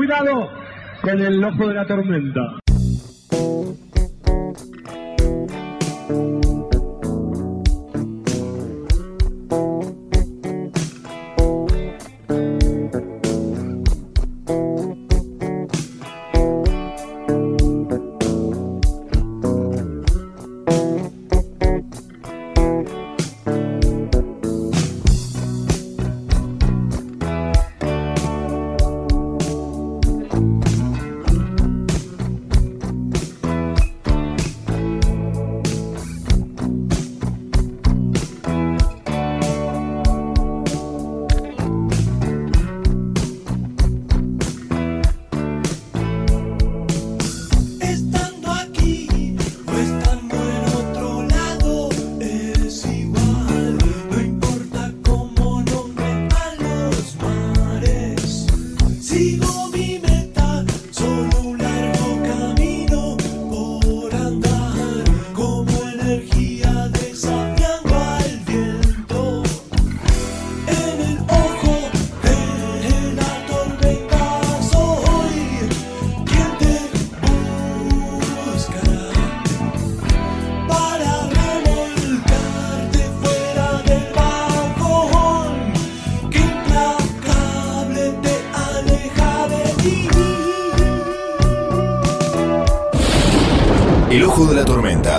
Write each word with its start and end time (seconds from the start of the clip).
Cuidado 0.00 0.50
con 1.02 1.20
el 1.20 1.44
ojo 1.44 1.68
de 1.68 1.74
la 1.74 1.84
tormenta. 1.84 2.40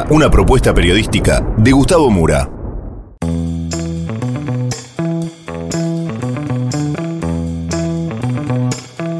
Una 0.09 0.29
propuesta 0.29 0.73
periodística 0.73 1.39
de 1.55 1.71
Gustavo 1.71 2.09
Mura. 2.09 2.49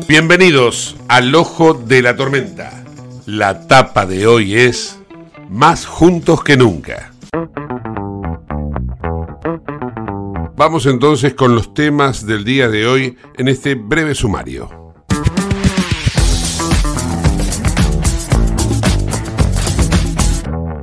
Bienvenidos 0.09 0.97
al 1.07 1.33
Ojo 1.33 1.73
de 1.73 2.01
la 2.01 2.17
Tormenta. 2.17 2.83
La 3.25 3.65
tapa 3.67 4.05
de 4.05 4.27
hoy 4.27 4.57
es 4.57 4.99
Más 5.47 5.85
juntos 5.85 6.43
que 6.43 6.57
nunca. 6.57 7.13
Vamos 10.57 10.85
entonces 10.85 11.33
con 11.33 11.55
los 11.55 11.73
temas 11.73 12.25
del 12.25 12.43
día 12.43 12.67
de 12.67 12.87
hoy 12.87 13.17
en 13.37 13.47
este 13.47 13.75
breve 13.75 14.15
sumario. 14.15 14.80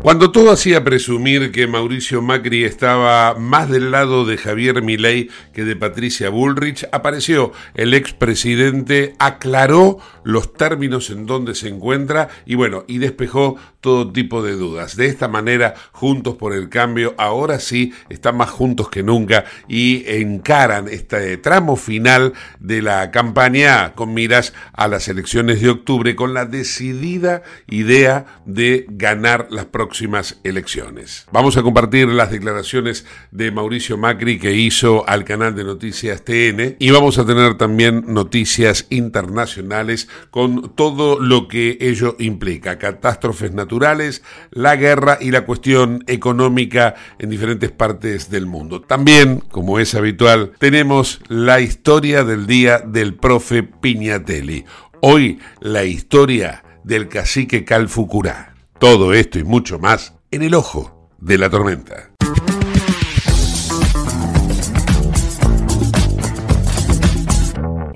Cuando 0.09 0.31
todo 0.31 0.53
hacía 0.53 0.85
presumir 0.85 1.53
que 1.53 1.67
Mauricio 1.67 2.23
Macri 2.23 2.65
estaba 2.65 3.35
más 3.35 3.69
del 3.69 3.91
lado 3.91 4.25
de 4.25 4.39
Javier 4.39 4.81
Milei 4.81 5.29
que 5.53 5.67
de 5.67 5.77
Patricia 5.77 6.31
Bullrich, 6.31 6.89
apareció 6.93 7.53
el 7.75 7.93
expresidente, 7.93 9.15
aclaró 9.19 9.99
los 10.29 10.53
términos 10.53 11.09
en 11.09 11.25
donde 11.25 11.55
se 11.55 11.69
encuentra 11.69 12.29
y 12.45 12.55
bueno, 12.55 12.85
y 12.87 12.99
despejó 12.99 13.57
todo 13.81 14.13
tipo 14.13 14.43
de 14.43 14.53
dudas. 14.53 14.95
De 14.95 15.07
esta 15.07 15.27
manera, 15.27 15.75
Juntos 15.93 16.37
por 16.37 16.53
el 16.53 16.69
Cambio 16.69 17.15
ahora 17.17 17.59
sí 17.61 17.95
están 18.11 18.37
más 18.37 18.51
juntos 18.51 18.91
que 18.91 19.03
nunca 19.03 19.47
y 19.69 20.05
encaran 20.07 20.87
este 20.89 21.39
tramo 21.39 21.77
final 21.77 22.35
de 22.61 22.83
la 22.83 23.11
campaña 23.11 23.95
con 23.95 24.13
miras 24.13 24.53
a 24.75 24.87
las 24.87 25.09
elecciones 25.09 25.63
de 25.63 25.71
octubre 25.71 26.15
con 26.15 26.35
la 26.35 26.45
decidida 26.45 27.43
idea 27.67 28.27
de 28.45 28.85
ganar 28.91 29.47
las 29.49 29.65
próximas 29.65 30.41
elecciones. 30.45 31.27
Vamos 31.33 31.57
a 31.57 31.63
compartir 31.63 32.07
las 32.09 32.31
declaraciones 32.31 33.07
de 33.31 33.51
Mauricio 33.51 33.97
Macri 33.97 34.39
que 34.39 34.53
hizo 34.53 35.09
al 35.09 35.25
canal 35.25 35.55
de 35.55 35.65
noticias 35.65 36.23
TN 36.23 36.77
y 36.79 36.91
vamos 36.91 37.17
a 37.17 37.25
tener 37.25 37.57
también 37.57 38.05
noticias 38.09 38.87
internacionales 38.91 40.07
con 40.31 40.75
todo 40.75 41.21
lo 41.21 41.49
que 41.49 41.79
ello 41.81 42.17
implica, 42.19 42.79
catástrofes 42.79 43.53
naturales, 43.53 44.23
la 44.51 44.77
guerra 44.77 45.19
y 45.21 45.31
la 45.31 45.45
cuestión 45.45 46.05
económica 46.07 46.95
en 47.19 47.31
diferentes 47.31 47.71
partes 47.71 48.31
del 48.31 48.47
mundo. 48.47 48.81
También, 48.81 49.41
como 49.41 49.79
es 49.79 49.95
habitual, 49.95 50.53
tenemos 50.59 51.21
la 51.29 51.61
historia 51.61 52.25
del 52.25 52.47
día 52.47 52.79
del 52.79 53.15
profe 53.15 53.63
Piñatelli. 53.63 54.65
Hoy 55.01 55.39
la 55.61 55.85
historia 55.85 56.65
del 56.85 57.09
cacique 57.09 57.65
Calfucurá. 57.65 58.55
Todo 58.79 59.13
esto 59.13 59.39
y 59.39 59.45
mucho 59.45 59.79
más 59.79 60.15
en 60.31 60.43
el 60.43 60.55
ojo 60.55 61.11
de 61.19 61.39
la 61.39 61.51
tormenta. 61.51 62.08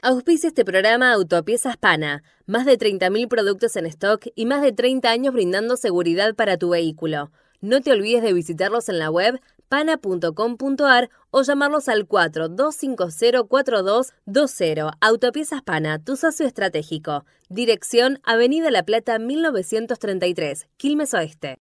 Auspicia 0.05 0.49
este 0.49 0.65
programa 0.65 1.13
Autopiezas 1.13 1.77
Pana. 1.77 2.25
Más 2.47 2.67
de 2.67 2.77
30.000 2.77 3.29
productos 3.29 3.77
en 3.77 3.87
stock 3.87 4.27
y 4.35 4.47
más 4.47 4.61
de 4.61 4.73
30 4.73 5.09
años 5.09 5.33
brindando 5.33 5.77
seguridad 5.77 6.35
para 6.35 6.57
tu 6.57 6.71
vehículo. 6.71 7.31
No 7.61 7.83
te 7.83 7.93
olvides 7.93 8.25
de 8.25 8.33
visitarlos 8.33 8.89
en 8.89 8.99
la 8.99 9.13
web 9.13 9.41
pana.com.ar 9.69 11.09
o 11.31 11.43
llamarlos 11.43 11.89
al 11.89 12.09
42504220. 12.09 14.91
Autopiezas 15.01 15.63
Pana, 15.63 16.03
tu 16.03 16.17
socio 16.17 16.49
estratégico. 16.49 17.25
Dirección 17.49 18.19
Avenida 18.25 18.73
La 18.73 18.83
Plata 18.83 19.21
1933, 19.21 20.67
Quilmes 20.79 21.15
Oeste. 21.15 21.62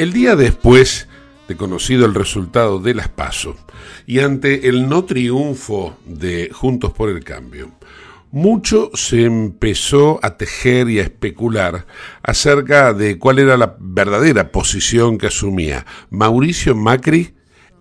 El 0.00 0.14
día 0.14 0.34
después 0.34 1.08
de 1.46 1.58
conocido 1.58 2.06
el 2.06 2.14
resultado 2.14 2.78
de 2.78 2.94
las 2.94 3.08
PASO 3.10 3.54
y 4.06 4.20
ante 4.20 4.66
el 4.70 4.88
no 4.88 5.04
triunfo 5.04 5.94
de 6.06 6.48
Juntos 6.50 6.94
por 6.94 7.10
el 7.10 7.22
Cambio, 7.22 7.70
mucho 8.30 8.90
se 8.94 9.24
empezó 9.24 10.18
a 10.22 10.38
tejer 10.38 10.88
y 10.88 11.00
a 11.00 11.02
especular 11.02 11.84
acerca 12.22 12.94
de 12.94 13.18
cuál 13.18 13.40
era 13.40 13.58
la 13.58 13.76
verdadera 13.78 14.50
posición 14.52 15.18
que 15.18 15.26
asumía 15.26 15.84
Mauricio 16.08 16.74
Macri 16.74 17.34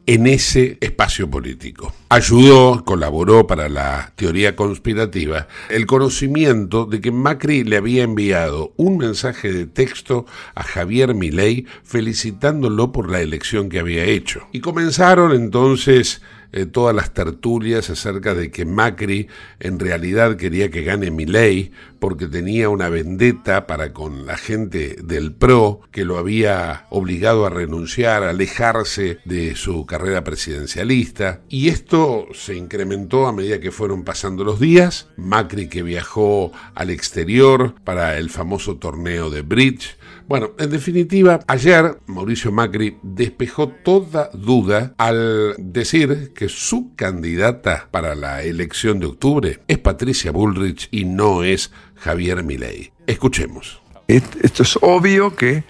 en 0.06 0.28
ese 0.28 0.78
espacio 0.82 1.30
político. 1.30 1.94
Ayudó, 2.10 2.84
colaboró 2.84 3.48
para 3.48 3.70
la 3.70 4.14
teoría 4.16 4.56
conspirativa, 4.56 5.48
el 5.70 5.86
conocimiento 5.86 6.86
de 6.86 7.02
que 7.02 7.12
Macri 7.12 7.64
le 7.64 7.78
había 7.78 8.04
enviado 8.04 8.74
un 8.78 8.98
mensaje 8.98 9.54
de 9.54 9.66
texto 9.66 10.26
a 10.56 10.64
Javier 10.64 11.14
Milei 11.14 11.66
felicitándolo 11.84 12.92
por 12.92 13.10
la 13.12 13.22
elección 13.22 13.70
que 13.70 13.80
había 13.80 14.04
hecho. 14.06 14.48
Y 14.52 14.62
comenzaron 14.62 15.34
entonces 15.34 16.22
eh, 16.52 16.66
todas 16.66 16.96
las 16.96 17.14
tertulias 17.14 17.90
acerca 17.90 18.34
de 18.34 18.52
que 18.52 18.66
Macri 18.66 19.28
en 19.60 19.80
realidad 19.80 20.36
quería 20.38 20.70
que 20.72 20.84
gane 20.84 21.12
Milei 21.12 21.72
porque 22.00 22.28
tenía 22.28 22.70
una 22.70 22.90
vendetta 22.90 23.68
para 23.68 23.94
con 23.94 24.26
la 24.26 24.38
gente 24.38 24.98
del 25.04 25.34
PRO 25.34 25.82
que 25.92 26.06
lo 26.06 26.18
había 26.18 26.88
obligado 26.90 27.46
a 27.46 27.50
renunciar, 27.50 28.24
a 28.24 28.30
alejarse 28.30 29.20
de 29.26 29.56
su 29.56 29.86
carrera 29.86 30.24
presidencialista. 30.24 31.42
Y 31.50 31.68
esto 31.68 32.28
se 32.34 32.56
incrementó 32.56 33.28
a 33.28 33.34
medida 33.34 33.60
que 33.60 33.72
fueron 33.72 34.04
pasando 34.04 34.44
los 34.44 34.60
días. 34.60 35.10
Macri 35.18 35.68
que 35.68 35.84
viajó 35.84 36.52
al 36.74 36.90
exterior 36.90 37.76
para 37.84 38.18
el 38.18 38.30
famoso 38.30 38.78
torneo 38.78 39.30
de 39.30 39.42
Bridge 39.42 39.98
bueno, 40.30 40.52
en 40.60 40.70
definitiva, 40.70 41.40
ayer 41.48 41.98
Mauricio 42.06 42.52
Macri 42.52 43.00
despejó 43.02 43.70
toda 43.70 44.30
duda 44.32 44.94
al 45.00 45.56
decir 45.58 46.34
que 46.40 46.48
su 46.48 46.96
candidata 46.96 47.90
para 47.92 48.16
la 48.16 48.44
elección 48.44 49.02
de 49.02 49.08
octubre 49.08 49.60
es 49.68 49.78
Patricia 49.78 50.32
Bullrich 50.32 50.88
y 50.90 51.04
no 51.04 51.44
es 51.44 51.70
Javier 51.98 52.44
Milei. 52.46 52.94
Escuchemos. 53.08 53.82
Esto 54.08 54.64
es 54.64 54.80
obvio 54.82 55.36
que 55.36 55.66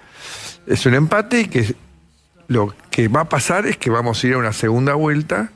es 0.67 0.85
un 0.85 0.93
empate 0.93 1.41
y 1.41 1.45
que 1.45 1.73
lo 2.47 2.75
que 2.91 3.07
va 3.07 3.21
a 3.21 3.29
pasar 3.29 3.65
es 3.65 3.77
que 3.77 3.89
vamos 3.89 4.23
a 4.23 4.27
ir 4.27 4.35
a 4.35 4.37
una 4.37 4.53
segunda 4.53 4.93
vuelta 4.93 5.51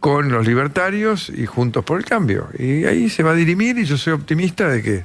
con 0.00 0.32
los 0.32 0.44
libertarios 0.44 1.28
y 1.28 1.46
juntos 1.46 1.84
por 1.84 2.00
el 2.00 2.04
cambio. 2.04 2.48
Y 2.58 2.84
ahí 2.86 3.10
se 3.10 3.22
va 3.22 3.30
a 3.30 3.34
dirimir 3.36 3.78
y 3.78 3.84
yo 3.84 3.96
soy 3.96 4.12
optimista 4.12 4.68
de 4.68 4.82
que 4.82 5.04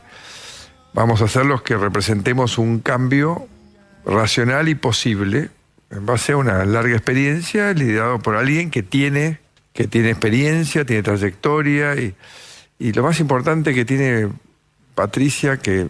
vamos 0.95 1.22
a 1.22 1.28
ser 1.28 1.45
los 1.45 1.62
que 1.62 1.78
representemos 1.78 2.57
un 2.57 2.80
cambio 2.80 3.48
racional 4.04 4.68
y 4.68 4.74
posible 4.74 5.51
en 5.89 6.06
base 6.06 6.34
a 6.34 6.38
una 6.38 6.66
larga 6.66 6.95
experiencia 6.95 7.74
liderado 7.74 8.19
por 8.19 8.36
alguien 8.36 8.72
que 8.72 8.84
tiene, 8.84 9.39
que 9.74 9.88
tiene 9.88 10.10
experiencia, 10.10 10.86
tiene 10.86 11.04
trayectoria 11.04 11.95
y, 11.95 12.16
y 12.80 12.94
lo 12.94 13.04
más 13.04 13.19
importante 13.19 13.74
que 13.74 13.86
tiene 13.86 14.30
Patricia, 14.95 15.57
que 15.57 15.88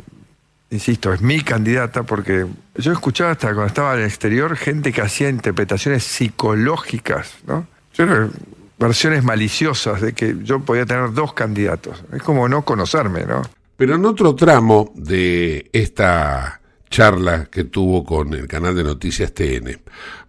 insisto, 0.70 1.14
es 1.14 1.22
mi 1.22 1.42
candidata 1.42 2.04
porque 2.04 2.46
yo 2.76 2.92
escuchaba 2.92 3.32
hasta 3.32 3.48
cuando 3.48 3.68
estaba 3.68 3.94
en 3.94 4.00
el 4.02 4.06
exterior 4.06 4.56
gente 4.56 4.92
que 4.92 5.02
hacía 5.02 5.30
interpretaciones 5.30 6.04
psicológicas, 6.04 7.36
¿no? 7.46 7.68
Yo 7.94 8.06
versiones 8.80 9.24
maliciosas 9.24 10.02
de 10.02 10.14
que 10.14 10.36
yo 10.44 10.60
podía 10.60 10.86
tener 10.86 11.14
dos 11.14 11.34
candidatos. 11.34 12.04
Es 12.14 12.22
como 12.22 12.48
no 12.48 12.64
conocerme, 12.64 13.26
¿no? 13.26 13.42
Pero 13.76 13.96
en 13.96 14.06
otro 14.06 14.36
tramo 14.36 14.92
de 14.96 15.70
esta 15.74 16.62
charla 16.90 17.46
que 17.46 17.64
tuvo 17.64 18.04
con 18.04 18.34
el 18.34 18.48
canal 18.48 18.76
de 18.76 18.84
noticias 18.84 19.34
TN, 19.34 19.80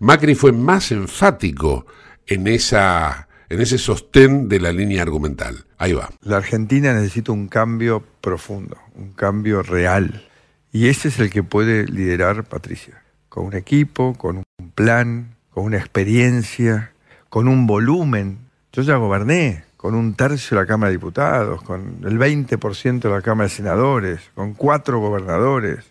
Macri 0.01 0.35
fue 0.35 0.53
más 0.53 0.93
enfático 0.93 1.87
en 2.27 2.47
esa 2.47 3.29
en 3.49 3.61
ese 3.61 3.79
sostén 3.79 4.49
de 4.49 4.61
la 4.61 4.73
línea 4.73 5.03
argumental. 5.03 5.65
Ahí 5.79 5.93
va. 5.93 6.11
La 6.23 6.37
Argentina 6.37 6.93
necesita 6.93 7.33
un 7.33 7.49
cambio 7.49 8.05
profundo, 8.21 8.77
un 8.95 9.13
cambio 9.13 9.63
real. 9.63 10.27
Y 10.71 10.89
ese 10.89 11.09
es 11.09 11.19
el 11.19 11.31
que 11.31 11.43
puede 11.43 11.87
liderar 11.87 12.45
Patricia. 12.45 13.03
Con 13.29 13.47
un 13.47 13.55
equipo, 13.55 14.15
con 14.15 14.39
un 14.59 14.71
plan, 14.75 15.35
con 15.51 15.65
una 15.65 15.79
experiencia, 15.79 16.93
con 17.31 17.49
un 17.49 17.67
volumen. 17.67 18.39
Yo 18.73 18.83
ya 18.83 18.97
goberné 18.97 19.65
con 19.79 19.95
un 19.95 20.15
tercio 20.15 20.57
de 20.57 20.65
la 20.65 20.67
Cámara 20.67 20.91
de 20.91 20.97
Diputados, 20.97 21.63
con 21.63 22.01
el 22.05 22.19
20% 22.19 23.01
de 23.01 23.09
la 23.09 23.23
Cámara 23.23 23.49
de 23.49 23.55
Senadores, 23.55 24.21
con 24.35 24.55
cuatro 24.55 24.99
gobernadores. 24.99 25.85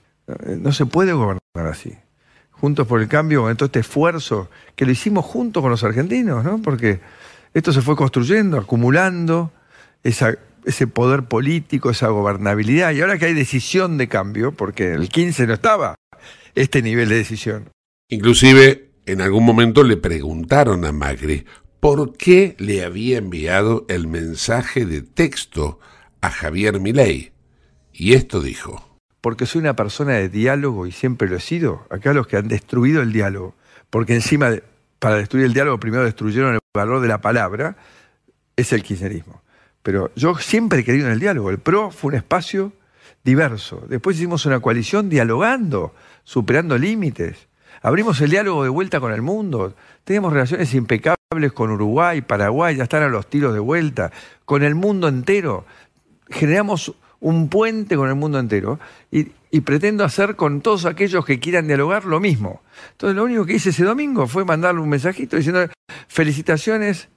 No 0.57 0.71
se 0.71 0.85
puede 0.85 1.13
gobernar 1.13 1.39
así. 1.55 1.93
Juntos 2.51 2.87
por 2.87 3.01
el 3.01 3.07
cambio, 3.07 3.43
con 3.43 3.55
todo 3.55 3.67
este 3.67 3.79
esfuerzo 3.79 4.49
que 4.75 4.85
lo 4.85 4.91
hicimos 4.91 5.25
juntos 5.25 5.61
con 5.61 5.71
los 5.71 5.83
argentinos, 5.83 6.43
¿no? 6.43 6.61
Porque 6.61 6.99
esto 7.53 7.71
se 7.71 7.81
fue 7.81 7.95
construyendo, 7.95 8.57
acumulando 8.57 9.51
ese 10.03 10.87
poder 10.87 11.23
político, 11.23 11.89
esa 11.89 12.07
gobernabilidad. 12.09 12.91
Y 12.91 13.01
ahora 13.01 13.17
que 13.17 13.25
hay 13.25 13.33
decisión 13.33 13.97
de 13.97 14.07
cambio, 14.07 14.51
porque 14.51 14.93
el 14.93 15.09
15 15.09 15.47
no 15.47 15.53
estaba 15.53 15.95
este 16.55 16.81
nivel 16.81 17.09
de 17.09 17.15
decisión. 17.15 17.69
Inclusive, 18.09 18.89
en 19.05 19.21
algún 19.21 19.45
momento 19.45 19.83
le 19.83 19.97
preguntaron 19.97 20.83
a 20.85 20.91
Macri 20.91 21.45
por 21.79 22.17
qué 22.17 22.55
le 22.57 22.83
había 22.83 23.19
enviado 23.19 23.85
el 23.87 24.07
mensaje 24.07 24.85
de 24.85 25.01
texto 25.03 25.79
a 26.21 26.31
Javier 26.31 26.79
Milei. 26.79 27.31
Y 27.93 28.13
esto 28.13 28.41
dijo. 28.41 28.86
Porque 29.27 29.45
soy 29.45 29.59
una 29.59 29.75
persona 29.75 30.13
de 30.13 30.29
diálogo 30.29 30.87
y 30.87 30.93
siempre 30.93 31.27
lo 31.27 31.35
he 31.35 31.41
sido. 31.41 31.85
Acá 31.89 32.13
los 32.13 32.27
que 32.27 32.37
han 32.37 32.47
destruido 32.47 33.01
el 33.01 33.11
diálogo, 33.11 33.55
porque 33.89 34.15
encima 34.15 34.51
para 34.99 35.17
destruir 35.17 35.43
el 35.43 35.53
diálogo 35.53 35.81
primero 35.81 36.05
destruyeron 36.05 36.53
el 36.53 36.59
valor 36.73 37.01
de 37.01 37.09
la 37.09 37.19
palabra, 37.19 37.75
es 38.55 38.71
el 38.71 38.83
kirchnerismo. 38.83 39.41
Pero 39.83 40.11
yo 40.15 40.35
siempre 40.37 40.79
he 40.79 40.85
creído 40.85 41.07
en 41.07 41.11
el 41.11 41.19
diálogo. 41.19 41.49
El 41.49 41.59
PRO 41.59 41.91
fue 41.91 42.11
un 42.11 42.15
espacio 42.15 42.71
diverso. 43.21 43.83
Después 43.89 44.15
hicimos 44.15 44.45
una 44.45 44.61
coalición 44.61 45.09
dialogando, 45.09 45.93
superando 46.23 46.77
límites. 46.77 47.49
Abrimos 47.81 48.21
el 48.21 48.29
diálogo 48.29 48.63
de 48.63 48.69
vuelta 48.69 49.01
con 49.01 49.11
el 49.11 49.21
mundo. 49.21 49.75
Tenemos 50.05 50.31
relaciones 50.31 50.73
impecables 50.73 51.51
con 51.53 51.69
Uruguay, 51.69 52.21
Paraguay, 52.21 52.77
ya 52.77 52.83
están 52.83 53.03
a 53.03 53.09
los 53.09 53.27
tiros 53.27 53.53
de 53.53 53.59
vuelta, 53.59 54.09
con 54.45 54.63
el 54.63 54.73
mundo 54.73 55.09
entero. 55.09 55.65
Generamos 56.29 56.95
un 57.19 57.49
puente 57.49 57.95
con 57.95 58.09
el 58.09 58.15
mundo 58.15 58.39
entero 58.39 58.79
y, 59.11 59.25
pretendo 59.61 60.03
hacer 60.03 60.35
con 60.35 60.61
todos 60.61 60.85
aquellos 60.85 61.25
que 61.25 61.39
quieran 61.39 61.65
dialogar 61.65 62.05
lo 62.05 62.19
mismo. 62.19 62.61
Entonces 62.91 63.15
lo 63.15 63.23
único 63.23 63.45
que 63.45 63.53
hice 63.53 63.71
ese 63.71 63.83
domingo 63.83 64.27
fue 64.27 64.45
mandarle 64.45 64.81
un 64.81 64.89
mensajito 64.89 65.35
diciendo 65.35 65.67
felicitaciones 66.07 67.09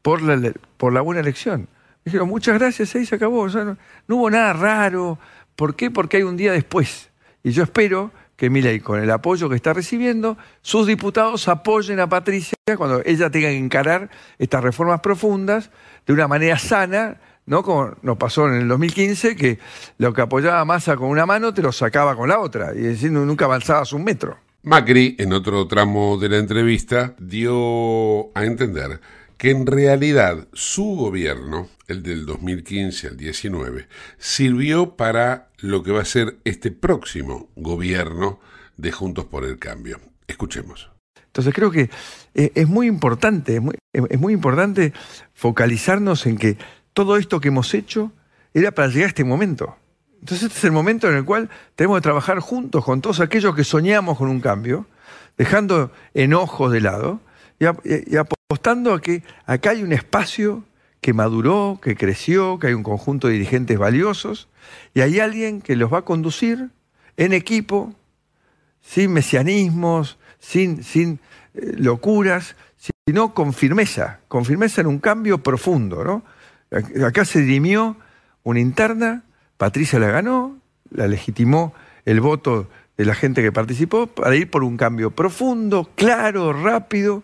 por 0.00 0.22
la, 0.22 0.52
por 0.76 0.92
la 0.92 1.00
buena 1.00 1.20
elección. 1.20 1.68
Dijeron, 2.04 2.28
muchas 2.28 2.58
gracias, 2.58 2.94
ahí 2.94 3.04
se 3.04 3.16
acabó. 3.16 3.48
no, 3.48 3.76
hubo 4.08 4.30
nada 4.30 4.52
raro. 4.52 5.18
¿Por 5.56 5.74
qué? 5.74 5.90
Porque 5.90 6.18
hay 6.18 6.22
un 6.22 6.36
día 6.36 6.52
después. 6.52 7.10
Y 7.42 7.50
yo 7.50 7.64
espero 7.64 8.12
que 8.36 8.50
Milei, 8.50 8.80
con 8.80 9.00
el 9.00 9.10
apoyo 9.10 9.48
que 9.48 9.56
está 9.56 9.72
recibiendo, 9.72 10.36
sus 10.62 10.86
diputados 10.86 11.46
apoyen 11.48 12.00
a 12.00 12.08
Patricia 12.08 12.54
cuando 12.76 13.02
ella 13.04 13.30
tenga 13.30 13.48
que 13.48 13.56
encarar 13.56 14.10
estas 14.38 14.62
reformas 14.64 15.00
profundas 15.00 15.70
de 16.06 16.12
una 16.12 16.26
manera 16.26 16.58
sana, 16.58 17.18
¿no? 17.46 17.62
Como 17.62 17.94
nos 18.02 18.16
pasó 18.16 18.48
en 18.48 18.54
el 18.54 18.68
2015, 18.68 19.36
que 19.36 19.58
lo 19.98 20.12
que 20.12 20.22
apoyaba 20.22 20.64
Massa 20.64 20.96
con 20.96 21.08
una 21.08 21.26
mano 21.26 21.52
te 21.54 21.62
lo 21.62 21.72
sacaba 21.72 22.16
con 22.16 22.28
la 22.28 22.40
otra, 22.40 22.72
y 22.74 22.80
diciendo 22.80 23.24
nunca 23.24 23.44
avanzabas 23.44 23.92
un 23.92 24.04
metro. 24.04 24.38
Macri, 24.62 25.16
en 25.18 25.32
otro 25.32 25.66
tramo 25.66 26.16
de 26.18 26.28
la 26.28 26.38
entrevista, 26.38 27.14
dio 27.18 28.36
a 28.36 28.44
entender 28.44 29.00
que 29.36 29.50
en 29.50 29.66
realidad 29.66 30.46
su 30.52 30.94
gobierno, 30.94 31.68
el 31.88 32.04
del 32.04 32.26
2015 32.26 33.08
al 33.08 33.16
19, 33.16 33.88
sirvió 34.18 34.94
para 34.94 35.48
lo 35.58 35.82
que 35.82 35.90
va 35.90 36.02
a 36.02 36.04
ser 36.04 36.38
este 36.44 36.70
próximo 36.70 37.48
gobierno 37.56 38.38
de 38.76 38.92
Juntos 38.92 39.24
por 39.24 39.44
el 39.44 39.58
Cambio. 39.58 39.98
Escuchemos. 40.28 40.92
Entonces 41.26 41.54
creo 41.54 41.70
que 41.70 41.90
eh, 42.34 42.52
es 42.54 42.68
muy 42.68 42.86
importante, 42.86 43.60
es 43.92 44.20
muy, 44.20 44.32
importante 44.32 44.92
focalizarnos 45.32 46.26
en 46.26 46.36
que 46.36 46.56
todo 46.92 47.16
esto 47.16 47.40
que 47.40 47.48
hemos 47.48 47.74
hecho 47.74 48.12
era 48.54 48.70
para 48.70 48.88
llegar 48.88 49.04
a 49.04 49.08
este 49.08 49.24
momento. 49.24 49.76
Entonces 50.20 50.46
este 50.46 50.58
es 50.58 50.64
el 50.64 50.72
momento 50.72 51.08
en 51.08 51.16
el 51.16 51.24
cual 51.24 51.50
tenemos 51.74 51.98
que 51.98 52.02
trabajar 52.02 52.38
juntos 52.38 52.84
con 52.84 53.00
todos 53.00 53.20
aquellos 53.20 53.54
que 53.56 53.64
soñamos 53.64 54.18
con 54.18 54.28
un 54.28 54.40
cambio, 54.40 54.86
dejando 55.36 55.90
enojos 56.14 56.70
de 56.72 56.80
lado 56.80 57.20
y, 57.58 57.64
y, 57.64 58.16
apostando 58.16 58.94
a 58.94 59.00
que 59.00 59.22
acá 59.46 59.70
hay 59.70 59.82
un 59.82 59.92
espacio 59.92 60.64
que 61.00 61.12
maduró, 61.12 61.80
que 61.82 61.96
creció, 61.96 62.58
que 62.60 62.68
hay 62.68 62.74
un 62.74 62.84
conjunto 62.84 63.26
de 63.26 63.34
dirigentes 63.34 63.76
valiosos 63.78 64.48
y 64.94 65.00
hay 65.00 65.18
alguien 65.18 65.60
que 65.60 65.74
los 65.74 65.92
va 65.92 65.98
a 65.98 66.02
conducir 66.02 66.70
en 67.16 67.32
equipo, 67.32 67.92
sin 68.80 69.12
mesianismos, 69.12 70.18
sin, 70.38 70.84
sin 70.84 71.18
eh, 71.54 71.74
locuras, 71.78 72.54
sino 73.06 73.34
con 73.34 73.52
firmeza, 73.52 74.20
con 74.28 74.44
firmeza 74.44 74.80
en 74.80 74.86
un 74.86 74.98
cambio 74.98 75.38
profundo. 75.38 76.04
¿no? 76.04 76.22
Acá 77.04 77.24
se 77.24 77.40
dirimió 77.40 77.96
una 78.42 78.60
interna, 78.60 79.24
Patricia 79.56 79.98
la 79.98 80.08
ganó, 80.08 80.58
la 80.90 81.06
legitimó 81.06 81.74
el 82.04 82.20
voto 82.20 82.68
de 82.96 83.04
la 83.04 83.14
gente 83.14 83.42
que 83.42 83.52
participó 83.52 84.06
para 84.06 84.34
ir 84.36 84.50
por 84.50 84.64
un 84.64 84.76
cambio 84.76 85.10
profundo, 85.10 85.90
claro, 85.94 86.52
rápido, 86.52 87.22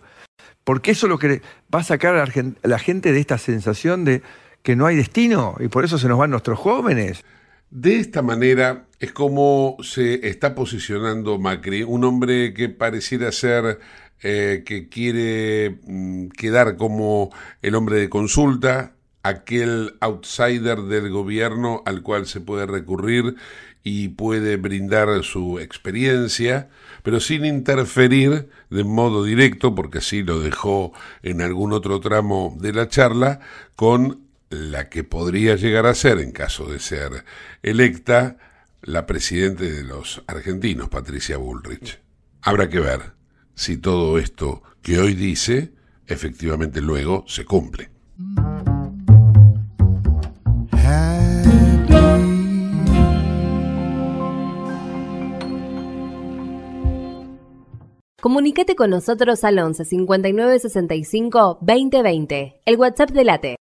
porque 0.64 0.92
eso 0.92 1.06
es 1.06 1.10
lo 1.10 1.18
que 1.18 1.42
va 1.74 1.80
a 1.80 1.84
sacar 1.84 2.16
a 2.16 2.26
la 2.62 2.78
gente 2.78 3.12
de 3.12 3.20
esta 3.20 3.38
sensación 3.38 4.04
de 4.04 4.22
que 4.62 4.76
no 4.76 4.86
hay 4.86 4.96
destino 4.96 5.56
y 5.60 5.68
por 5.68 5.84
eso 5.84 5.98
se 5.98 6.08
nos 6.08 6.18
van 6.18 6.30
nuestros 6.30 6.58
jóvenes. 6.58 7.24
De 7.70 7.96
esta 7.98 8.22
manera 8.22 8.86
es 8.98 9.12
como 9.12 9.76
se 9.82 10.26
está 10.28 10.54
posicionando 10.54 11.38
Macri, 11.38 11.82
un 11.82 12.04
hombre 12.04 12.54
que 12.54 12.68
pareciera 12.68 13.30
ser 13.30 13.78
eh, 14.22 14.62
que 14.66 14.88
quiere 14.88 15.78
mm, 15.84 16.28
quedar 16.28 16.76
como 16.76 17.30
el 17.62 17.74
hombre 17.74 18.00
de 18.00 18.08
consulta, 18.08 18.94
aquel 19.22 19.96
outsider 20.00 20.82
del 20.82 21.10
gobierno 21.10 21.82
al 21.86 22.02
cual 22.02 22.26
se 22.26 22.40
puede 22.40 22.66
recurrir 22.66 23.36
y 23.82 24.08
puede 24.08 24.56
brindar 24.56 25.22
su 25.24 25.58
experiencia, 25.58 26.68
pero 27.02 27.20
sin 27.20 27.44
interferir 27.44 28.48
de 28.70 28.84
modo 28.84 29.24
directo, 29.24 29.74
porque 29.74 29.98
así 29.98 30.22
lo 30.22 30.40
dejó 30.40 30.92
en 31.22 31.40
algún 31.40 31.72
otro 31.72 32.00
tramo 32.00 32.56
de 32.60 32.72
la 32.72 32.88
charla, 32.88 33.40
con 33.76 34.26
la 34.50 34.88
que 34.88 35.04
podría 35.04 35.56
llegar 35.56 35.86
a 35.86 35.94
ser, 35.94 36.18
en 36.18 36.32
caso 36.32 36.66
de 36.66 36.80
ser 36.80 37.24
electa, 37.62 38.36
la 38.82 39.06
presidenta 39.06 39.64
de 39.64 39.84
los 39.84 40.22
argentinos, 40.26 40.88
Patricia 40.88 41.36
Bullrich. 41.36 42.00
Habrá 42.42 42.68
que 42.68 42.80
ver 42.80 43.12
si 43.54 43.76
todo 43.76 44.18
esto 44.18 44.62
que 44.82 44.98
hoy 44.98 45.14
dice 45.14 45.72
efectivamente 46.06 46.80
luego 46.80 47.24
se 47.26 47.44
cumple. 47.44 47.90
Comunicate 58.28 58.76
con 58.76 58.90
nosotros 58.90 59.42
al 59.42 59.58
11 59.58 59.86
59 59.86 60.58
65 60.58 61.60
2020, 61.62 62.60
el 62.66 62.76
WhatsApp 62.76 63.08
de 63.08 63.24
Late. 63.24 63.56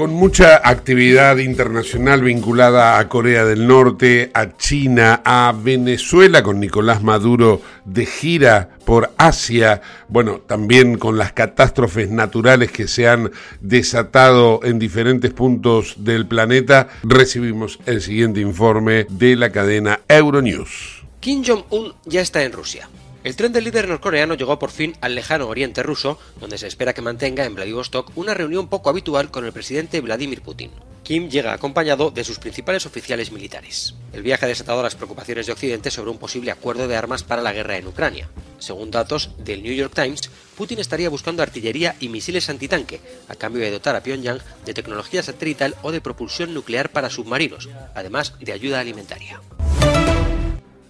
Con 0.00 0.14
mucha 0.14 0.66
actividad 0.66 1.36
internacional 1.36 2.22
vinculada 2.22 2.98
a 2.98 3.06
Corea 3.06 3.44
del 3.44 3.66
Norte, 3.66 4.30
a 4.32 4.56
China, 4.56 5.20
a 5.26 5.54
Venezuela, 5.54 6.42
con 6.42 6.58
Nicolás 6.58 7.02
Maduro 7.02 7.60
de 7.84 8.06
gira 8.06 8.70
por 8.86 9.12
Asia, 9.18 9.82
bueno, 10.08 10.38
también 10.38 10.96
con 10.96 11.18
las 11.18 11.34
catástrofes 11.34 12.08
naturales 12.08 12.72
que 12.72 12.88
se 12.88 13.08
han 13.08 13.30
desatado 13.60 14.60
en 14.62 14.78
diferentes 14.78 15.34
puntos 15.34 15.96
del 15.98 16.26
planeta, 16.26 16.88
recibimos 17.02 17.78
el 17.84 18.00
siguiente 18.00 18.40
informe 18.40 19.06
de 19.10 19.36
la 19.36 19.52
cadena 19.52 20.00
Euronews. 20.08 21.04
Kim 21.20 21.44
Jong-un 21.46 21.92
ya 22.06 22.22
está 22.22 22.42
en 22.42 22.52
Rusia. 22.52 22.88
El 23.22 23.36
tren 23.36 23.52
del 23.52 23.64
líder 23.64 23.86
norcoreano 23.86 24.34
llegó 24.34 24.58
por 24.58 24.70
fin 24.70 24.96
al 25.02 25.14
lejano 25.14 25.46
oriente 25.46 25.82
ruso, 25.82 26.18
donde 26.40 26.56
se 26.56 26.66
espera 26.66 26.94
que 26.94 27.02
mantenga 27.02 27.44
en 27.44 27.54
Vladivostok 27.54 28.12
una 28.16 28.32
reunión 28.32 28.68
poco 28.68 28.88
habitual 28.88 29.30
con 29.30 29.44
el 29.44 29.52
presidente 29.52 30.00
Vladimir 30.00 30.40
Putin. 30.40 30.70
Kim 31.02 31.28
llega 31.28 31.52
acompañado 31.52 32.10
de 32.10 32.24
sus 32.24 32.38
principales 32.38 32.86
oficiales 32.86 33.30
militares. 33.30 33.94
El 34.14 34.22
viaje 34.22 34.46
ha 34.46 34.48
desatado 34.48 34.82
las 34.82 34.94
preocupaciones 34.94 35.46
de 35.46 35.52
Occidente 35.52 35.90
sobre 35.90 36.10
un 36.10 36.18
posible 36.18 36.50
acuerdo 36.50 36.88
de 36.88 36.96
armas 36.96 37.22
para 37.22 37.42
la 37.42 37.52
guerra 37.52 37.76
en 37.76 37.88
Ucrania. 37.88 38.30
Según 38.58 38.90
datos 38.90 39.30
del 39.38 39.62
New 39.62 39.74
York 39.74 39.92
Times, 39.94 40.30
Putin 40.56 40.78
estaría 40.78 41.10
buscando 41.10 41.42
artillería 41.42 41.96
y 42.00 42.08
misiles 42.08 42.48
antitanque, 42.48 43.00
a 43.28 43.34
cambio 43.34 43.62
de 43.62 43.70
dotar 43.70 43.96
a 43.96 44.02
Pyongyang 44.02 44.40
de 44.64 44.74
tecnología 44.74 45.22
satelital 45.22 45.74
o 45.82 45.92
de 45.92 46.00
propulsión 46.00 46.54
nuclear 46.54 46.90
para 46.90 47.10
submarinos, 47.10 47.68
además 47.94 48.34
de 48.40 48.52
ayuda 48.52 48.80
alimentaria. 48.80 49.40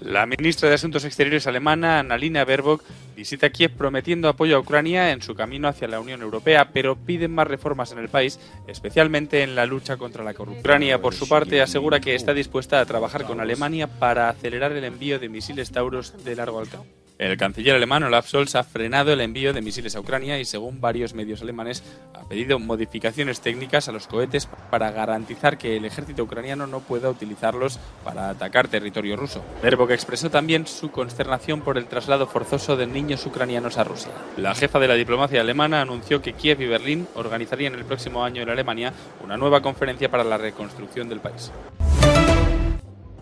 La 0.00 0.24
ministra 0.24 0.68
de 0.68 0.76
Asuntos 0.76 1.04
Exteriores 1.04 1.46
alemana, 1.46 1.98
Annalena 1.98 2.46
Baerbock, 2.46 2.82
visita 3.14 3.50
Kiev 3.50 3.72
prometiendo 3.72 4.28
apoyo 4.28 4.56
a 4.56 4.60
Ucrania 4.60 5.12
en 5.12 5.20
su 5.20 5.34
camino 5.34 5.68
hacia 5.68 5.88
la 5.88 6.00
Unión 6.00 6.22
Europea, 6.22 6.70
pero 6.72 6.96
piden 6.96 7.34
más 7.34 7.46
reformas 7.46 7.92
en 7.92 7.98
el 7.98 8.08
país, 8.08 8.40
especialmente 8.66 9.42
en 9.42 9.54
la 9.54 9.66
lucha 9.66 9.98
contra 9.98 10.24
la 10.24 10.32
corrupción. 10.32 10.60
Ucrania, 10.60 11.02
por 11.02 11.14
su 11.14 11.28
parte, 11.28 11.60
asegura 11.60 12.00
que 12.00 12.14
está 12.14 12.32
dispuesta 12.32 12.80
a 12.80 12.86
trabajar 12.86 13.24
con 13.24 13.40
Alemania 13.40 13.88
para 13.88 14.30
acelerar 14.30 14.72
el 14.72 14.84
envío 14.84 15.18
de 15.18 15.28
misiles 15.28 15.70
Taurus 15.70 16.24
de 16.24 16.34
largo 16.34 16.60
alcance. 16.60 16.99
El 17.20 17.36
canciller 17.36 17.74
alemán 17.76 18.02
Olaf 18.02 18.28
Scholz 18.28 18.54
ha 18.54 18.64
frenado 18.64 19.12
el 19.12 19.20
envío 19.20 19.52
de 19.52 19.60
misiles 19.60 19.94
a 19.94 20.00
Ucrania 20.00 20.38
y, 20.38 20.46
según 20.46 20.80
varios 20.80 21.12
medios 21.12 21.42
alemanes, 21.42 21.82
ha 22.14 22.26
pedido 22.26 22.58
modificaciones 22.58 23.42
técnicas 23.42 23.90
a 23.90 23.92
los 23.92 24.06
cohetes 24.06 24.48
para 24.70 24.90
garantizar 24.90 25.58
que 25.58 25.76
el 25.76 25.84
ejército 25.84 26.22
ucraniano 26.22 26.66
no 26.66 26.80
pueda 26.80 27.10
utilizarlos 27.10 27.78
para 28.04 28.30
atacar 28.30 28.68
territorio 28.68 29.16
ruso. 29.16 29.44
Baerbock 29.62 29.90
expresó 29.90 30.30
también 30.30 30.66
su 30.66 30.90
consternación 30.90 31.60
por 31.60 31.76
el 31.76 31.88
traslado 31.88 32.26
forzoso 32.26 32.74
de 32.78 32.86
niños 32.86 33.26
ucranianos 33.26 33.76
a 33.76 33.84
Rusia. 33.84 34.12
La 34.38 34.54
jefa 34.54 34.78
de 34.78 34.88
la 34.88 34.94
diplomacia 34.94 35.42
alemana 35.42 35.82
anunció 35.82 36.22
que 36.22 36.32
Kiev 36.32 36.62
y 36.62 36.68
Berlín 36.68 37.06
organizarían 37.16 37.74
el 37.74 37.84
próximo 37.84 38.24
año 38.24 38.40
en 38.40 38.48
Alemania 38.48 38.94
una 39.22 39.36
nueva 39.36 39.60
conferencia 39.60 40.10
para 40.10 40.24
la 40.24 40.38
reconstrucción 40.38 41.10
del 41.10 41.20
país. 41.20 41.52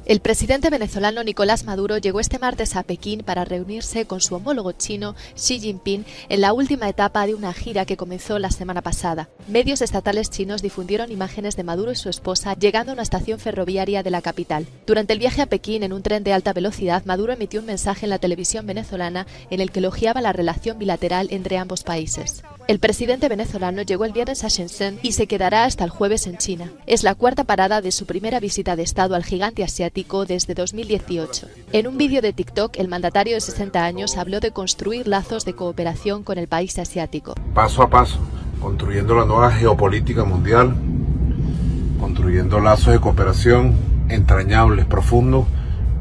El 0.09 0.21
presidente 0.21 0.71
venezolano 0.71 1.23
Nicolás 1.23 1.65
Maduro 1.65 1.99
llegó 1.99 2.19
este 2.19 2.39
martes 2.39 2.77
a 2.77 2.83
Pekín 2.83 3.21
para 3.21 3.45
reunirse 3.45 4.07
con 4.07 4.23
su 4.23 4.35
homólogo 4.35 4.73
chino 4.73 5.15
Xi 5.35 5.61
Jinping 5.61 6.07
en 6.31 6.41
la 6.41 6.55
última 6.55 6.89
etapa 6.89 7.27
de 7.27 7.35
una 7.35 7.53
gira 7.53 7.85
que 7.85 7.99
comenzó 7.99 8.39
la 8.39 8.51
semana 8.51 8.81
pasada. 8.81 9.29
Medios 9.49 9.83
estatales 9.83 10.31
chinos 10.31 10.63
difundieron 10.63 11.13
imágenes 11.13 11.57
de 11.57 11.63
Maduro 11.63 11.93
y 11.93 11.97
su 11.97 12.09
esposa 12.09 12.55
llegando 12.55 12.91
a 12.91 12.95
una 12.95 13.03
estación 13.03 13.39
ferroviaria 13.39 14.03
de 14.03 14.11
la 14.11 14.23
capital. 14.23 14.67
Durante 14.87 15.13
el 15.13 15.19
viaje 15.19 15.43
a 15.43 15.47
Pekín 15.47 15.83
en 15.83 15.93
un 15.93 16.03
tren 16.03 16.25
de 16.25 16.33
alta 16.33 16.55
velocidad, 16.55 17.05
Maduro 17.05 17.35
emitió 17.35 17.61
un 17.61 17.67
mensaje 17.67 18.07
en 18.07 18.11
la 18.11 18.19
televisión 18.19 18.67
venezolana 18.67 19.27
en 19.51 19.61
el 19.61 19.71
que 19.71 19.81
elogiaba 19.81 20.23
la 20.23 20.33
relación 20.33 20.79
bilateral 20.79 21.29
entre 21.33 21.59
ambos 21.59 21.85
países. 21.85 22.43
El 22.67 22.79
presidente 22.79 23.29
venezolano 23.29 23.83
llegó 23.83 24.07
el 24.07 24.13
viernes 24.13 24.45
a 24.45 24.49
Shenzhen 24.49 25.01
y 25.03 25.13
se 25.13 25.27
quedará 25.27 25.65
hasta 25.65 25.85
el 25.85 25.91
jueves 25.91 26.27
en 26.27 26.39
China. 26.39 26.73
Es 26.87 27.03
la 27.03 27.15
cuarta 27.15 27.45
parada 27.45 27.83
de 27.83 27.93
su 27.93 28.05
primera 28.07 28.41
visita 28.41 28.75
de 28.77 28.83
Estado 28.83 29.15
al 29.15 29.25
gigante 29.25 29.65
asiático 29.65 29.98
desde 30.27 30.55
2018. 30.55 31.49
En 31.73 31.89
un 31.89 31.99
vídeo 31.99 32.23
de 32.23 32.33
TikTok, 32.33 32.77
el 32.79 32.87
mandatario 32.87 33.35
de 33.35 33.41
60 33.41 33.85
años 33.85 34.17
habló 34.17 34.39
de 34.39 34.53
construir 34.53 35.09
lazos 35.09 35.45
de 35.45 35.55
cooperación 35.55 36.23
con 36.23 36.39
el 36.39 36.47
país 36.47 36.79
asiático. 36.79 37.35
Paso 37.53 37.83
a 37.83 37.91
paso, 37.91 38.19
construyendo 38.61 39.17
la 39.17 39.25
nueva 39.25 39.51
geopolítica 39.51 40.23
mundial, 40.23 40.73
construyendo 41.99 42.61
lazos 42.61 42.93
de 42.93 43.01
cooperación 43.01 43.75
entrañables, 44.09 44.87
profundos, 44.87 45.47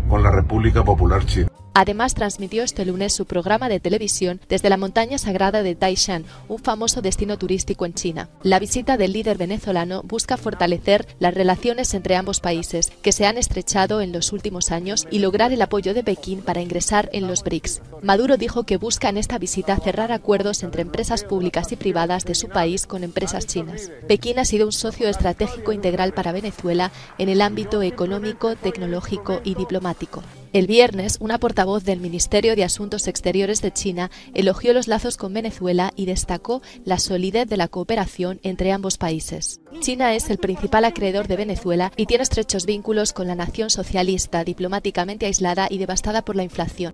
con 0.08 0.22
la 0.22 0.32
República 0.32 0.84
Popular 0.84 1.26
China. 1.26 1.48
Además, 1.80 2.16
transmitió 2.16 2.64
este 2.64 2.86
lunes 2.86 3.14
su 3.14 3.28
programa 3.28 3.70
de 3.70 3.80
televisión 3.80 4.42
desde 4.50 4.68
la 4.72 4.78
montaña 4.78 5.20
sagrada 5.20 5.62
de 5.62 5.76
Taishan, 5.76 6.26
un 6.48 6.58
famoso 6.58 7.04
destino 7.04 7.38
turístico 7.38 7.86
en 7.86 7.94
China. 7.94 8.30
La 8.42 8.58
visita 8.58 8.98
del 8.98 9.14
líder 9.14 9.38
venezolano 9.38 10.02
busca 10.02 10.38
fortalecer 10.38 11.06
las 11.20 11.36
relaciones 11.36 11.94
entre 11.94 12.16
ambos 12.16 12.40
países, 12.40 12.92
que 13.04 13.12
se 13.12 13.28
han 13.28 13.38
estrechado 13.38 14.02
en 14.02 14.12
los 14.12 14.34
últimos 14.34 14.72
años, 14.72 15.08
y 15.12 15.20
lograr 15.20 15.54
el 15.54 15.62
apoyo 15.62 15.94
de 15.94 16.02
Pekín 16.02 16.42
para 16.42 16.62
ingresar 16.62 17.12
en 17.14 17.28
los 17.28 17.44
BRICS. 17.44 17.84
Maduro 18.02 18.38
dijo 18.38 18.64
que 18.64 18.78
busca 18.78 19.10
en 19.10 19.18
esta 19.18 19.38
visita 19.38 19.78
cerrar 19.78 20.12
acuerdos 20.12 20.64
entre 20.64 20.82
empresas 20.82 21.26
públicas 21.26 21.72
y 21.72 21.76
privadas 21.76 22.26
de 22.26 22.34
su 22.34 22.50
país 22.50 22.88
con 22.88 23.04
empresas 23.04 23.46
chinas. 23.46 23.92
Pekín 24.08 24.40
ha 24.40 24.46
sido 24.46 24.66
un 24.66 24.72
socio 24.72 25.10
estratégico 25.10 25.74
integral 25.74 26.14
para 26.14 26.32
Venezuela 26.32 26.92
en 27.20 27.30
el 27.30 27.40
ámbito 27.40 27.84
económico, 27.84 28.56
tecnológico 28.56 29.42
y 29.44 29.54
diplomático. 29.54 30.24
El 30.54 30.68
viernes, 30.68 31.18
una 31.20 31.40
portavoz 31.40 31.84
del 31.84 32.00
Ministerio 32.00 32.56
de 32.56 32.64
Asuntos 32.64 33.08
Exteriores 33.08 33.62
de 33.62 33.72
China 33.72 34.10
elogió 34.34 34.74
los 34.74 34.88
lazos 34.88 35.18
con 35.18 35.34
Venezuela 35.34 35.92
y 35.96 36.06
destacó 36.06 36.62
la 36.86 37.00
solidez 37.00 37.48
de 37.48 37.58
la 37.58 37.68
cooperación 37.68 38.40
entre 38.44 38.72
ambos 38.72 38.98
países. 38.98 39.60
China 39.82 40.16
es 40.16 40.30
el 40.30 40.38
principal 40.38 40.86
acreedor 40.86 41.28
de 41.28 41.36
Venezuela 41.36 41.92
y 41.98 42.06
tiene 42.06 42.24
estrechos 42.24 42.66
vínculos 42.66 43.14
con 43.14 43.28
la 43.28 43.36
nación 43.36 43.70
socialista, 43.70 44.44
diplomáticamente 44.44 45.26
aislada 45.26 45.68
y 45.70 45.78
devastada 45.78 46.24
por 46.24 46.36
la 46.36 46.44
inflación. 46.44 46.94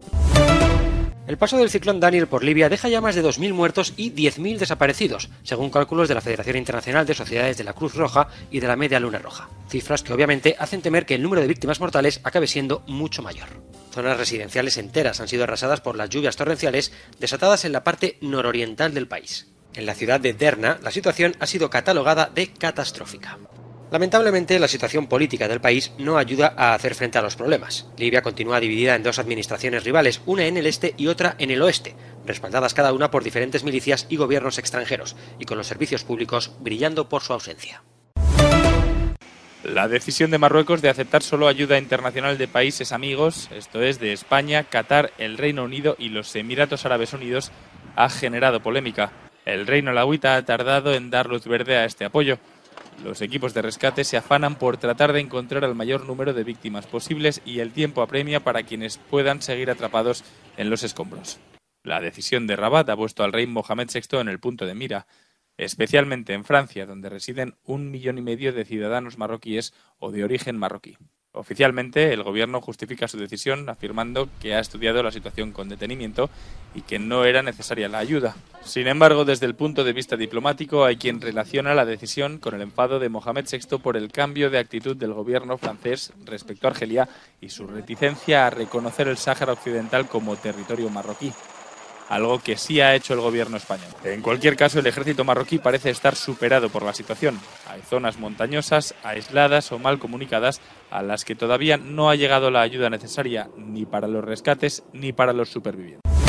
El 1.26 1.38
paso 1.38 1.58
del 1.58 1.70
ciclón 1.70 2.02
Daniel 2.02 2.28
por 2.28 2.44
Libia 2.44 2.68
deja 2.68 2.90
ya 2.90 3.00
más 3.00 3.16
de 3.16 3.24
2.000 3.24 3.54
muertos 3.54 3.94
y 3.96 4.12
10.000 4.12 4.58
desaparecidos, 4.58 5.30
según 5.44 5.70
cálculos 5.70 6.10
de 6.10 6.16
la 6.16 6.22
Federación 6.22 6.58
Internacional 6.58 7.06
de 7.06 7.14
Sociedades 7.14 7.58
de 7.58 7.64
la 7.64 7.72
Cruz 7.72 7.96
Roja 7.96 8.28
y 8.52 8.60
de 8.60 8.68
la 8.68 8.76
Media 8.76 9.00
Luna 9.00 9.20
Roja. 9.20 9.48
Cifras 9.70 10.04
que 10.04 10.12
obviamente 10.12 10.58
hacen 10.60 10.82
temer 10.82 11.06
que 11.06 11.16
el 11.16 11.24
número 11.24 11.42
de 11.42 11.48
víctimas 11.48 11.80
mortales 11.80 12.20
acabe 12.26 12.48
siendo 12.48 12.84
mucho 12.88 13.22
mayor. 13.22 13.48
Zonas 13.92 14.18
residenciales 14.18 14.78
enteras 14.78 15.22
han 15.22 15.30
sido 15.30 15.46
arrasadas 15.46 15.80
por 15.80 15.96
las 15.96 16.10
lluvias 16.10 16.36
torrenciales 16.36 16.92
desatadas 17.20 17.64
en 17.64 17.72
la 17.72 17.86
parte 17.86 18.18
nororiental 18.20 18.94
del 18.94 19.08
país. 19.08 19.48
En 19.76 19.86
la 19.86 19.96
ciudad 19.96 20.20
de 20.20 20.34
Derna, 20.34 20.78
la 20.84 20.92
situación 20.92 21.38
ha 21.40 21.48
sido 21.48 21.70
catalogada 21.70 22.30
de 22.34 22.52
catastrófica. 22.52 23.40
Lamentablemente, 23.94 24.58
la 24.58 24.68
situación 24.68 25.06
política 25.06 25.48
del 25.48 25.62
país 25.62 25.92
no 26.00 26.18
ayuda 26.18 26.56
a 26.58 26.74
hacer 26.74 26.96
frente 26.96 27.20
a 27.20 27.22
los 27.22 27.36
problemas. 27.36 27.86
Libia 27.96 28.24
continúa 28.24 28.60
dividida 28.60 28.96
en 28.96 29.04
dos 29.04 29.20
administraciones 29.20 29.84
rivales, 29.84 30.20
una 30.26 30.48
en 30.48 30.58
el 30.58 30.66
este 30.66 30.96
y 30.98 31.06
otra 31.06 31.36
en 31.38 31.52
el 31.52 31.62
oeste, 31.62 31.94
respaldadas 32.26 32.74
cada 32.74 32.92
una 32.92 33.12
por 33.12 33.24
diferentes 33.24 33.64
milicias 33.64 34.08
y 34.10 34.16
gobiernos 34.16 34.58
extranjeros, 34.58 35.16
y 35.38 35.46
con 35.46 35.60
los 35.60 35.68
servicios 35.68 36.04
públicos 36.04 36.56
brillando 36.60 37.08
por 37.08 37.22
su 37.22 37.34
ausencia. 37.34 37.84
La 39.64 39.88
decisión 39.88 40.32
de 40.32 40.40
Marruecos 40.40 40.82
de 40.82 40.90
aceptar 40.90 41.22
solo 41.22 41.48
ayuda 41.48 41.78
internacional 41.78 42.40
de 42.40 42.48
países 42.48 42.94
amigos, 42.94 43.48
esto 43.56 43.84
es, 43.84 44.00
de 44.00 44.12
España, 44.12 44.64
Qatar, 44.64 45.12
el 45.20 45.38
Reino 45.38 45.66
Unido 45.66 45.96
y 46.00 46.10
los 46.10 46.36
Emiratos 46.36 46.88
Árabes 46.88 47.14
Unidos, 47.14 47.52
ha 47.96 48.10
generado 48.10 48.60
polémica. 48.60 49.12
El 49.46 49.68
Reino 49.68 49.92
Alawita 49.92 50.36
ha 50.36 50.46
tardado 50.46 50.96
en 50.96 51.12
dar 51.12 51.28
luz 51.28 51.46
verde 51.46 51.78
a 51.78 51.86
este 51.86 52.06
apoyo. 52.06 52.40
Los 53.04 53.22
equipos 53.22 53.54
de 53.54 53.62
rescate 53.62 54.04
se 54.04 54.18
afanan 54.18 54.56
por 54.56 54.78
tratar 54.78 55.14
de 55.14 55.20
encontrar 55.20 55.64
el 55.64 55.76
mayor 55.76 56.06
número 56.06 56.34
de 56.34 56.44
víctimas 56.44 56.88
posibles 56.88 57.42
y 57.46 57.60
el 57.60 57.72
tiempo 57.72 58.02
apremia 58.02 58.42
para 58.42 58.64
quienes 58.64 58.98
puedan 58.98 59.42
seguir 59.42 59.70
atrapados 59.70 60.24
en 60.58 60.70
los 60.70 60.84
escombros. 60.84 61.40
La 61.84 62.00
decisión 62.00 62.48
de 62.48 62.56
Rabat 62.56 62.90
ha 62.90 62.96
puesto 62.96 63.24
al 63.24 63.34
rey 63.34 63.46
Mohamed 63.46 63.90
VI 63.94 64.20
en 64.20 64.30
el 64.30 64.40
punto 64.40 64.66
de 64.66 64.74
mira, 64.74 65.06
especialmente 65.58 66.34
en 66.34 66.46
Francia, 66.46 66.86
donde 66.86 67.10
residen 67.10 67.56
un 67.64 67.92
millón 67.92 68.18
y 68.18 68.22
medio 68.22 68.54
de 68.54 68.66
ciudadanos 68.66 69.18
marroquíes 69.18 69.74
o 70.00 70.12
de 70.12 70.24
origen 70.24 70.58
marroquí. 70.58 70.98
Oficialmente, 71.36 72.14
el 72.14 72.22
gobierno 72.22 72.62
justifica 72.62 73.08
su 73.08 73.18
decisión 73.18 73.68
afirmando 73.68 74.30
que 74.40 74.54
ha 74.54 74.60
estudiado 74.60 75.02
la 75.02 75.12
situación 75.12 75.52
con 75.52 75.68
detenimiento 75.68 76.30
y 76.76 76.82
que 76.82 77.00
no 77.00 77.26
era 77.26 77.42
necesaria 77.42 77.90
la 77.90 77.98
ayuda. 77.98 78.36
Sin 78.64 78.86
embargo, 78.86 79.26
desde 79.26 79.48
el 79.48 79.56
punto 79.56 79.84
de 79.84 79.94
vista 79.94 80.16
diplomático, 80.16 80.86
hay 80.86 80.98
quien 80.98 81.22
relaciona 81.22 81.74
la 81.74 81.86
decisión 81.86 82.38
con 82.38 82.54
el 82.54 82.62
enfado 82.62 83.00
de 83.00 83.10
Mohamed 83.10 83.48
VI 83.52 83.80
por 83.80 83.98
el 83.98 84.12
cambio 84.12 84.52
de 84.52 84.60
actitud 84.60 84.96
del 84.96 85.14
gobierno 85.14 85.58
francés 85.58 86.14
respecto 86.24 86.68
a 86.68 86.70
Argelia 86.70 87.10
y 87.42 87.50
su 87.50 87.66
reticencia 87.66 88.46
a 88.46 88.52
reconocer 88.52 89.08
el 89.08 89.18
Sáhara 89.18 89.54
Occidental 89.54 90.08
como 90.08 90.36
territorio 90.36 90.92
marroquí 90.92 91.34
algo 92.10 92.40
que 92.40 92.58
sí 92.58 92.82
ha 92.82 92.96
hecho 92.96 93.14
el 93.14 93.22
gobierno 93.22 93.58
español. 93.58 93.88
En 94.04 94.22
cualquier 94.22 94.56
caso, 94.56 94.80
el 94.80 94.88
ejército 94.88 95.24
marroquí 95.24 95.60
parece 95.60 95.90
estar 95.90 96.16
superado 96.16 96.70
por 96.70 96.84
la 96.84 96.94
situación. 96.94 97.40
Hay 97.70 97.82
zonas 97.82 98.18
montañosas, 98.18 98.96
aisladas 99.04 99.72
o 99.72 99.80
mal 99.80 100.00
comunicadas 100.00 100.62
a 100.92 101.02
las 101.02 101.26
que 101.26 101.36
todavía 101.36 101.78
no 101.78 102.10
ha 102.10 102.16
llegado 102.16 102.52
la 102.52 102.62
ayuda 102.62 102.90
necesaria 102.90 103.50
ni 103.58 103.86
para 103.86 104.08
los 104.08 104.24
rescates 104.24 104.84
ni 104.94 105.12
para 105.12 105.34
los 105.34 105.50
supervivientes. 105.50 106.23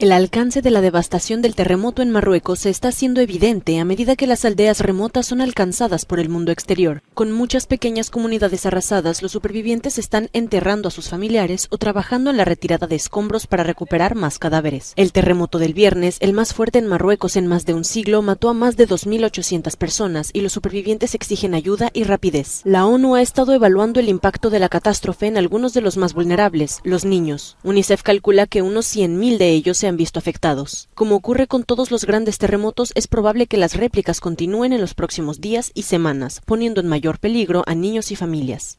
El 0.00 0.12
alcance 0.12 0.62
de 0.62 0.70
la 0.70 0.80
devastación 0.80 1.42
del 1.42 1.54
terremoto 1.54 2.00
en 2.00 2.10
Marruecos 2.10 2.60
se 2.60 2.70
está 2.70 2.88
haciendo 2.88 3.20
evidente 3.20 3.78
a 3.78 3.84
medida 3.84 4.16
que 4.16 4.26
las 4.26 4.46
aldeas 4.46 4.80
remotas 4.80 5.26
son 5.26 5.42
alcanzadas 5.42 6.06
por 6.06 6.20
el 6.20 6.30
mundo 6.30 6.52
exterior. 6.52 7.02
Con 7.12 7.32
muchas 7.32 7.66
pequeñas 7.66 8.08
comunidades 8.08 8.64
arrasadas, 8.64 9.20
los 9.20 9.32
supervivientes 9.32 9.98
están 9.98 10.30
enterrando 10.32 10.88
a 10.88 10.90
sus 10.90 11.10
familiares 11.10 11.66
o 11.68 11.76
trabajando 11.76 12.30
en 12.30 12.38
la 12.38 12.46
retirada 12.46 12.86
de 12.86 12.96
escombros 12.96 13.46
para 13.46 13.62
recuperar 13.62 14.14
más 14.14 14.38
cadáveres. 14.38 14.94
El 14.96 15.12
terremoto 15.12 15.58
del 15.58 15.74
viernes, 15.74 16.16
el 16.20 16.32
más 16.32 16.54
fuerte 16.54 16.78
en 16.78 16.86
Marruecos 16.86 17.36
en 17.36 17.46
más 17.46 17.66
de 17.66 17.74
un 17.74 17.84
siglo, 17.84 18.22
mató 18.22 18.48
a 18.48 18.54
más 18.54 18.78
de 18.78 18.88
2.800 18.88 19.76
personas 19.76 20.30
y 20.32 20.40
los 20.40 20.52
supervivientes 20.52 21.14
exigen 21.14 21.52
ayuda 21.52 21.90
y 21.92 22.04
rapidez. 22.04 22.62
La 22.64 22.86
ONU 22.86 23.16
ha 23.16 23.20
estado 23.20 23.52
evaluando 23.52 24.00
el 24.00 24.08
impacto 24.08 24.48
de 24.48 24.60
la 24.60 24.70
catástrofe 24.70 25.26
en 25.26 25.36
algunos 25.36 25.74
de 25.74 25.82
los 25.82 25.98
más 25.98 26.14
vulnerables, 26.14 26.80
los 26.84 27.04
niños. 27.04 27.58
UNICEF 27.64 28.02
calcula 28.02 28.46
que 28.46 28.62
unos 28.62 28.86
100.000 28.86 29.36
de 29.36 29.50
ellos 29.50 29.76
se 29.76 29.89
han 29.90 29.98
visto 29.98 30.18
afectados. 30.18 30.88
Como 30.94 31.16
ocurre 31.16 31.46
con 31.46 31.64
todos 31.64 31.90
los 31.90 32.06
grandes 32.06 32.38
terremotos, 32.38 32.92
es 32.94 33.06
probable 33.06 33.46
que 33.46 33.58
las 33.58 33.74
réplicas 33.74 34.20
continúen 34.20 34.72
en 34.72 34.80
los 34.80 34.94
próximos 34.94 35.42
días 35.42 35.70
y 35.74 35.82
semanas, 35.82 36.40
poniendo 36.46 36.80
en 36.80 36.88
mayor 36.88 37.18
peligro 37.18 37.62
a 37.66 37.74
niños 37.74 38.10
y 38.10 38.16
familias. 38.16 38.78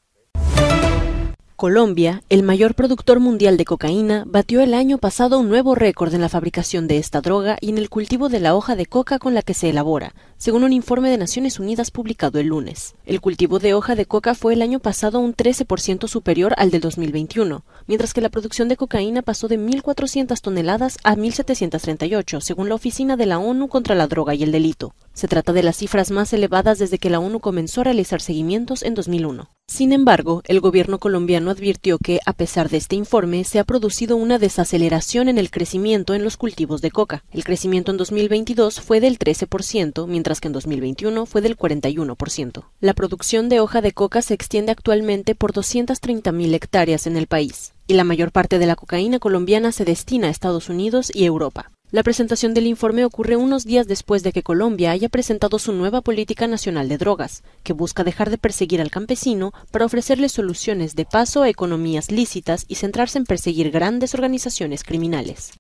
Colombia, 1.62 2.24
el 2.30 2.42
mayor 2.42 2.74
productor 2.74 3.20
mundial 3.20 3.56
de 3.56 3.66
cocaína, 3.66 4.24
batió 4.26 4.62
el 4.62 4.74
año 4.74 4.98
pasado 4.98 5.38
un 5.38 5.48
nuevo 5.48 5.76
récord 5.76 6.12
en 6.16 6.22
la 6.22 6.28
fabricación 6.28 6.88
de 6.88 6.98
esta 6.98 7.22
droga 7.22 7.60
y 7.62 7.70
en 7.70 7.78
el 7.78 7.88
cultivo 7.88 8.30
de 8.30 8.40
la 8.40 8.56
hoja 8.56 8.76
de 8.76 8.88
coca 8.88 9.20
con 9.20 9.36
la 9.36 9.44
que 9.44 9.54
se 9.54 9.70
elabora, 9.70 10.16
según 10.42 10.64
un 10.64 10.74
informe 10.74 11.12
de 11.12 11.20
Naciones 11.20 11.60
Unidas 11.60 11.92
publicado 11.92 12.40
el 12.40 12.48
lunes. 12.48 12.96
El 13.06 13.22
cultivo 13.22 13.60
de 13.60 13.76
hoja 13.76 13.94
de 13.94 14.08
coca 14.08 14.34
fue 14.34 14.54
el 14.54 14.64
año 14.64 14.80
pasado 14.80 15.20
un 15.20 15.36
13% 15.36 16.08
superior 16.08 16.56
al 16.58 16.72
del 16.72 16.82
2021, 16.82 17.64
mientras 17.86 18.12
que 18.12 18.22
la 18.22 18.30
producción 18.30 18.68
de 18.68 18.76
cocaína 18.76 19.22
pasó 19.22 19.48
de 19.48 19.60
1.400 19.60 20.42
toneladas 20.42 20.98
a 21.04 21.16
1.738, 21.16 22.42
según 22.42 22.70
la 22.70 22.76
Oficina 22.76 23.18
de 23.18 23.28
la 23.28 23.38
ONU 23.38 23.68
contra 23.68 23.94
la 23.94 24.08
Droga 24.08 24.34
y 24.34 24.42
el 24.42 24.52
Delito. 24.52 24.96
Se 25.14 25.28
trata 25.28 25.54
de 25.54 25.62
las 25.62 25.78
cifras 25.78 26.10
más 26.10 26.34
elevadas 26.34 26.80
desde 26.80 26.98
que 26.98 27.12
la 27.12 27.20
ONU 27.20 27.40
comenzó 27.40 27.82
a 27.82 27.84
realizar 27.84 28.20
seguimientos 28.20 28.82
en 28.82 28.96
2001. 28.96 29.48
Sin 29.68 29.94
embargo, 29.94 30.42
el 30.48 30.60
gobierno 30.60 31.00
colombiano 31.00 31.52
advirtió 31.52 31.98
que, 31.98 32.20
a 32.26 32.34
pesar 32.34 32.70
de 32.70 32.78
este 32.78 32.96
informe, 32.96 33.44
se 33.44 33.60
ha 33.60 33.64
producido 33.64 34.18
una 34.18 34.38
desaceleración 34.38 35.30
en 35.30 35.38
el 35.38 35.50
crecimiento 35.50 36.14
en 36.14 36.24
los 36.24 36.36
cultivos 36.36 36.82
de 36.82 36.92
coca. 36.92 37.24
El 37.32 37.46
crecimiento 37.46 37.92
en 37.92 37.98
2022 37.98 38.82
fue 38.82 39.00
del 39.00 39.18
13%, 39.18 40.08
mientras 40.08 40.31
que 40.40 40.48
en 40.48 40.54
2021 40.54 41.26
fue 41.26 41.42
del 41.42 41.58
41%. 41.58 42.64
La 42.80 42.94
producción 42.94 43.50
de 43.50 43.60
hoja 43.60 43.82
de 43.82 43.92
coca 43.92 44.22
se 44.22 44.34
extiende 44.34 44.72
actualmente 44.72 45.36
por 45.36 45.52
230.000 45.52 46.54
hectáreas 46.54 47.08
en 47.08 47.18
el 47.18 47.28
país, 47.28 47.74
y 47.88 47.96
la 47.96 48.04
mayor 48.04 48.32
parte 48.32 48.60
de 48.60 48.68
la 48.68 48.76
cocaína 48.76 49.20
colombiana 49.20 49.72
se 49.72 49.84
destina 49.84 50.28
a 50.28 50.32
Estados 50.32 50.70
Unidos 50.70 51.12
y 51.14 51.26
Europa. 51.26 51.72
La 51.92 52.04
presentación 52.04 52.54
del 52.54 52.68
informe 52.68 53.04
ocurre 53.04 53.36
unos 53.36 53.66
días 53.66 53.86
después 53.86 54.24
de 54.24 54.32
que 54.32 54.44
Colombia 54.44 54.92
haya 54.92 55.10
presentado 55.10 55.60
su 55.60 55.74
nueva 55.74 56.00
política 56.00 56.48
nacional 56.48 56.88
de 56.88 56.98
drogas, 56.98 57.44
que 57.64 57.74
busca 57.74 58.06
dejar 58.06 58.30
de 58.30 58.38
perseguir 58.38 58.80
al 58.80 58.92
campesino 58.92 59.52
para 59.72 59.84
ofrecerle 59.84 60.30
soluciones 60.30 60.96
de 60.96 61.04
paso 61.04 61.44
a 61.44 61.50
economías 61.50 62.10
lícitas 62.10 62.64
y 62.70 62.76
centrarse 62.76 63.18
en 63.18 63.26
perseguir 63.26 63.72
grandes 63.72 64.14
organizaciones 64.14 64.86
criminales. 64.86 65.52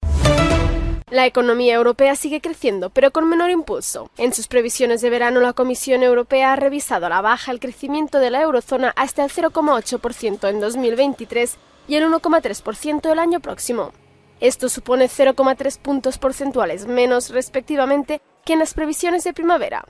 La 1.11 1.25
economía 1.25 1.73
europea 1.73 2.15
sigue 2.15 2.39
creciendo, 2.39 2.89
pero 2.89 3.11
con 3.11 3.27
menor 3.27 3.49
impulso. 3.49 4.09
En 4.17 4.33
sus 4.33 4.47
previsiones 4.47 5.01
de 5.01 5.09
verano, 5.09 5.41
la 5.41 5.51
Comisión 5.51 6.03
Europea 6.03 6.53
ha 6.53 6.55
revisado 6.55 7.07
a 7.07 7.09
la 7.09 7.19
baja 7.19 7.51
el 7.51 7.59
crecimiento 7.59 8.19
de 8.19 8.29
la 8.29 8.41
eurozona 8.41 8.93
hasta 8.95 9.25
el 9.25 9.29
0,8% 9.29 10.47
en 10.47 10.61
2023 10.61 11.57
y 11.89 11.95
el 11.95 12.05
1,3% 12.05 13.11
el 13.11 13.19
año 13.19 13.41
próximo. 13.41 13.91
Esto 14.39 14.69
supone 14.69 15.09
0,3 15.09 15.79
puntos 15.79 16.17
porcentuales 16.17 16.85
menos 16.85 17.29
respectivamente 17.31 18.21
que 18.45 18.53
en 18.53 18.59
las 18.59 18.73
previsiones 18.73 19.25
de 19.25 19.33
primavera. 19.33 19.83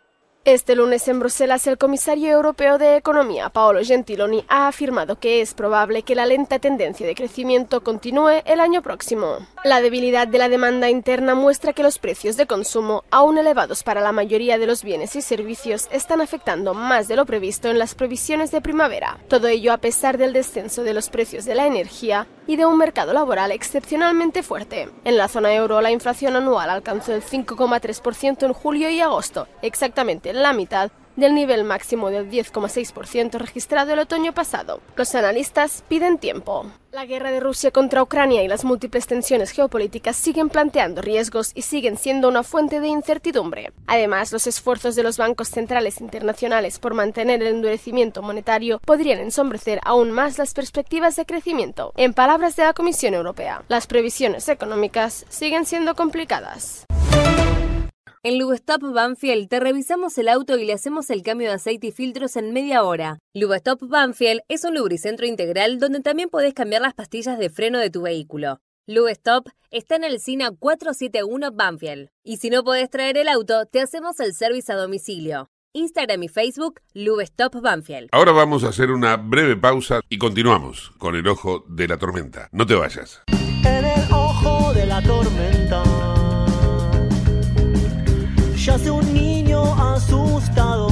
Este 0.44 0.74
lunes 0.76 1.08
en 1.08 1.20
Bruselas, 1.20 1.68
el 1.68 1.78
comisario 1.78 2.32
europeo 2.32 2.80
de 2.80 2.96
Economía, 2.96 3.50
Paolo 3.50 3.82
Gentiloni, 3.84 4.44
ha 4.48 4.68
afirmado 4.68 5.20
que 5.20 5.40
es 5.40 5.54
probable 5.54 6.02
que 6.02 6.16
la 6.16 6.26
lenta 6.26 6.58
tendencia 6.58 7.06
de 7.06 7.14
crecimiento 7.14 7.84
continúe 7.84 8.42
el 8.46 8.60
año 8.60 8.82
próximo. 8.82 9.38
La 9.64 9.82
debilidad 9.82 10.28
de 10.28 10.40
la 10.40 10.50
demanda 10.50 10.90
interna 10.90 11.36
muestra 11.36 11.74
que 11.74 11.84
los 11.84 12.00
precios 12.00 12.38
de 12.38 12.48
consumo, 12.48 13.04
aún 13.12 13.38
elevados 13.38 13.84
para 13.84 14.02
la 14.02 14.14
mayoría 14.14 14.58
de 14.58 14.66
los 14.66 14.84
bienes 14.84 15.16
y 15.16 15.22
servicios, 15.22 15.88
están 15.92 16.22
afectando 16.22 16.74
más 16.74 17.08
de 17.08 17.18
lo 17.18 17.28
previsto 17.28 17.70
en 17.70 17.78
las 17.78 17.94
previsiones 17.94 18.50
de 18.50 18.62
primavera. 18.62 19.20
Todo 19.28 19.48
ello 19.48 19.72
a 19.72 19.78
pesar 19.78 20.18
del 20.18 20.34
descenso 20.34 20.82
de 20.82 20.96
los 20.96 21.12
precios 21.12 21.46
de 21.46 21.54
la 21.54 21.68
energía 21.68 22.26
y 22.48 22.56
de 22.56 22.66
un 22.66 22.80
mercado 22.80 23.14
laboral 23.14 23.52
excepcionalmente 23.52 24.42
fuerte. 24.42 24.90
En 25.06 25.18
la 25.18 25.28
zona 25.28 25.54
euro, 25.54 25.82
la 25.82 25.92
inflación 25.92 26.36
anual 26.36 26.72
alcanzó 26.72 27.14
el 27.14 27.22
5,3% 27.22 28.48
en 28.48 28.54
julio 28.54 28.90
y 28.90 29.02
agosto, 29.02 29.48
exactamente 29.62 30.31
la 30.36 30.54
mitad 30.54 30.92
del 31.16 31.36
nivel 31.36 31.64
máximo 31.64 32.10
del 32.10 32.30
10,6% 32.30 33.38
registrado 33.38 33.94
el 33.94 34.00
otoño 34.00 34.34
pasado. 34.34 34.82
Los 34.96 35.14
analistas 35.16 35.84
piden 35.88 36.18
tiempo. 36.18 36.66
La 36.92 37.06
guerra 37.06 37.32
de 37.32 37.40
Rusia 37.40 37.72
contra 37.72 38.04
Ucrania 38.04 38.44
y 38.44 38.50
las 38.50 38.66
múltiples 38.66 39.08
tensiones 39.08 39.52
geopolíticas 39.52 40.18
siguen 40.18 40.50
planteando 40.50 41.02
riesgos 41.02 41.52
y 41.56 41.62
siguen 41.62 41.98
siendo 41.98 42.28
una 42.28 42.44
fuente 42.44 42.82
de 42.82 42.88
incertidumbre. 42.88 43.72
Además, 43.88 44.34
los 44.34 44.46
esfuerzos 44.46 44.96
de 44.96 45.04
los 45.04 45.18
bancos 45.18 45.48
centrales 45.48 46.02
internacionales 46.02 46.80
por 46.80 46.94
mantener 46.94 47.42
el 47.42 47.56
endurecimiento 47.56 48.22
monetario 48.22 48.80
podrían 48.80 49.20
ensombrecer 49.20 49.80
aún 49.86 50.12
más 50.12 50.38
las 50.38 50.54
perspectivas 50.54 51.16
de 51.16 51.26
crecimiento. 51.26 51.94
En 51.96 52.14
palabras 52.14 52.58
de 52.58 52.64
la 52.64 52.74
Comisión 52.74 53.14
Europea, 53.14 53.64
las 53.70 53.88
previsiones 53.88 54.50
económicas 54.50 55.26
siguen 55.30 55.66
siendo 55.66 55.96
complicadas. 55.96 56.86
En 58.24 58.38
Lubestop 58.38 58.84
Banfield 58.84 59.50
te 59.50 59.60
revisamos 59.60 60.16
el 60.20 60.28
auto 60.28 60.56
y 60.56 60.64
le 60.64 60.74
hacemos 60.74 61.10
el 61.10 61.24
cambio 61.24 61.48
de 61.48 61.56
aceite 61.56 61.88
y 61.88 61.92
filtros 61.92 62.36
en 62.36 62.54
media 62.54 62.84
hora. 62.84 63.18
Lubestop 63.34 63.82
Banfield 63.82 64.42
es 64.48 64.64
un 64.64 64.76
lubricentro 64.76 65.26
integral 65.26 65.80
donde 65.80 66.02
también 66.02 66.30
podés 66.30 66.54
cambiar 66.54 66.84
las 66.84 66.94
pastillas 66.94 67.40
de 67.40 67.50
freno 67.50 67.80
de 67.80 67.90
tu 67.90 68.04
vehículo. 68.04 68.60
Lubestop 68.86 69.48
está 69.72 69.96
en 69.96 70.04
el 70.04 70.20
SINA 70.20 70.52
471 70.52 71.52
Banfield. 71.52 72.10
Y 72.24 72.38
si 72.38 72.52
no 72.52 72.64
podés 72.64 72.92
traer 72.92 73.18
el 73.18 73.28
auto, 73.28 73.66
te 73.66 73.82
hacemos 73.82 74.20
el 74.20 74.36
servicio 74.36 74.76
a 74.76 74.78
domicilio. 74.78 75.50
Instagram 75.74 76.22
y 76.22 76.28
Facebook, 76.28 76.80
Lubestop 76.94 77.60
Banfield. 77.60 78.10
Ahora 78.12 78.34
vamos 78.34 78.64
a 78.64 78.70
hacer 78.70 78.92
una 78.92 79.18
breve 79.18 79.58
pausa 79.58 80.00
y 80.10 80.20
continuamos 80.20 80.92
con 81.00 81.16
el 81.16 81.28
ojo 81.28 81.66
de 81.68 81.88
la 81.88 81.98
tormenta. 81.98 82.50
No 82.52 82.68
te 82.68 82.76
vayas. 82.76 83.24
En 83.66 83.84
el 83.84 84.12
ojo 84.12 84.74
de 84.76 84.86
la 84.86 85.02
tormenta 85.02 85.91
yace 88.66 88.92
un 88.92 89.14
niño 89.14 89.62
asustado. 89.94 90.88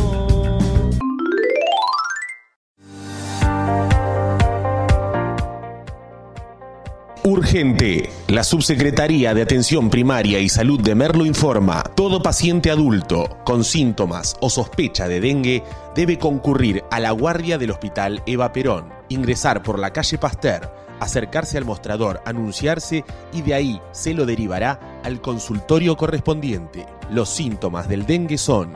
Urgente. 7.24 8.10
La 8.28 8.44
Subsecretaría 8.44 9.36
de 9.36 9.44
Atención 9.44 9.92
Primaria 9.92 10.40
y 10.40 10.50
Salud 10.50 10.82
de 10.82 10.96
Merlo 10.96 11.26
informa, 11.26 11.84
todo 11.96 12.24
paciente 12.24 12.72
adulto 12.72 13.38
con 13.46 13.64
síntomas 13.64 14.36
o 14.42 14.50
sospecha 14.50 15.08
de 15.08 15.22
dengue 15.22 15.64
debe 15.96 16.18
concurrir 16.18 16.84
a 16.90 17.00
la 17.00 17.12
guardia 17.12 17.60
del 17.60 17.72
Hospital 17.72 18.24
Eva 18.26 18.52
Perón, 18.52 18.92
ingresar 19.10 19.62
por 19.62 19.78
la 19.78 19.94
calle 19.94 20.18
Pasteur, 20.18 20.72
acercarse 21.00 21.58
al 21.58 21.66
mostrador, 21.66 22.22
anunciarse 22.26 23.04
y 23.34 23.42
de 23.42 23.54
ahí 23.54 23.82
se 23.92 24.14
lo 24.14 24.26
derivará 24.26 25.02
al 25.04 25.22
consultorio 25.22 25.98
correspondiente. 25.98 26.86
Los 27.10 27.30
síntomas 27.30 27.88
del 27.88 28.06
dengue 28.06 28.38
son 28.38 28.74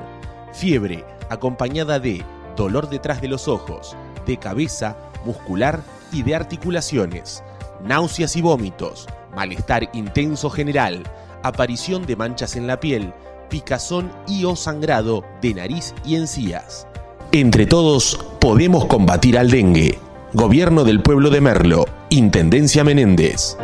fiebre 0.53 1.03
acompañada 1.29 1.99
de 1.99 2.23
dolor 2.55 2.89
detrás 2.89 3.21
de 3.21 3.27
los 3.27 3.47
ojos, 3.47 3.95
de 4.25 4.37
cabeza, 4.37 4.95
muscular 5.25 5.81
y 6.11 6.23
de 6.23 6.35
articulaciones, 6.35 7.43
náuseas 7.83 8.35
y 8.35 8.41
vómitos, 8.41 9.07
malestar 9.35 9.89
intenso 9.93 10.49
general, 10.49 11.03
aparición 11.41 12.05
de 12.05 12.15
manchas 12.15 12.55
en 12.55 12.67
la 12.67 12.79
piel, 12.79 13.13
picazón 13.49 14.11
y 14.27 14.45
o 14.45 14.55
sangrado 14.55 15.23
de 15.41 15.53
nariz 15.53 15.93
y 16.05 16.15
encías. 16.15 16.87
Entre 17.31 17.65
todos 17.65 18.19
podemos 18.39 18.85
combatir 18.85 19.37
al 19.37 19.49
dengue. 19.49 19.99
Gobierno 20.35 20.83
del 20.83 21.03
Pueblo 21.03 21.29
de 21.29 21.41
Merlo, 21.41 21.85
Intendencia 22.09 22.83
Menéndez. 22.83 23.55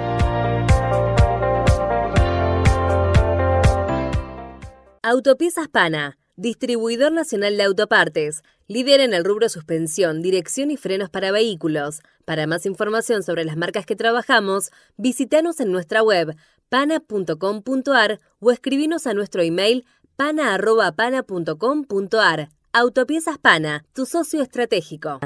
Autopiezas 5.02 5.68
Pana, 5.68 6.20
distribuidor 6.36 7.12
nacional 7.12 7.58
de 7.58 7.64
autopartes, 7.64 8.44
líder 8.68 9.00
en 9.00 9.16
el 9.16 9.26
rubro 9.26 9.50
suspensión, 9.50 10.22
dirección 10.22 10.70
y 10.70 10.78
frenos 10.78 11.10
para 11.10 11.32
vehículos. 11.32 12.02
Para 12.26 12.46
más 12.46 12.68
información 12.68 13.24
sobre 13.24 13.46
las 13.46 13.58
marcas 13.58 13.88
que 13.88 13.96
trabajamos, 13.96 14.70
visítanos 14.96 15.60
en 15.60 15.72
nuestra 15.72 16.04
web 16.04 16.36
pana.com.ar 16.70 18.20
o 18.40 18.52
escribinos 18.52 19.08
a 19.08 19.16
nuestro 19.16 19.42
email 19.42 19.86
pana.pana.com.ar. 20.18 22.50
Autopiezas 22.74 23.40
Pana, 23.40 23.86
tu 23.94 24.06
socio 24.06 24.44
estratégico. 24.44 25.20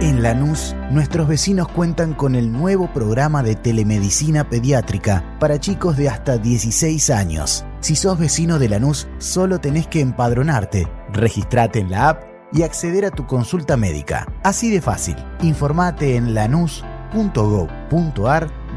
En 0.00 0.22
Lanús, 0.22 0.76
nuestros 0.92 1.26
vecinos 1.26 1.66
cuentan 1.66 2.14
con 2.14 2.36
el 2.36 2.52
nuevo 2.52 2.86
programa 2.92 3.42
de 3.42 3.56
telemedicina 3.56 4.48
pediátrica 4.48 5.36
para 5.40 5.58
chicos 5.58 5.96
de 5.96 6.08
hasta 6.08 6.38
16 6.38 7.10
años. 7.10 7.64
Si 7.80 7.96
sos 7.96 8.16
vecino 8.16 8.60
de 8.60 8.68
Lanús, 8.68 9.08
solo 9.18 9.58
tenés 9.58 9.88
que 9.88 10.00
empadronarte, 10.00 10.86
registrate 11.12 11.80
en 11.80 11.90
la 11.90 12.10
app 12.10 12.22
y 12.52 12.62
acceder 12.62 13.06
a 13.06 13.10
tu 13.10 13.26
consulta 13.26 13.76
médica. 13.76 14.32
Así 14.44 14.70
de 14.70 14.80
fácil. 14.80 15.16
Informate 15.42 16.14
en 16.14 16.32
lanús.gov.ar 16.32 16.88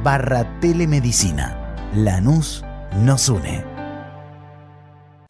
barra 0.03 0.59
telemedicina. 0.59 1.75
Lanús 1.93 2.65
nos 3.03 3.29
une. 3.29 3.70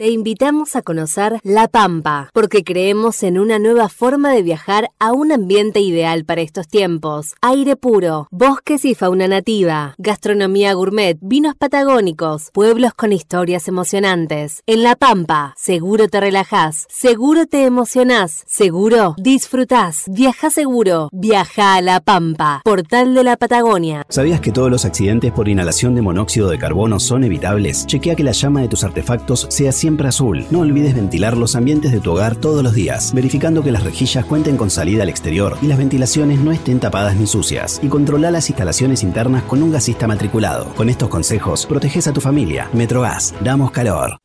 Te 0.02 0.10
invitamos 0.10 0.76
a 0.76 0.82
conocer 0.82 1.40
La 1.44 1.68
Pampa, 1.68 2.32
porque 2.34 2.64
creemos 2.64 3.22
en 3.22 3.38
una 3.38 3.60
nueva 3.60 3.88
forma 3.88 4.32
de 4.32 4.42
viajar 4.42 4.90
a 4.98 5.12
un 5.12 5.32
ambiente 5.32 5.80
ideal 5.80 6.26
para 6.26 6.42
estos 6.42 6.68
tiempos. 6.68 7.36
Aire 7.40 7.76
puro, 7.76 8.28
bosques 8.32 8.84
y 8.84 8.96
fauna 8.96 9.28
nativa, 9.28 9.94
gastronomía 10.00 10.74
gourmet, 10.74 11.20
vinos 11.22 11.54
patagónicos, 11.56 12.50
pueblos 12.52 12.96
con 12.96 13.14
historias 13.14 13.68
emocionantes. 13.68 14.64
En 14.66 14.82
La 14.82 14.96
Pampa, 14.96 15.54
seguro 15.56 16.08
te 16.08 16.20
relajás, 16.20 16.88
seguro 16.90 17.46
te 17.46 17.66
emocionás, 17.66 18.44
seguro 18.48 19.14
disfrutás. 19.20 20.06
Viaja 20.08 20.50
seguro, 20.50 21.10
viaja 21.12 21.76
a 21.76 21.82
La 21.82 22.00
Pampa, 22.00 22.64
portal 22.66 23.14
de 23.14 23.24
la 23.24 23.38
Patagonia. 23.38 24.08
¿Sabías 24.10 24.42
que 24.42 24.52
todos 24.52 24.72
los 24.72 24.84
accidentes 24.84 25.32
por 25.32 25.48
inhalación 25.48 25.94
de 25.94 26.02
monóxido 26.02 26.50
de 26.50 26.58
carbono 26.58 27.00
son 27.00 27.24
evitables? 27.24 27.86
Chequea 27.86 28.16
que 28.16 28.24
la 28.24 28.32
llama 28.32 28.62
de 28.62 28.68
tus 28.68 28.84
artefactos 28.84 29.46
sea 29.52 29.72
siempre 29.72 29.91
azul. 30.00 30.46
No 30.50 30.60
olvides 30.60 30.96
ventilar 30.96 31.38
los 31.38 31.56
ambientes 31.56 31.92
de 31.92 32.00
tu 32.00 32.12
hogar 32.12 32.36
todos 32.36 32.64
los 32.64 32.74
días, 32.74 33.14
verificando 33.14 33.64
que 33.64 33.72
las 33.72 33.84
rejillas 33.84 34.26
cuenten 34.26 34.58
con 34.58 34.70
salida 34.70 35.04
al 35.04 35.10
exterior 35.10 35.58
y 35.62 35.68
las 35.68 35.78
ventilaciones 35.78 36.40
no 36.40 36.52
estén 36.52 36.80
tapadas 36.80 37.16
ni 37.16 37.28
sucias. 37.28 37.80
Y 37.84 37.88
controla 37.88 38.32
las 38.32 38.50
instalaciones 38.50 39.04
internas 39.04 39.44
con 39.44 39.62
un 39.62 39.72
gasista 39.72 40.08
matriculado. 40.08 40.74
Con 40.76 40.90
estos 40.90 41.10
consejos, 41.10 41.66
proteges 41.66 42.08
a 42.08 42.14
tu 42.14 42.22
familia. 42.22 42.70
Metrogas, 42.74 43.34
damos 43.44 43.72
calor. 43.72 44.18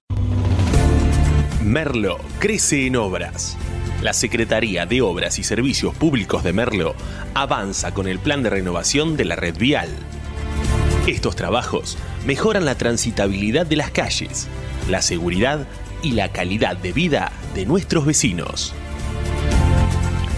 Merlo 1.69 2.17
crece 2.39 2.87
en 2.87 2.97
obras. 2.97 3.59
La 4.01 4.15
Secretaría 4.15 4.87
de 4.87 5.03
Obras 5.03 5.39
y 5.39 5.43
Servicios 5.43 5.95
Públicos 5.95 6.43
de 6.43 6.55
Merlo 6.55 6.95
avanza 7.35 7.93
con 7.93 8.09
el 8.09 8.19
plan 8.19 8.43
de 8.43 8.49
renovación 8.49 9.19
de 9.19 9.27
la 9.27 9.37
red 9.37 9.55
vial. 9.55 9.91
Estos 11.07 11.37
trabajos 11.37 11.99
mejoran 12.25 12.65
la 12.65 12.77
transitabilidad 12.77 13.67
de 13.67 13.77
las 13.77 13.91
calles, 13.91 14.49
la 14.89 15.03
seguridad 15.03 15.69
y 16.03 16.13
la 16.13 16.33
calidad 16.33 16.75
de 16.75 16.95
vida 16.95 17.33
de 17.55 17.67
nuestros 17.67 18.07
vecinos. 18.07 18.73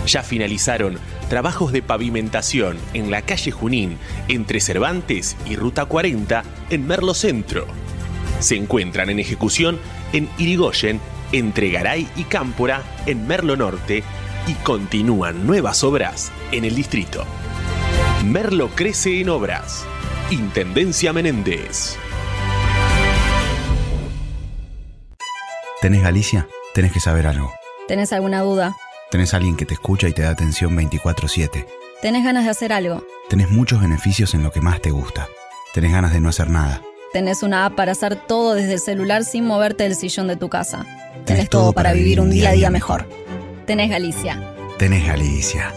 Ya 0.08 0.24
finalizaron 0.24 0.98
trabajos 1.28 1.70
de 1.70 1.82
pavimentación 1.82 2.76
en 2.92 3.12
la 3.12 3.22
calle 3.22 3.52
Junín 3.52 3.98
entre 4.26 4.58
Cervantes 4.58 5.36
y 5.48 5.54
Ruta 5.54 5.84
40 5.84 6.42
en 6.70 6.88
Merlo 6.88 7.14
Centro. 7.14 7.68
Se 8.40 8.56
encuentran 8.56 9.10
en 9.10 9.20
ejecución 9.20 9.78
en 10.12 10.28
Irigoyen 10.36 11.00
entre 11.32 11.70
Garay 11.70 12.08
y 12.16 12.24
Cámpora 12.24 12.82
en 13.06 13.26
Merlo 13.26 13.56
Norte 13.56 14.02
y 14.46 14.54
continúan 14.54 15.46
nuevas 15.46 15.84
obras 15.84 16.32
en 16.52 16.64
el 16.64 16.74
distrito. 16.74 17.24
Merlo 18.24 18.68
crece 18.70 19.20
en 19.20 19.28
obras. 19.28 19.84
Intendencia 20.30 21.12
Menéndez. 21.12 21.96
¿Tenés 25.80 26.02
Galicia? 26.02 26.46
Tenés 26.74 26.92
que 26.92 27.00
saber 27.00 27.26
algo. 27.26 27.52
¿Tenés 27.88 28.12
alguna 28.12 28.40
duda? 28.42 28.76
Tenés 29.10 29.34
alguien 29.34 29.56
que 29.56 29.66
te 29.66 29.74
escucha 29.74 30.08
y 30.08 30.12
te 30.12 30.22
da 30.22 30.30
atención 30.30 30.76
24/7. 30.76 31.66
¿Tenés 32.02 32.24
ganas 32.24 32.44
de 32.44 32.50
hacer 32.50 32.72
algo? 32.72 33.04
Tenés 33.28 33.50
muchos 33.50 33.80
beneficios 33.80 34.34
en 34.34 34.42
lo 34.42 34.52
que 34.52 34.60
más 34.60 34.80
te 34.80 34.90
gusta. 34.90 35.28
Tenés 35.74 35.92
ganas 35.92 36.12
de 36.12 36.20
no 36.20 36.28
hacer 36.28 36.50
nada. 36.50 36.82
Tenés 37.12 37.42
una 37.42 37.66
app 37.66 37.74
para 37.74 37.90
hacer 37.90 38.14
todo 38.14 38.54
desde 38.54 38.74
el 38.74 38.78
celular 38.78 39.24
sin 39.24 39.44
moverte 39.44 39.82
del 39.82 39.96
sillón 39.96 40.28
de 40.28 40.36
tu 40.36 40.48
casa. 40.48 40.86
Tenés, 41.24 41.50
todo 41.50 41.72
para 41.72 41.92
vivir 41.92 42.20
un 42.20 42.30
día 42.30 42.50
a 42.50 42.52
día 42.52 42.70
mejor. 42.70 43.08
Tenés 43.66 43.90
Galicia. 43.90 44.40
Tenés 44.78 45.04
Galicia. 45.08 45.74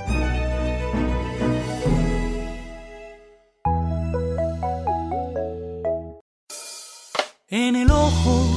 En 7.50 7.76
el 7.76 7.90
ojo 7.90 8.54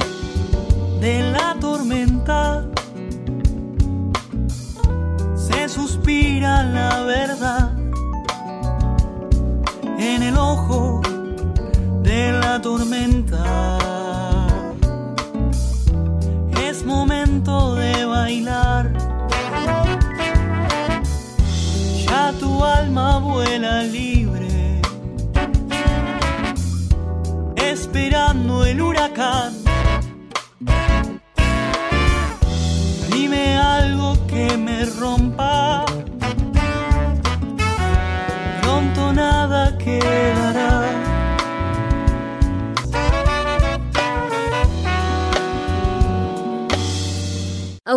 de 1.01 1.31
la 1.31 1.57
tormenta 1.59 2.63
se 5.35 5.67
suspira 5.67 6.61
la 6.61 7.01
verdad. 7.01 7.71
En 9.97 10.21
el 10.21 10.37
ojo 10.37 10.96
la 12.17 12.59
tormenta 12.61 13.77
es 16.67 16.83
momento 16.83 17.75
de 17.75 18.05
bailar. 18.05 18.91
Ya 22.05 22.33
tu 22.39 22.63
alma 22.63 23.19
vuela 23.19 23.83
libre, 23.83 24.81
esperando 27.55 28.65
el 28.65 28.81
huracán. 28.81 29.66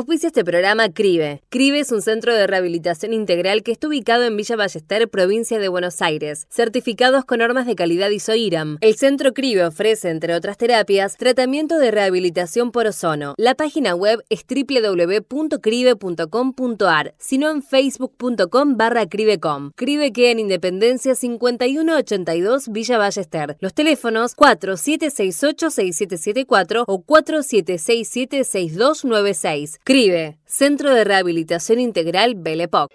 Auspicia 0.01 0.29
este 0.29 0.45
programa 0.47 0.89
CRIBE. 0.89 1.43
CRIBE 1.51 1.81
es 1.81 1.93
un 1.93 2.01
centro 2.01 2.35
de 2.35 2.47
rehabilitación 2.47 3.13
integral 3.13 3.63
que 3.63 3.73
está 3.73 3.87
ubicado 3.87 4.25
en 4.25 4.35
Villa 4.35 4.57
Ballester, 4.57 5.11
provincia 5.11 5.59
de 5.59 5.69
Buenos 5.69 6.01
Aires, 6.01 6.47
certificados 6.49 7.27
con 7.27 7.41
normas 7.41 7.67
de 7.67 7.75
calidad 7.75 8.09
ISOIRAM. 8.09 8.79
El 8.81 8.97
centro 8.97 9.35
CRIBE 9.35 9.67
ofrece, 9.67 10.09
entre 10.09 10.35
otras 10.35 10.57
terapias, 10.57 11.19
tratamiento 11.19 11.79
de 11.79 11.91
rehabilitación 11.91 12.73
por 12.73 12.87
ozono. 12.87 13.35
La 13.37 13.57
página 13.57 13.95
web 13.95 14.25
es 14.31 14.47
www.cribe.com.ar, 14.49 17.15
sino 17.19 17.51
en 17.51 17.63
facebook.com 17.63 18.79
barra 18.79 19.07
cribecom. 19.07 19.73
CRIBE 19.77 20.15
queda 20.15 20.31
en 20.31 20.39
Independencia 20.39 21.15
5182 21.15 22.69
Villa 22.69 22.97
Ballester. 22.97 23.59
Los 23.61 23.75
teléfonos 23.75 24.35
4768-6774 24.35 26.85
o 26.87 27.05
4767-6296. 27.05 29.90
CRIBE, 29.91 30.39
Centro 30.47 30.95
de 30.95 31.03
Rehabilitación 31.03 31.81
Integral 31.81 32.37
Belepoc. 32.37 32.93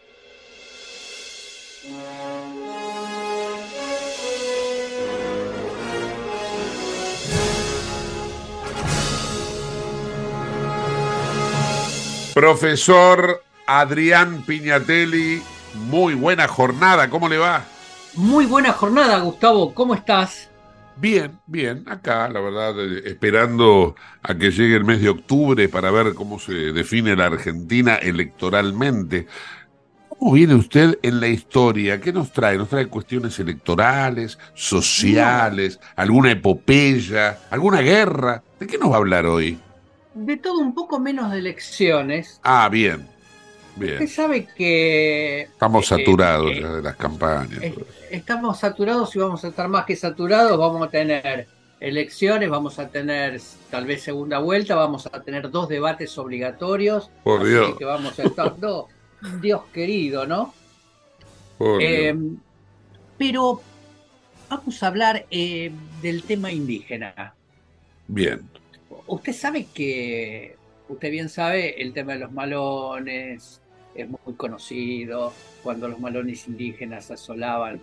Profesor 12.33 13.43
Adrián 13.67 14.45
Piñatelli, 14.45 15.43
muy 15.73 16.13
buena 16.13 16.47
jornada, 16.47 17.09
¿cómo 17.09 17.27
le 17.27 17.37
va? 17.37 17.65
Muy 18.13 18.45
buena 18.45 18.71
jornada, 18.71 19.19
Gustavo, 19.19 19.73
¿cómo 19.73 19.95
estás? 19.95 20.49
Bien, 20.97 21.39
bien, 21.45 21.83
acá, 21.87 22.29
la 22.29 22.39
verdad, 22.39 22.79
eh, 22.79 23.03
esperando 23.05 23.95
a 24.23 24.33
que 24.35 24.51
llegue 24.51 24.77
el 24.77 24.85
mes 24.85 25.01
de 25.01 25.09
octubre 25.09 25.67
para 25.67 25.91
ver 25.91 26.13
cómo 26.13 26.39
se 26.39 26.53
define 26.53 27.15
la 27.15 27.25
Argentina 27.25 27.95
electoralmente. 27.95 29.27
¿Cómo 30.07 30.31
viene 30.31 30.55
usted 30.55 30.97
en 31.01 31.19
la 31.19 31.27
historia? 31.27 31.99
¿Qué 31.99 32.13
nos 32.13 32.31
trae? 32.31 32.57
¿Nos 32.57 32.69
trae 32.69 32.87
cuestiones 32.87 33.37
electorales, 33.39 34.39
sociales, 34.53 35.79
alguna 35.97 36.31
epopeya, 36.31 37.39
alguna 37.49 37.81
guerra? 37.81 38.41
¿De 38.57 38.65
qué 38.65 38.77
nos 38.77 38.91
va 38.91 38.95
a 38.95 38.99
hablar 38.99 39.25
hoy? 39.25 39.59
De 40.13 40.37
todo 40.37 40.59
un 40.59 40.73
poco 40.73 40.97
menos 40.97 41.29
de 41.31 41.39
elecciones. 41.39 42.39
Ah, 42.41 42.69
bien. 42.71 43.14
Bien. 43.75 43.93
Usted 43.93 44.07
sabe 44.07 44.47
que 44.55 45.41
Estamos 45.43 45.85
eh, 45.85 45.95
saturados 45.97 46.51
eh, 46.51 46.61
ya 46.61 46.69
de 46.71 46.81
las 46.81 46.95
campañas. 46.95 47.61
eh, 47.61 47.75
estamos 48.11 48.59
saturados 48.59 49.15
y 49.15 49.19
vamos 49.19 49.43
a 49.43 49.49
estar 49.49 49.67
más 49.67 49.85
que 49.85 49.95
saturados. 49.95 50.57
Vamos 50.57 50.87
a 50.87 50.89
tener 50.89 51.47
elecciones, 51.79 52.49
vamos 52.49 52.79
a 52.79 52.87
tener 52.89 53.39
tal 53.69 53.85
vez 53.85 54.01
segunda 54.01 54.39
vuelta, 54.39 54.75
vamos 54.75 55.07
a 55.07 55.21
tener 55.21 55.49
dos 55.51 55.67
debates 55.67 56.17
obligatorios. 56.17 57.09
Por 57.23 57.41
así 57.41 57.49
Dios. 57.49 57.75
que 57.77 57.85
vamos 57.85 58.17
a 58.17 58.23
estar 58.23 58.57
no, 58.61 58.87
Dios 59.41 59.61
querido, 59.73 60.25
¿no? 60.25 60.53
Por 61.57 61.81
Eh, 61.81 62.13
Dios. 62.13 62.33
pero 63.17 63.61
vamos 64.49 64.81
a 64.83 64.87
hablar 64.87 65.25
del 65.29 66.23
tema 66.25 66.51
indígena. 66.51 67.33
Bien. 68.07 68.41
Usted 69.07 69.33
sabe 69.33 69.67
que, 69.73 70.55
usted 70.87 71.11
bien 71.11 71.27
sabe, 71.29 71.81
el 71.81 71.91
tema 71.93 72.13
de 72.13 72.19
los 72.19 72.31
malones 72.31 73.61
es 73.95 74.07
muy 74.09 74.33
conocido, 74.35 75.33
cuando 75.63 75.87
los 75.87 75.99
malones 75.99 76.47
indígenas 76.47 77.09
asolaban 77.11 77.79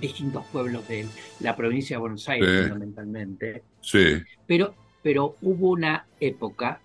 distintos 0.00 0.44
pueblos 0.46 0.88
de 0.88 1.06
la 1.40 1.54
provincia 1.54 1.96
de 1.96 2.00
Buenos 2.00 2.28
Aires 2.28 2.48
Sí. 2.50 2.62
fundamentalmente. 2.68 3.62
Sí. 3.80 4.22
Pero, 4.46 4.74
pero 5.02 5.36
hubo 5.42 5.70
una 5.70 6.06
época 6.18 6.80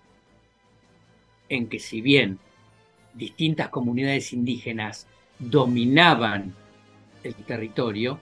en 1.48 1.68
que 1.68 1.80
si 1.80 2.00
bien 2.00 2.38
distintas 3.14 3.68
comunidades 3.70 4.32
indígenas 4.32 5.06
dominaban 5.38 6.54
el 7.24 7.34
territorio, 7.34 8.20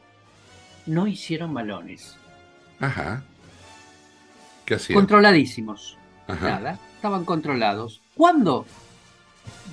no 0.87 1.07
hicieron 1.07 1.53
malones. 1.53 2.17
Ajá. 2.81 3.23
¿Qué 4.65 4.75
hacían? 4.75 4.99
Controladísimos. 4.99 5.99
Ajá. 6.27 6.49
Nada, 6.51 6.79
estaban 6.95 7.25
controlados. 7.25 8.01
¿Cuándo? 8.15 8.67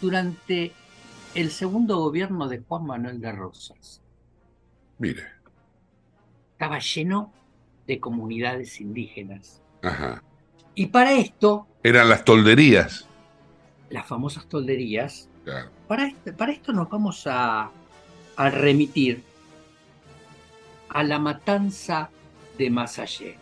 Durante 0.02 0.72
el 1.34 1.52
segundo 1.52 1.98
gobierno 2.00 2.48
de 2.48 2.60
Juan 2.60 2.86
Manuel 2.86 3.20
de 3.22 3.32
Rosas. 3.32 4.02
Mire. 5.00 5.24
Estaba 6.54 6.80
lleno 6.80 7.34
de 7.88 8.00
comunidades 8.00 8.80
indígenas. 8.82 9.62
Ajá. 9.82 10.24
Y 10.74 10.88
para 10.88 11.14
esto, 11.14 11.68
Eran 11.84 12.10
las 12.10 12.24
tolderías. 12.26 13.08
las 13.90 14.06
famosas 14.08 14.48
tolderías, 14.48 15.30
Claro. 15.44 15.70
para, 15.88 16.08
este- 16.08 16.34
para 16.34 16.52
esto 16.52 16.74
nos 16.74 16.90
vamos 16.90 17.28
a, 17.28 17.70
a 18.36 18.50
remitir 18.50 19.24
a 20.90 21.04
la 21.04 21.20
matanza 21.20 22.10
de 22.58 22.70
Masallé. 22.70 23.38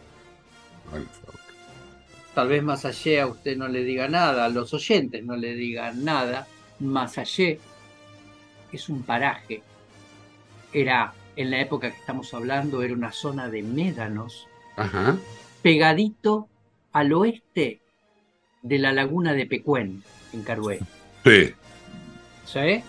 Tal 2.33 2.47
vez 2.47 2.63
Masallé 2.63 3.21
a 3.21 3.27
usted 3.27 3.55
no 3.57 3.67
le 3.67 3.83
diga 3.83 4.07
nada, 4.07 4.45
a 4.45 4.49
los 4.49 4.73
oyentes 4.73 5.23
no 5.23 5.35
le 5.35 5.53
digan 5.53 6.03
nada. 6.03 6.47
Masallé 6.79 7.59
es 8.71 8.89
un 8.89 9.03
paraje. 9.03 9.61
Era, 10.73 11.13
en 11.35 11.51
la 11.51 11.61
época 11.61 11.91
que 11.91 11.97
estamos 11.97 12.33
hablando, 12.33 12.81
era 12.81 12.93
una 12.93 13.11
zona 13.11 13.49
de 13.49 13.61
médanos, 13.61 14.47
Ajá. 14.75 15.17
pegadito 15.61 16.47
al 16.91 17.13
oeste 17.13 17.81
de 18.63 18.79
la 18.79 18.91
laguna 18.91 19.33
de 19.33 19.45
Pecuén, 19.45 20.03
en 20.31 20.41
Carué. 20.41 20.79
Sí. 21.23 21.53
¿sí? 22.45 22.83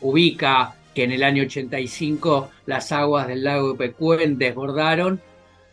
Ubica 0.00 0.74
que 0.94 1.04
en 1.04 1.12
el 1.12 1.22
año 1.22 1.42
85 1.44 2.50
las 2.66 2.90
aguas 2.90 3.28
del 3.28 3.44
lago 3.44 3.72
de 3.72 3.78
Pecuén 3.78 4.38
desbordaron 4.38 5.20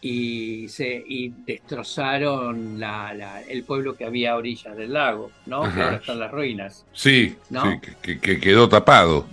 y, 0.06 0.68
se, 0.68 1.02
y 1.08 1.30
destrozaron 1.30 2.78
la- 2.78 3.13
la- 3.13 3.42
el 3.42 3.63
pueblo 3.63 3.96
que 3.96 4.04
había 4.04 4.34
a 4.34 4.36
orillas 4.36 4.76
del 4.76 4.92
lago, 4.92 5.32
¿no? 5.46 5.63
Que 5.74 5.82
ahora 5.82 5.96
están 5.96 6.20
las 6.20 6.30
ruinas. 6.30 6.86
Sí, 6.92 7.38
¿No? 7.50 7.72
sí, 7.72 7.80
que, 7.80 7.96
que- 8.02 8.20
que 8.20 8.39
quedó 8.39 8.68
tapado. 8.68 9.26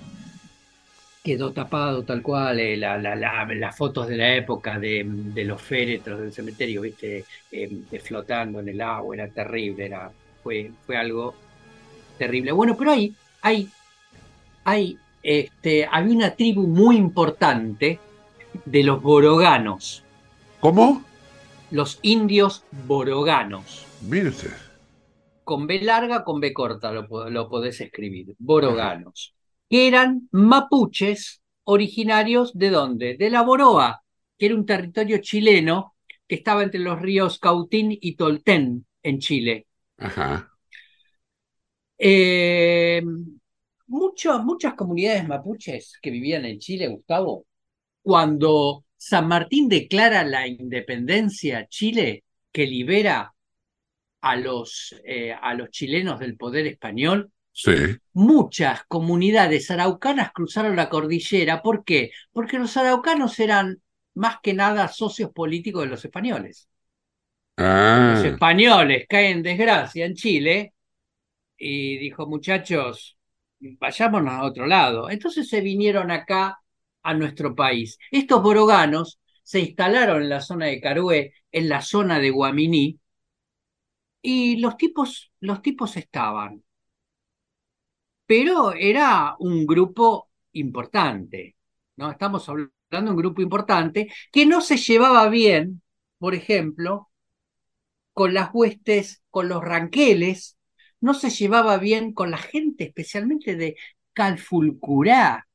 Quedó 1.25 1.53
tapado 1.53 2.05
tal 2.05 2.23
cual, 2.23 2.61
eh, 2.61 2.77
la- 2.77 2.97
la- 2.99 3.17
la- 3.17 3.45
las 3.53 3.77
fotos 3.77 4.07
de 4.07 4.17
la 4.17 4.35
época 4.37 4.79
de, 4.79 5.05
de 5.07 5.45
los 5.45 5.61
féretros 5.61 6.21
del 6.21 6.33
cementerio, 6.33 6.83
viste, 6.83 7.25
Eh, 7.53 7.69
flotando 8.03 8.61
en 8.61 8.69
el 8.69 8.81
agua, 8.81 9.17
era 9.17 9.27
terrible, 9.29 9.87
era, 9.87 10.09
fue, 10.43 10.71
fue 10.87 10.97
algo 10.97 11.35
terrible. 12.17 12.53
Bueno, 12.53 12.77
pero 12.79 12.93
ahí, 12.93 13.13
hay, 13.43 13.69
hay, 14.63 14.97
este, 15.21 15.85
había 15.91 16.15
una 16.15 16.31
tribu 16.37 16.65
muy 16.69 16.97
importante 16.97 17.99
de 18.65 18.83
los 18.85 19.03
boroganos. 19.03 20.05
¿Cómo? 20.61 21.03
Los 21.70 21.99
indios 22.03 22.64
boroganos. 22.87 23.87
Mire 24.03 24.29
usted. 24.29 24.51
Con 25.44 25.66
B 25.66 25.81
larga, 25.83 26.25
con 26.25 26.40
B 26.40 26.53
corta 26.53 26.92
lo, 26.92 27.31
lo 27.31 27.49
podés 27.49 27.81
escribir. 27.81 28.35
Boroganos. 28.38 29.35
Que 29.68 29.88
eran 29.88 30.29
mapuches 30.33 31.42
originarios 31.64 32.53
de 32.57 32.70
dónde? 32.70 33.16
De 33.16 33.31
la 33.31 33.42
Boroa, 33.42 34.03
que 34.37 34.46
era 34.46 34.55
un 34.55 34.66
territorio 34.66 35.18
chileno 35.18 35.94
que 36.27 36.37
estaba 36.37 36.62
entre 36.62 36.81
los 36.81 37.01
ríos 37.01 37.38
Cautín 37.38 37.96
y 38.01 38.16
Tolten 38.16 38.87
en 39.03 39.18
Chile. 39.18 39.66
Ajá. 39.99 40.51
Eh, 41.99 43.03
mucho- 43.87 44.38
muchas 44.42 44.75
comunidades 44.75 45.27
mapuches 45.27 45.99
que 46.01 46.11
vivían 46.11 46.44
en 46.44 46.59
Chile, 46.59 46.88
Gustavo, 46.88 47.46
cuando 48.03 48.85
San 49.03 49.29
Martín 49.29 49.69
declara 49.69 50.23
la 50.25 50.47
independencia 50.47 51.67
Chile, 51.69 52.25
que 52.53 52.67
libera 52.67 53.33
a 54.21 54.37
los, 54.37 54.95
eh, 55.05 55.33
a 55.33 55.55
los 55.55 55.71
chilenos 55.71 56.19
del 56.21 56.37
poder 56.37 56.67
español, 56.67 57.33
Sí. 57.53 57.73
muchas 58.13 58.85
comunidades 58.85 59.71
araucanas 59.71 60.33
cruzaron 60.33 60.77
la 60.77 60.91
cordillera. 60.91 61.63
¿Por 61.63 61.83
qué? 61.85 62.11
Porque 62.31 62.59
los 62.59 62.77
araucanos 62.77 63.39
eran 63.41 63.81
más 64.15 64.37
que 64.43 64.53
nada 64.53 64.89
socios 64.89 65.31
políticos 65.33 65.85
de 65.85 65.89
los 65.89 66.05
españoles. 66.05 66.69
Los 67.57 68.25
Ah. 68.25 68.25
españoles 68.25 69.07
caen 69.09 69.39
en 69.39 69.43
desgracia 69.43 70.07
en 70.07 70.15
Chile 70.15 70.75
y 71.59 71.99
dijo, 71.99 72.27
muchachos, 72.27 73.19
vayámonos 73.61 74.35
a 74.35 74.45
otro 74.45 74.67
lado. 74.67 75.11
Entonces 75.11 75.49
se 75.49 75.63
vinieron 75.63 76.11
acá 76.13 76.60
a 77.03 77.15
nuestro 77.15 77.55
país. 77.55 77.99
Estos 78.11 78.43
boroganos 78.43 79.21
se 79.43 79.61
instalaron 79.61 80.23
en 80.23 80.29
la 80.31 80.41
zona 80.41 80.67
de 80.67 80.81
Carué, 80.81 81.35
en 81.53 81.69
la 81.69 81.83
zona 81.83 82.19
de 82.19 82.31
Guaminí, 82.31 83.01
y 84.23 84.57
los 84.57 84.77
tipos, 84.77 85.33
los 85.41 85.63
tipos 85.63 85.97
estaban. 85.97 86.63
Pero 88.27 88.73
era 88.73 89.37
un 89.39 89.67
grupo 89.67 90.31
importante, 90.53 91.57
¿no? 91.97 92.11
Estamos 92.11 92.49
hablando 92.49 92.71
de 92.91 93.11
un 93.11 93.17
grupo 93.17 93.43
importante 93.43 94.13
que 94.33 94.47
no 94.47 94.61
se 94.61 94.77
llevaba 94.77 95.29
bien, 95.29 95.83
por 96.19 96.35
ejemplo, 96.35 97.11
con 98.13 98.35
las 98.35 98.51
huestes, 98.53 99.23
con 99.31 99.49
los 99.49 99.63
ranqueles, 99.65 100.59
no 101.01 101.15
se 101.15 101.31
llevaba 101.31 101.79
bien 101.79 102.13
con 102.13 102.31
la 102.31 102.39
gente, 102.39 102.85
especialmente 102.85 103.57
de 103.57 103.77
Calfulcurá, 104.13 105.49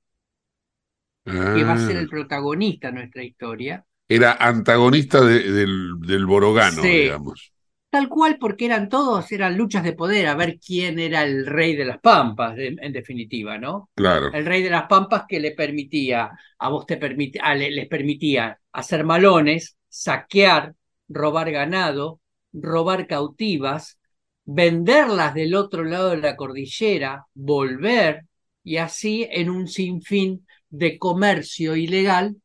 que 1.25 1.63
va 1.63 1.73
a 1.73 1.77
ser 1.79 1.97
el 1.97 2.05
Ah. 2.05 2.09
protagonista 2.09 2.87
de 2.87 2.93
nuestra 2.93 3.23
historia. 3.23 3.83
Era 4.07 4.33
antagonista 4.33 5.21
de- 5.21 5.51
del, 5.51 5.99
del 5.99 6.25
Borogano, 6.25 6.81
Sí. 6.81 6.87
digamos. 6.89 7.51
Tal 7.89 8.09
cual, 8.09 8.37
porque 8.39 8.65
eran 8.65 8.89
todos, 8.89 9.31
eran 9.31 9.57
luchas 9.57 9.83
de 9.83 9.93
poder, 9.93 10.27
a 10.27 10.35
ver 10.35 10.59
quién 10.59 10.99
era 10.99 11.23
el 11.23 11.45
rey 11.45 11.75
de 11.75 11.85
las 11.85 11.99
pampas, 11.99 12.55
de- 12.55 12.75
en 12.79 12.93
definitiva, 12.93 13.57
¿no? 13.57 13.89
Claro. 13.95 14.31
El 14.33 14.45
rey 14.45 14.61
de 14.61 14.69
las 14.69 14.83
pampas 14.87 15.23
que 15.27 15.39
le 15.39 15.51
permitía, 15.51 16.29
a 16.59 16.69
vos 16.69 16.85
te 16.85 16.97
permite, 16.97 17.39
a 17.39 17.55
le- 17.55 17.71
les 17.71 17.87
permitía 17.87 18.59
hacer 18.73 19.03
malones, 19.05 19.77
saquear, 19.87 20.73
robar 21.07 21.49
ganado, 21.51 22.19
robar 22.53 23.07
cautivas, 23.07 23.97
venderlas 24.43 25.33
del 25.33 25.55
otro 25.55 25.83
lado 25.83 26.11
de 26.11 26.17
la 26.17 26.35
cordillera, 26.35 27.25
volver, 27.33 28.25
y 28.63 28.77
así 28.77 29.27
en 29.31 29.49
un 29.49 29.67
sinfín 29.67 30.44
de 30.77 30.97
comercio 30.99 31.75
ilegal 31.75 32.37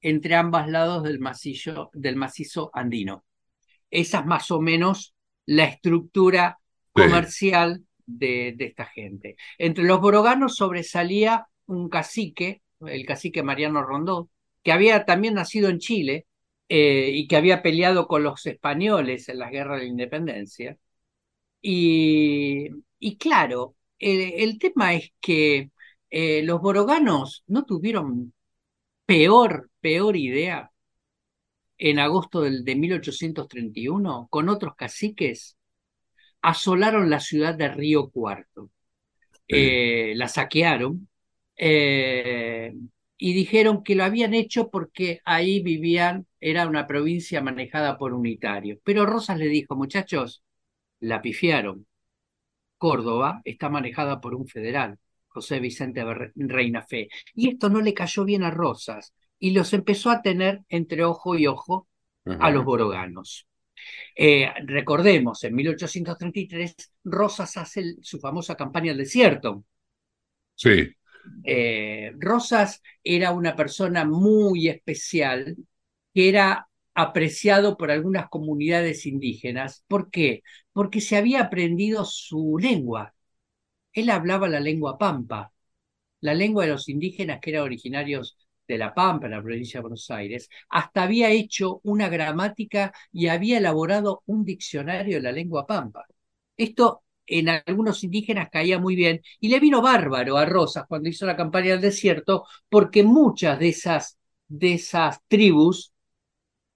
entre 0.00 0.34
ambos 0.36 0.68
lados 0.68 1.02
del 1.04 1.18
macizo, 1.20 1.90
del 1.94 2.16
macizo 2.16 2.70
andino. 2.74 3.24
Esa 3.90 4.20
es 4.20 4.26
más 4.26 4.50
o 4.50 4.60
menos 4.60 5.14
la 5.46 5.64
estructura 5.64 6.58
Sí. 6.96 7.02
comercial 7.02 7.84
de, 8.06 8.54
de 8.56 8.64
esta 8.66 8.86
gente. 8.86 9.36
Entre 9.58 9.84
los 9.84 10.00
boroganos 10.00 10.56
sobresalía 10.56 11.46
un 11.66 11.88
cacique, 11.88 12.62
el 12.80 13.06
cacique 13.06 13.42
Mariano 13.42 13.82
Rondó, 13.82 14.30
que 14.62 14.72
había 14.72 15.04
también 15.04 15.34
nacido 15.34 15.68
en 15.68 15.78
Chile 15.78 16.26
eh, 16.68 17.10
y 17.12 17.28
que 17.28 17.36
había 17.36 17.62
peleado 17.62 18.06
con 18.08 18.22
los 18.22 18.46
españoles 18.46 19.28
en 19.28 19.38
las 19.38 19.50
guerras 19.50 19.78
de 19.80 19.84
la 19.86 19.90
independencia. 19.90 20.78
Y, 21.62 22.68
y 22.98 23.16
claro, 23.18 23.76
el, 23.98 24.20
el 24.36 24.58
tema 24.58 24.94
es 24.94 25.12
que 25.20 25.70
eh, 26.10 26.42
los 26.42 26.60
boroganos 26.60 27.44
no 27.46 27.64
tuvieron 27.64 28.32
peor, 29.06 29.70
peor 29.80 30.16
idea 30.16 30.70
en 31.78 31.98
agosto 31.98 32.42
del, 32.42 32.64
de 32.64 32.74
1831 32.76 34.28
con 34.30 34.48
otros 34.48 34.74
caciques, 34.76 35.56
asolaron 36.42 37.10
la 37.10 37.20
ciudad 37.20 37.54
de 37.54 37.68
Río 37.68 38.10
Cuarto, 38.10 38.70
eh, 39.48 40.14
la 40.16 40.28
saquearon 40.28 41.08
eh, 41.56 42.74
y 43.16 43.34
dijeron 43.34 43.82
que 43.82 43.94
lo 43.94 44.04
habían 44.04 44.34
hecho 44.34 44.70
porque 44.70 45.20
ahí 45.24 45.62
vivían, 45.62 46.26
era 46.40 46.66
una 46.66 46.86
provincia 46.86 47.40
manejada 47.42 47.98
por 47.98 48.12
unitarios. 48.14 48.78
Pero 48.84 49.06
Rosas 49.06 49.38
le 49.38 49.48
dijo, 49.48 49.76
muchachos, 49.76 50.42
la 51.00 51.22
pifiaron. 51.22 51.86
Córdoba 52.78 53.40
está 53.44 53.68
manejada 53.68 54.20
por 54.20 54.34
un 54.34 54.46
federal, 54.46 54.98
José 55.36 55.60
Vicente 55.60 56.02
Reina 56.34 56.80
Fe. 56.80 57.08
Y 57.34 57.50
esto 57.50 57.68
no 57.68 57.82
le 57.82 57.92
cayó 57.92 58.24
bien 58.24 58.42
a 58.42 58.50
Rosas 58.50 59.12
y 59.38 59.50
los 59.50 59.74
empezó 59.74 60.10
a 60.10 60.22
tener 60.22 60.62
entre 60.70 61.04
ojo 61.04 61.36
y 61.36 61.46
ojo 61.46 61.88
a 62.24 62.50
los 62.50 62.64
boroganos. 62.64 63.46
Eh, 64.16 64.50
recordemos, 64.64 65.44
en 65.44 65.54
1833 65.54 66.74
Rosas 67.04 67.54
hace 67.58 67.96
su 68.00 68.18
famosa 68.18 68.54
campaña 68.54 68.92
al 68.92 68.98
desierto. 68.98 69.62
Sí. 70.54 70.90
Eh, 71.44 72.12
Rosas 72.18 72.80
era 73.04 73.32
una 73.32 73.54
persona 73.54 74.06
muy 74.06 74.68
especial 74.68 75.54
que 76.14 76.30
era 76.30 76.66
apreciado 76.94 77.76
por 77.76 77.90
algunas 77.90 78.30
comunidades 78.30 79.04
indígenas. 79.04 79.84
¿Por 79.86 80.10
qué? 80.10 80.42
Porque 80.72 81.02
se 81.02 81.16
había 81.18 81.42
aprendido 81.42 82.06
su 82.06 82.56
lengua. 82.58 83.12
Él 83.96 84.10
hablaba 84.10 84.48
la 84.48 84.60
lengua 84.60 84.98
pampa, 84.98 85.52
la 86.20 86.34
lengua 86.34 86.64
de 86.64 86.72
los 86.72 86.88
indígenas 86.88 87.40
que 87.40 87.50
eran 87.50 87.62
originarios 87.64 88.36
de 88.68 88.78
La 88.78 88.94
Pampa, 88.94 89.26
en 89.26 89.32
la 89.32 89.42
provincia 89.42 89.78
de 89.78 89.82
Buenos 89.82 90.10
Aires, 90.10 90.50
hasta 90.68 91.04
había 91.04 91.30
hecho 91.30 91.80
una 91.84 92.08
gramática 92.08 92.92
y 93.12 93.28
había 93.28 93.58
elaborado 93.58 94.22
un 94.26 94.44
diccionario 94.44 95.16
de 95.16 95.22
la 95.22 95.32
lengua 95.32 95.66
pampa. 95.66 96.04
Esto 96.56 97.04
en 97.26 97.48
algunos 97.48 98.04
indígenas 98.04 98.50
caía 98.50 98.78
muy 98.78 98.96
bien 98.96 99.22
y 99.40 99.48
le 99.48 99.60
vino 99.60 99.82
bárbaro 99.82 100.36
a 100.36 100.44
Rosas 100.46 100.84
cuando 100.88 101.08
hizo 101.08 101.26
la 101.26 101.36
campaña 101.36 101.72
del 101.72 101.80
desierto 101.80 102.44
porque 102.68 103.02
muchas 103.02 103.58
de 103.58 103.68
esas, 103.68 104.18
de 104.48 104.74
esas 104.74 105.20
tribus 105.28 105.92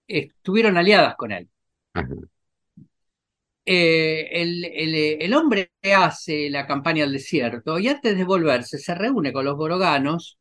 estuvieron 0.09 0.77
aliadas 0.77 1.17
con 1.17 1.33
él. 1.33 1.49
Eh, 3.65 4.29
el, 4.33 4.65
el, 4.65 5.35
hombre 5.35 5.71
hace 5.95 6.49
la 6.51 6.67
campaña 6.67 7.05
del 7.05 7.13
desierto 7.13 7.79
y 7.79 7.89
antes 7.89 8.17
de 8.17 8.25
volverse 8.25 8.79
se 8.79 8.95
reúne 8.95 9.33
con 9.33 9.45
los 9.45 9.57
boroganos 9.57 10.39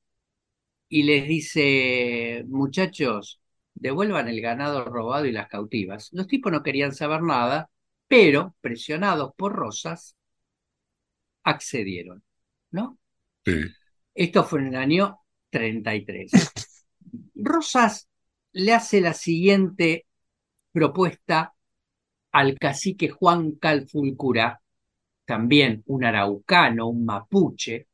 y 0.88 1.04
les 1.04 1.28
dice, 1.28 2.44
muchachos, 2.48 3.40
devuelvan 3.76 4.28
el 4.28 4.42
ganado 4.42 4.86
robado 4.86 5.26
y 5.26 5.32
las 5.32 5.48
cautivas. 5.48 6.10
Los 6.14 6.28
tipos 6.28 6.52
no 6.52 6.64
querían 6.64 6.94
saber 6.94 7.22
nada, 7.22 7.70
pero 8.08 8.56
presionados 8.62 9.34
por 9.36 9.54
Rosas, 9.54 10.16
accedieron, 11.44 12.24
¿no? 12.72 12.98
Sí. 13.46 13.62
Esto 14.16 14.44
fue 14.44 14.62
en 14.62 14.68
el 14.68 14.76
año 14.76 15.20
33. 15.52 16.32
Rosas 17.36 18.10
le 18.52 18.74
hace 18.74 19.02
la 19.02 19.14
siguiente 19.14 20.08
propuesta 20.72 21.54
al 22.32 22.58
cacique 22.58 23.10
Juan 23.10 23.54
Calfulcura, 23.54 24.62
también 25.26 25.84
un 25.88 26.04
araucano, 26.06 26.88
un 26.90 27.06
mapuche, 27.06 27.88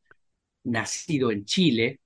nacido 0.65 1.31
en 1.31 1.45
Chile, 1.45 1.99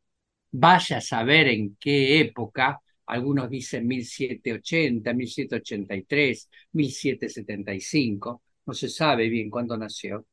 vaya 0.52 0.98
a 0.98 1.02
saber 1.02 1.48
en 1.50 1.78
qué 1.80 2.20
época, 2.22 2.82
algunos 3.08 3.50
dicen 3.50 3.88
1780, 3.88 5.14
1783, 5.14 6.50
1775, 6.74 8.44
no 8.66 8.74
se 8.74 8.90
sabe 8.90 9.30
bien 9.30 9.50
cuándo 9.50 9.78
nació. 9.78 10.26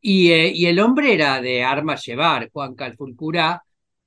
Y, 0.00 0.30
eh, 0.30 0.68
el 0.68 0.80
hombre 0.80 1.14
era 1.14 1.40
de 1.42 1.62
armas 1.62 2.04
llevar, 2.06 2.50
Juan 2.52 2.74
Calfulcurá, 2.74 3.62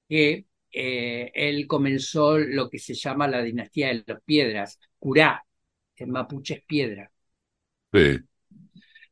que 0.09 0.45
eh, 0.71 1.31
él 1.33 1.67
comenzó 1.67 2.37
lo 2.37 2.69
que 2.69 2.79
se 2.79 2.93
llama 2.95 3.27
la 3.27 3.41
dinastía 3.43 3.89
de 3.89 4.03
las 4.07 4.21
piedras, 4.23 4.79
Curá, 4.99 5.43
en 6.03 6.11
mapuche 6.11 6.55
es 6.55 6.63
piedra. 6.65 7.11
Sí. 7.93 8.23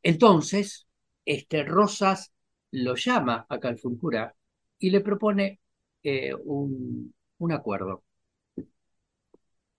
Entonces, 0.02 0.86
este 1.24 1.64
Rosas 1.64 2.32
lo 2.72 2.94
llama 2.96 3.46
a 3.48 3.58
Calfulcurá 3.60 4.34
y 4.78 4.90
le 4.90 5.00
propone 5.00 5.60
eh, 6.02 6.34
un, 6.34 7.14
un 7.38 7.52
acuerdo. 7.52 8.04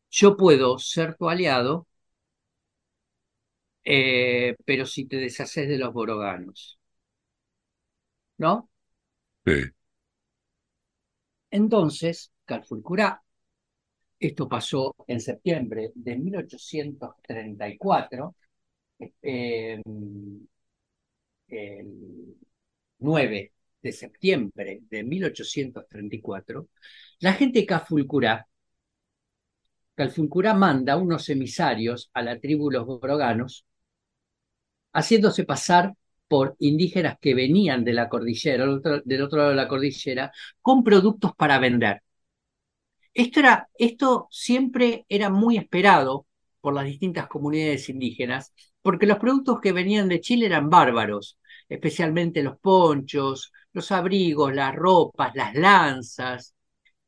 Yo 0.09 0.37
puedo 0.37 0.79
ser 0.79 1.15
tu 1.17 1.27
aliado, 1.29 1.87
eh, 3.85 4.55
pero 4.65 4.85
si 4.85 5.05
te 5.07 5.17
deshaces 5.17 5.67
de 5.67 5.77
los 5.77 5.93
boroganos. 5.93 6.79
¿No? 8.37 8.69
Sí. 9.45 9.73
Entonces, 11.51 12.33
Calfulcurá, 12.43 13.22
esto 14.27 14.47
pasó 14.47 14.95
en 15.07 15.19
septiembre 15.19 15.91
de 15.95 16.17
1834, 16.17 18.35
eh, 19.21 19.81
el 21.47 22.35
9 22.99 23.51
de 23.81 23.91
septiembre 23.91 24.81
de 24.89 25.03
1834, 25.03 26.69
la 27.19 27.33
gente 27.33 27.59
de 27.59 27.65
Cafulcurá, 27.65 28.47
Calfulcurá 29.95 30.53
manda 30.53 30.97
unos 30.97 31.29
emisarios 31.29 32.09
a 32.13 32.21
la 32.21 32.39
tribu 32.39 32.71
Los 32.71 32.85
Boroganos, 32.85 33.65
haciéndose 34.93 35.43
pasar 35.45 35.93
por 36.27 36.55
indígenas 36.59 37.17
que 37.19 37.35
venían 37.35 37.83
de 37.83 37.93
la 37.93 38.09
cordillera, 38.09 38.65
del 39.05 39.21
otro, 39.21 39.37
lado 39.37 39.49
de 39.49 39.55
la 39.55 39.67
cordillera, 39.67 40.31
con 40.61 40.83
productos 40.83 41.33
para 41.35 41.59
vender. 41.59 42.01
Esto, 43.13 43.39
era, 43.39 43.69
esto 43.77 44.27
siempre 44.31 45.05
era 45.09 45.29
muy 45.29 45.57
esperado 45.57 46.25
por 46.61 46.73
las 46.73 46.85
distintas 46.85 47.27
comunidades 47.27 47.89
indígenas, 47.89 48.53
porque 48.81 49.05
los 49.05 49.17
productos 49.19 49.59
que 49.61 49.71
venían 49.71 50.09
de 50.09 50.21
Chile 50.21 50.45
eran 50.47 50.69
bárbaros, 50.69 51.37
especialmente 51.69 52.43
los 52.43 52.57
ponchos, 52.59 53.51
los 53.73 53.91
abrigos, 53.91 54.53
las 54.53 54.75
ropas, 54.75 55.35
las 55.35 55.55
lanzas, 55.55 56.55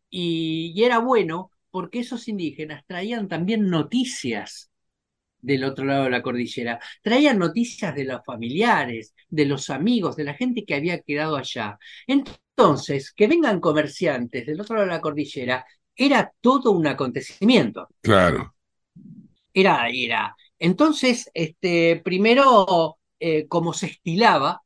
y, 0.09 0.83
era 0.83 0.99
bueno 0.99 1.51
porque 1.71 1.99
esos 1.99 2.27
indígenas 2.27 2.83
traían 2.87 3.27
también 3.27 3.69
noticias 3.69 4.71
del 5.41 5.63
otro 5.65 5.85
lado 5.85 6.05
de 6.05 6.09
la 6.11 6.21
cordillera, 6.23 6.79
traían 7.03 7.39
noticias 7.39 7.95
de 7.95 8.05
los 8.05 8.21
familiares, 8.25 9.13
de 9.29 9.45
los 9.45 9.69
amigos, 9.69 10.15
de 10.15 10.23
la 10.25 10.33
gente 10.35 10.65
que 10.65 10.75
había 10.75 11.01
quedado 11.01 11.35
allá. 11.37 11.77
Entonces, 12.07 13.11
que 13.13 13.27
vengan 13.27 13.59
comerciantes 13.59 14.45
del 14.45 14.61
otro 14.61 14.75
lado 14.75 14.87
de 14.87 14.93
la 14.95 15.01
cordillera 15.01 15.65
era 15.95 16.31
todo 16.41 16.71
un 16.71 16.87
acontecimiento. 16.87 17.87
Claro. 18.01 18.55
Era, 19.53 19.87
era. 19.89 20.35
Entonces, 20.59 21.29
este, 21.33 22.01
primero, 22.03 22.97
eh, 23.19 23.47
como 23.47 23.73
se 23.73 23.87
estilaba, 23.87 24.61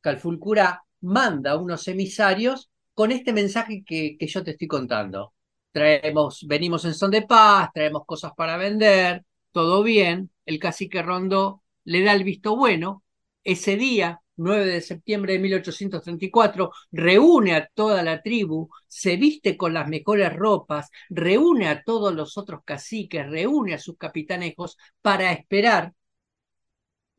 Calfulcura 0.00 0.84
manda 1.02 1.56
unos 1.56 1.86
emisarios 1.88 2.70
con 2.94 3.12
este 3.12 3.32
mensaje 3.32 3.82
que, 3.84 4.16
que 4.18 4.26
yo 4.26 4.42
te 4.42 4.52
estoy 4.52 4.68
contando. 4.68 5.34
Traemos, 5.72 6.46
venimos 6.46 6.84
en 6.84 6.94
son 6.94 7.10
de 7.10 7.22
paz, 7.22 7.70
traemos 7.72 8.04
cosas 8.06 8.32
para 8.36 8.56
vender, 8.56 9.24
todo 9.52 9.82
bien. 9.82 10.30
El 10.46 10.58
cacique 10.58 11.02
Rondo 11.02 11.62
le 11.84 12.02
da 12.02 12.12
el 12.12 12.24
visto 12.24 12.56
bueno. 12.56 13.02
Ese 13.44 13.76
día, 13.76 14.20
9 14.40 14.66
de 14.66 14.80
septiembre 14.80 15.34
de 15.34 15.38
1834, 15.38 16.72
reúne 16.92 17.54
a 17.54 17.66
toda 17.66 18.02
la 18.02 18.22
tribu, 18.22 18.70
se 18.86 19.16
viste 19.16 19.56
con 19.56 19.74
las 19.74 19.86
mejores 19.86 20.32
ropas, 20.34 20.90
reúne 21.10 21.68
a 21.68 21.82
todos 21.82 22.14
los 22.14 22.38
otros 22.38 22.60
caciques, 22.64 23.28
reúne 23.28 23.74
a 23.74 23.78
sus 23.78 23.96
capitanejos 23.98 24.78
para 25.02 25.30
esperar 25.32 25.92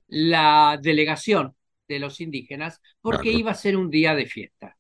la 0.07 0.79
delegación 0.81 1.55
de 1.87 1.99
los 1.99 2.19
indígenas 2.21 2.81
porque 3.01 3.31
iba 3.31 3.51
a 3.51 3.55
ser 3.55 3.77
un 3.77 3.89
día 3.89 4.15
de 4.15 4.25
fiesta. 4.25 4.77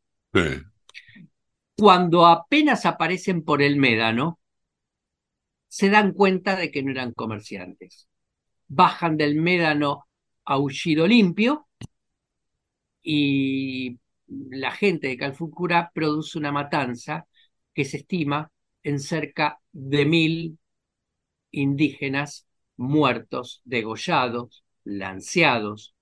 Cuando 1.77 2.25
apenas 2.25 2.85
aparecen 2.85 3.43
por 3.43 3.61
el 3.61 3.75
médano, 3.75 4.39
se 5.67 5.89
dan 5.89 6.13
cuenta 6.13 6.55
de 6.55 6.71
que 6.71 6.81
no 6.81 6.91
eran 6.91 7.13
comerciantes. 7.13 8.07
Bajan 8.67 9.15
del 9.15 9.35
médano 9.35 10.07
aullido 10.43 11.05
limpio 11.07 11.67
y 13.03 13.99
la 14.27 14.71
gente 14.71 15.07
de 15.07 15.17
Calfucura 15.17 15.91
produce 15.93 16.37
una 16.37 16.51
matanza 16.51 17.27
que 17.73 17.85
se 17.85 17.97
estima 17.97 18.51
en 18.83 18.99
cerca 18.99 19.59
de 19.71 20.05
mil 20.05 20.59
indígenas 21.51 22.47
muertos, 22.77 23.61
degollados, 23.65 24.63
lanceados, 24.83 25.95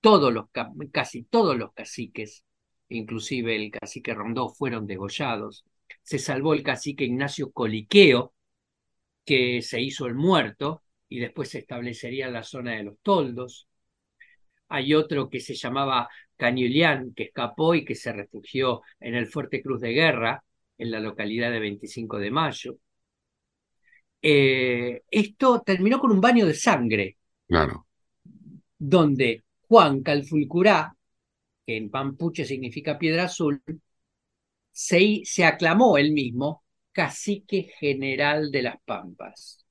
todos 0.00 0.32
los, 0.32 0.46
casi 0.92 1.24
todos 1.24 1.56
los 1.56 1.72
caciques 1.72 2.44
inclusive 2.90 3.56
el 3.56 3.70
cacique 3.70 4.14
Rondó, 4.14 4.48
fueron 4.50 4.86
degollados. 4.86 5.64
Se 6.02 6.18
salvó 6.18 6.54
el 6.54 6.62
cacique 6.62 7.04
Ignacio 7.04 7.50
Coliqueo, 7.52 8.34
que 9.24 9.62
se 9.62 9.80
hizo 9.80 10.06
el 10.06 10.14
muerto 10.14 10.82
y 11.08 11.20
después 11.20 11.50
se 11.50 11.58
establecería 11.58 12.26
en 12.26 12.34
la 12.34 12.42
zona 12.42 12.72
de 12.72 12.84
los 12.84 12.98
toldos. 13.02 13.68
Hay 14.68 14.94
otro 14.94 15.28
que 15.28 15.40
se 15.40 15.54
llamaba 15.54 16.08
Cañulián, 16.40 17.12
que 17.14 17.24
escapó 17.24 17.74
y 17.76 17.84
que 17.84 17.94
se 17.94 18.12
refugió 18.12 18.82
en 18.98 19.14
el 19.14 19.28
Fuerte 19.28 19.62
Cruz 19.62 19.80
de 19.80 19.92
Guerra, 19.92 20.42
en 20.78 20.90
la 20.90 20.98
localidad 20.98 21.52
de 21.52 21.60
25 21.60 22.18
de 22.18 22.30
Mayo. 22.30 22.78
Eh, 24.22 25.02
esto 25.10 25.60
terminó 25.60 26.00
con 26.00 26.10
un 26.10 26.20
baño 26.20 26.46
de 26.46 26.54
sangre. 26.54 27.18
Claro. 27.46 27.86
Donde 28.78 29.44
Juan 29.68 30.02
Calfulcurá, 30.02 30.96
que 31.66 31.76
en 31.76 31.90
pampuche 31.90 32.46
significa 32.46 32.98
piedra 32.98 33.24
azul, 33.24 33.62
se, 34.72 35.20
se 35.24 35.44
aclamó 35.44 35.98
él 35.98 36.12
mismo 36.12 36.64
cacique 36.92 37.70
general 37.78 38.50
de 38.50 38.62
las 38.62 38.76
Pampas. 38.84 39.64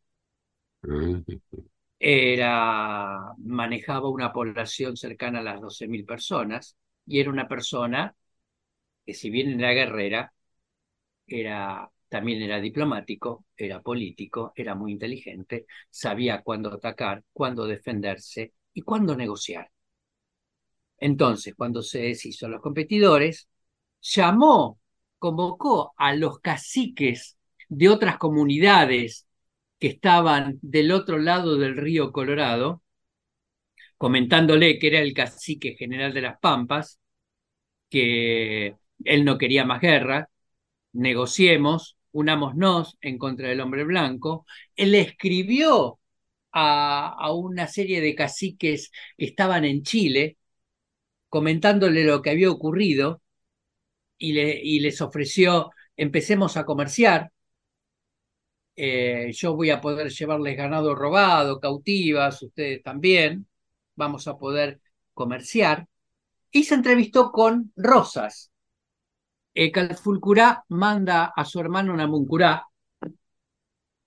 Era, 2.00 3.34
manejaba 3.40 4.10
una 4.10 4.32
población 4.32 4.96
cercana 4.98 5.40
a 5.40 5.44
las 5.44 5.62
12.000 5.62 6.06
personas 6.06 6.78
y 7.06 7.20
era 7.20 7.30
una 7.30 7.48
persona 7.48 8.16
que 9.06 9.14
si 9.14 9.30
bien 9.30 9.60
era 9.60 9.72
guerrera, 9.74 10.34
era, 11.28 11.90
también 12.10 12.42
era 12.44 12.60
diplomático, 12.62 13.46
era 13.58 13.82
político, 13.82 14.54
era 14.56 14.76
muy 14.76 14.94
inteligente, 14.94 15.66
sabía 15.90 16.42
cuándo 16.44 16.74
atacar, 16.74 17.24
cuándo 17.34 17.66
defenderse 17.68 18.54
y 18.74 18.82
cuándo 18.82 19.16
negociar. 19.16 19.72
Entonces, 20.98 21.56
cuando 21.56 21.82
se 21.82 22.00
deshizo 22.02 22.46
a 22.46 22.50
los 22.50 22.62
competidores, 22.62 23.48
llamó, 24.02 24.80
convocó 25.18 25.94
a 25.98 26.14
los 26.16 26.40
caciques 26.40 27.38
de 27.70 27.90
otras 27.90 28.18
comunidades 28.18 29.28
que 29.80 29.88
estaban 29.88 30.60
del 30.62 30.92
otro 30.92 31.20
lado 31.20 31.58
del 31.58 31.78
río 31.78 32.12
Colorado, 32.12 32.84
comentándole 33.98 34.80
que 34.80 34.88
era 34.88 35.00
el 35.00 35.14
cacique 35.14 35.76
general 35.78 36.14
de 36.14 36.22
las 36.22 36.40
Pampas, 36.40 37.00
que 37.90 38.76
él 39.06 39.26
no 39.26 39.38
quería 39.38 39.66
más 39.66 39.82
guerra, 39.82 40.30
negociemos, 40.94 41.98
unámonos 42.12 42.98
en 43.02 43.18
contra 43.18 43.50
del 43.50 43.62
hombre 43.62 43.84
blanco. 43.84 44.46
Él 44.76 44.96
escribió 44.96 46.00
a, 46.52 47.32
una 47.34 47.68
serie 47.68 48.02
de 48.02 48.16
caciques 48.16 48.92
que 49.18 49.26
estaban 49.26 49.66
en 49.66 49.84
Chile, 49.84 50.38
comentándole 51.30 52.04
lo 52.04 52.22
que 52.22 52.32
había 52.32 52.52
ocurrido 52.52 53.22
y, 54.18 54.34
le, 54.34 54.60
y 54.64 54.80
les 54.80 55.02
ofreció, 55.02 55.72
empecemos 55.98 56.58
a 56.58 56.66
comerciar, 56.66 57.32
eh, 58.82 59.34
yo 59.34 59.56
voy 59.58 59.72
a 59.72 59.82
poder 59.82 60.10
llevarles 60.10 60.56
ganado 60.56 60.96
robado, 60.96 61.60
cautivas, 61.60 62.42
ustedes 62.42 62.82
también, 62.82 63.46
vamos 63.96 64.26
a 64.30 64.38
poder 64.38 64.80
comerciar. 65.14 65.86
Y 66.50 66.64
se 66.64 66.76
entrevistó 66.76 67.30
con 67.34 67.74
Rosas. 67.76 68.52
Eh, 69.54 69.70
Calfulcurá 69.70 70.64
manda 70.70 71.34
a 71.36 71.44
su 71.44 71.60
hermano 71.60 71.94
Namuncurá 71.94 72.68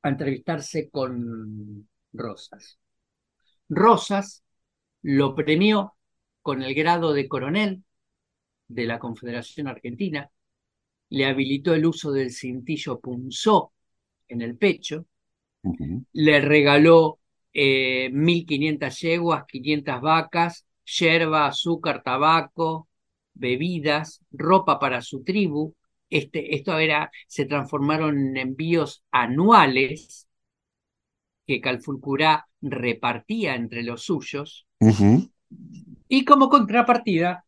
a 0.03 0.09
entrevistarse 0.09 0.89
con 0.89 1.87
Rosas. 2.15 2.79
Rosas 3.69 4.43
lo 5.03 5.35
premió 5.35 5.97
con 6.41 6.63
el 6.63 6.75
grado 6.75 7.13
de 7.13 7.29
coronel 7.29 7.85
de 8.69 8.87
la 8.87 8.99
Confederación 8.99 9.69
Argentina, 9.69 10.31
le 11.11 11.27
habilitó 11.27 11.75
el 11.75 11.85
uso 11.85 12.11
del 12.11 12.33
cintillo 12.33 13.01
punzó 13.01 13.75
en 14.33 14.43
el 14.43 14.57
pecho, 14.57 15.07
le 16.13 16.41
regaló 16.41 17.21
1.500 17.53 19.03
eh, 19.03 19.09
yeguas, 19.09 19.45
500 19.47 20.01
vacas, 20.01 20.67
yerba, 20.85 21.47
azúcar, 21.47 22.03
tabaco, 22.03 22.89
bebidas, 23.35 24.23
ropa 24.31 24.79
para 24.79 25.03
su 25.03 25.23
tribu. 25.23 25.75
Este, 26.11 26.55
esto 26.55 26.79
era, 26.79 27.11
se 27.27 27.47
transformaron 27.47 28.19
en 28.19 28.37
envíos 28.37 29.05
anuales 29.11 30.29
que 31.47 31.61
Calfulcurá 31.61 32.49
repartía 32.61 33.55
entre 33.55 33.83
los 33.83 34.03
suyos. 34.03 34.67
Y 36.09 36.25
como 36.25 36.49
contrapartida, 36.49 37.45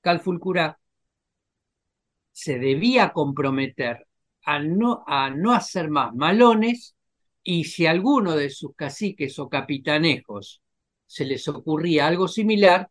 Calfulcurá 0.00 0.78
se 2.32 2.58
debía 2.58 3.12
comprometer 3.12 4.07
a 4.48 4.58
no, 4.60 5.04
a 5.06 5.28
no 5.28 5.52
hacer 5.52 5.90
más 5.90 6.14
malones 6.14 6.96
y 7.42 7.64
si 7.64 7.84
a 7.84 7.90
alguno 7.90 8.34
de 8.34 8.48
sus 8.48 8.74
caciques 8.74 9.38
o 9.38 9.50
capitanejos 9.50 10.62
se 11.06 11.26
les 11.26 11.46
ocurría 11.48 12.06
algo 12.06 12.28
similar, 12.28 12.88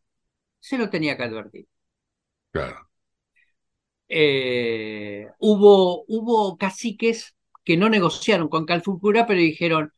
se 0.60 0.78
lo 0.78 0.88
tenía 0.92 1.18
que 1.18 1.24
advertir. 1.24 1.68
Claro. 2.52 2.88
Eh, 4.08 5.28
hubo, 5.40 6.06
hubo 6.08 6.58
caciques 6.58 7.36
que 7.64 7.76
no 7.76 7.90
negociaron 7.90 8.50
con 8.50 8.66
Calfucura, 8.68 9.26
pero 9.26 9.40
dijeron, 9.40 9.92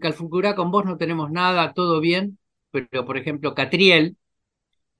Calfucura, 0.00 0.54
con 0.54 0.70
vos 0.70 0.86
no 0.86 0.96
tenemos 0.96 1.30
nada, 1.30 1.74
todo 1.74 2.00
bien, 2.00 2.38
pero 2.70 3.04
por 3.04 3.18
ejemplo 3.18 3.54
Catriel 3.54 4.16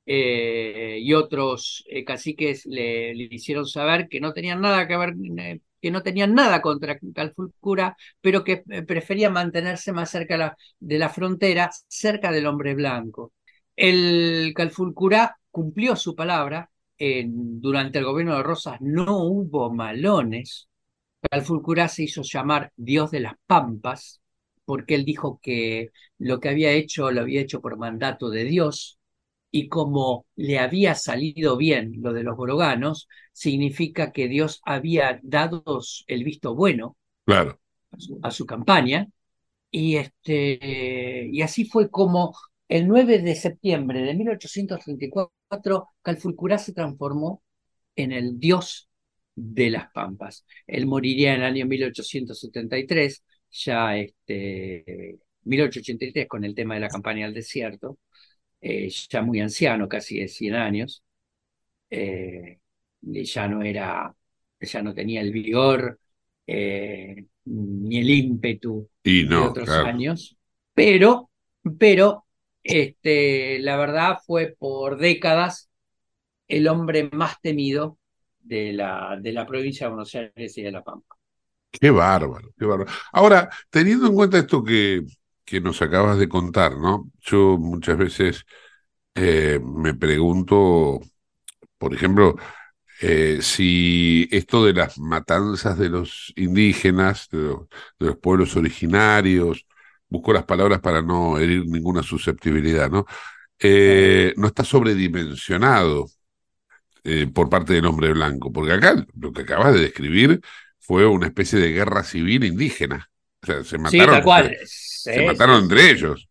eh, 0.05 0.99
y 1.01 1.15
otros 1.15 1.85
eh, 1.89 2.05
caciques 2.05 2.67
le, 2.67 3.15
le, 3.15 3.29
hicieron 3.31 3.67
saber 3.67 4.09
que 4.09 4.21
no 4.21 4.35
tenían 4.35 4.61
nada 4.61 4.87
que 4.87 4.97
ver 4.99 5.15
que 5.81 5.91
no 5.91 6.03
tenían 6.03 6.35
nada 6.35 6.63
contra 6.63 6.99
Calfulcura, 7.15 7.97
pero 8.21 8.45
que 8.45 8.63
eh, 8.71 8.83
preferían 8.83 9.33
mantenerse 9.33 9.93
más 9.93 10.11
cerca 10.11 10.57
de 10.79 10.99
la 10.99 11.09
frontera, 11.09 11.71
cerca 11.89 12.33
del 12.33 12.47
hombre 12.47 12.75
blanco. 12.75 13.33
El 13.77 14.53
Calfulcura 14.55 15.39
cumplió 15.51 15.97
su 15.97 16.15
palabra, 16.15 16.71
durante 16.99 17.99
el 17.99 18.05
gobierno 18.07 18.37
de 18.37 18.43
Rosas 18.43 18.79
no 18.81 19.19
hubo 19.25 19.71
malones, 19.73 20.69
Calfulcura 21.31 21.89
se 21.89 22.05
hizo 22.05 22.23
llamar 22.23 22.73
Dios 22.77 23.11
de 23.11 23.21
las 23.21 23.35
Pampas, 23.47 24.21
porque 24.65 24.95
él 24.95 25.05
dijo 25.05 25.41
que 25.43 25.91
lo 26.19 26.41
que 26.41 26.49
había 26.51 26.73
hecho 26.73 27.11
lo 27.11 27.21
había 27.23 27.41
hecho 27.41 27.61
por 27.61 27.77
mandato 27.79 28.31
de 28.31 28.45
Dios, 28.45 28.96
y 29.57 29.69
como 29.69 30.27
le 30.37 30.59
había 30.59 30.95
salido 30.95 31.57
bien 31.57 31.95
lo 32.03 32.13
de 32.13 32.23
los 32.23 32.37
boroganos, 32.37 33.09
significa 33.33 34.13
que 34.13 34.29
Dios 34.29 34.61
había 34.67 35.19
dado 35.23 35.65
el 36.07 36.25
visto 36.25 36.55
bueno 36.55 36.97
claro. 37.25 37.59
a, 38.23 38.31
su, 38.31 38.45
campaña. 38.45 39.09
Y, 39.71 39.97
este, 39.97 41.29
y 41.33 41.41
así 41.41 41.65
fue 41.65 41.91
como 41.91 42.35
el 42.69 42.87
9 42.87 43.21
de 43.21 43.35
septiembre 43.35 44.03
de 44.03 44.15
1834 44.15 45.89
Calfulcurá 46.03 46.59
se 46.59 46.75
transformó 46.75 47.43
en 47.95 48.13
el 48.13 48.39
dios 48.39 48.91
de 49.35 49.71
las 49.71 49.91
pampas. 49.91 50.45
Él 50.67 50.87
moriría 50.87 51.35
en 51.35 51.41
el 51.41 51.47
año 51.47 51.67
1873, 51.67 53.25
ya 53.51 53.97
este, 53.97 55.19
1883 55.45 56.29
con 56.29 56.45
el 56.45 56.55
tema 56.55 56.75
de 56.75 56.81
la 56.81 56.89
campaña 56.89 57.25
al 57.25 57.33
desierto, 57.35 57.99
eh, 58.61 58.89
ya 59.09 59.23
muy 59.23 59.41
anciano, 59.41 59.89
casi 59.89 60.21
de 60.21 60.29
100 60.29 60.55
años, 60.55 61.03
eh, 61.91 62.59
ya 63.01 63.49
no 63.49 63.63
era, 63.63 64.15
ya 64.61 64.83
no 64.83 64.95
tenía 64.95 65.21
el 65.21 65.33
vigor 65.33 65.99
eh, 66.47 67.25
ni 67.45 67.99
el 67.99 68.11
ímpetu 68.11 68.89
de 69.03 69.37
otros 69.37 69.69
años, 69.69 70.37
pero, 70.75 71.31
pero 71.79 72.25
este, 72.63 73.59
la 73.61 73.77
verdad 73.77 74.19
fue 74.27 74.57
por 74.59 74.99
décadas 74.99 75.71
el 76.49 76.69
hombre 76.69 77.09
más 77.13 77.41
temido 77.41 77.99
de 78.41 78.73
la, 78.73 79.19
de 79.21 79.33
la 79.33 79.47
provincia 79.47 79.87
de 79.87 79.93
Buenos 79.93 80.15
Aires 80.15 80.59
y 80.59 80.63
de 80.63 80.73
La 80.73 80.83
Pampa. 80.83 81.17
Qué 81.71 81.91
bárbaro, 81.91 82.53
qué 82.59 82.65
bárbaro. 82.65 82.91
Ahora, 83.13 83.49
teniendo 83.71 84.07
en 84.07 84.15
cuenta 84.15 84.39
esto 84.39 84.63
que, 84.63 85.03
que 85.47 85.61
nos 85.61 85.81
acabas 85.83 86.19
de 86.19 86.29
contar, 86.29 86.77
¿no? 86.79 87.11
Yo 87.23 87.57
muchas 87.59 87.97
veces 87.97 88.47
eh, 89.15 89.61
me 89.65 89.95
pregunto, 89.95 91.01
por 91.79 91.95
ejemplo, 91.95 92.37
eh, 93.01 93.39
si 93.43 94.29
esto 94.33 94.65
de 94.65 94.75
las 94.75 94.99
matanzas 94.99 95.79
de 95.79 95.89
los 95.91 96.33
indígenas, 96.37 97.29
de 97.31 97.57
los, 97.99 98.17
pueblos 98.19 98.57
originarios, 98.57 99.67
busco 100.09 100.33
las 100.33 100.45
palabras 100.45 100.81
para 100.81 101.03
no 101.03 101.39
herir 101.39 101.67
ninguna 101.67 102.03
susceptibilidad, 102.03 102.91
¿no? 102.91 103.07
Eh, 103.59 104.35
no 104.37 104.49
está 104.49 104.65
sobredimensionado 104.65 106.09
por 107.33 107.49
parte 107.49 107.73
del 107.73 107.87
hombre 107.87 108.13
blanco, 108.13 108.53
porque 108.53 108.73
acá 108.73 109.07
lo 109.15 109.33
que 109.33 109.43
acabas 109.43 109.75
de 109.75 109.81
describir 109.81 110.41
fue 110.81 111.07
una 111.07 111.27
especie 111.27 111.61
de 111.61 111.73
guerra 111.73 112.03
civil 112.03 112.43
indígena. 112.43 113.09
O 113.43 113.47
sea, 113.47 113.63
se 113.63 113.79
mataron. 113.79 114.07
Se 114.07 114.96
mataron 115.23 115.63
entre 115.65 115.91
ellos. 115.91 116.29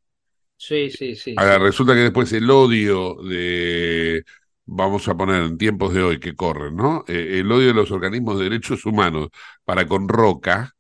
Sí, 0.58 0.90
sí, 0.90 1.16
sí. 1.16 1.36
Ahora, 1.38 1.60
resulta 1.60 1.94
que 1.94 2.00
después 2.02 2.32
el 2.34 2.50
odio 2.50 3.16
de, 3.24 4.24
vamos 4.66 5.08
a 5.08 5.16
poner 5.18 5.44
en 5.44 5.58
tiempos 5.58 5.94
de 5.94 6.02
hoy 6.04 6.20
que 6.20 6.36
corren, 6.36 6.76
¿no? 6.76 7.04
Eh, 7.08 7.40
el 7.40 7.52
odio 7.52 7.68
de 7.68 7.74
los 7.74 7.92
organismos 7.92 8.38
de 8.38 8.46
derechos 8.46 8.86
humanos 8.86 9.30
para 9.66 9.86
con 9.88 10.08
Roca. 10.08 10.72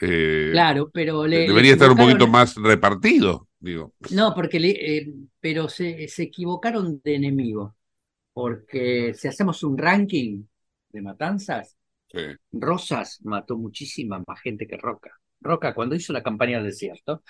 eh, 0.00 0.50
Claro, 0.52 0.90
pero 0.92 1.26
le, 1.26 1.40
le 1.40 1.46
debería 1.48 1.72
estar 1.72 1.90
un 1.90 1.96
poquito 1.96 2.26
más 2.28 2.54
repartido, 2.56 3.48
digo. 3.60 3.92
No, 4.10 4.34
porque 4.34 4.60
le- 4.60 4.98
eh, 4.98 5.14
pero 5.40 5.68
se, 5.68 6.08
se 6.08 6.24
equivocaron 6.24 7.00
de 7.04 7.14
enemigo. 7.16 7.74
Porque 8.34 9.14
si 9.14 9.28
hacemos 9.28 9.62
un 9.64 9.78
ranking 9.78 10.44
de 10.90 11.02
matanzas, 11.02 11.76
Sí. 12.12 12.38
Rosas 12.52 13.20
mató 13.24 13.58
muchísima 13.58 14.22
más 14.26 14.40
gente 14.42 14.66
que 14.66 14.76
Roca. 14.78 15.12
Roca, 15.40 15.74
cuando 15.74 15.94
hizo 15.94 16.12
la 16.12 16.22
campaña 16.22 16.58
del 16.58 16.66
desierto, 16.66 17.22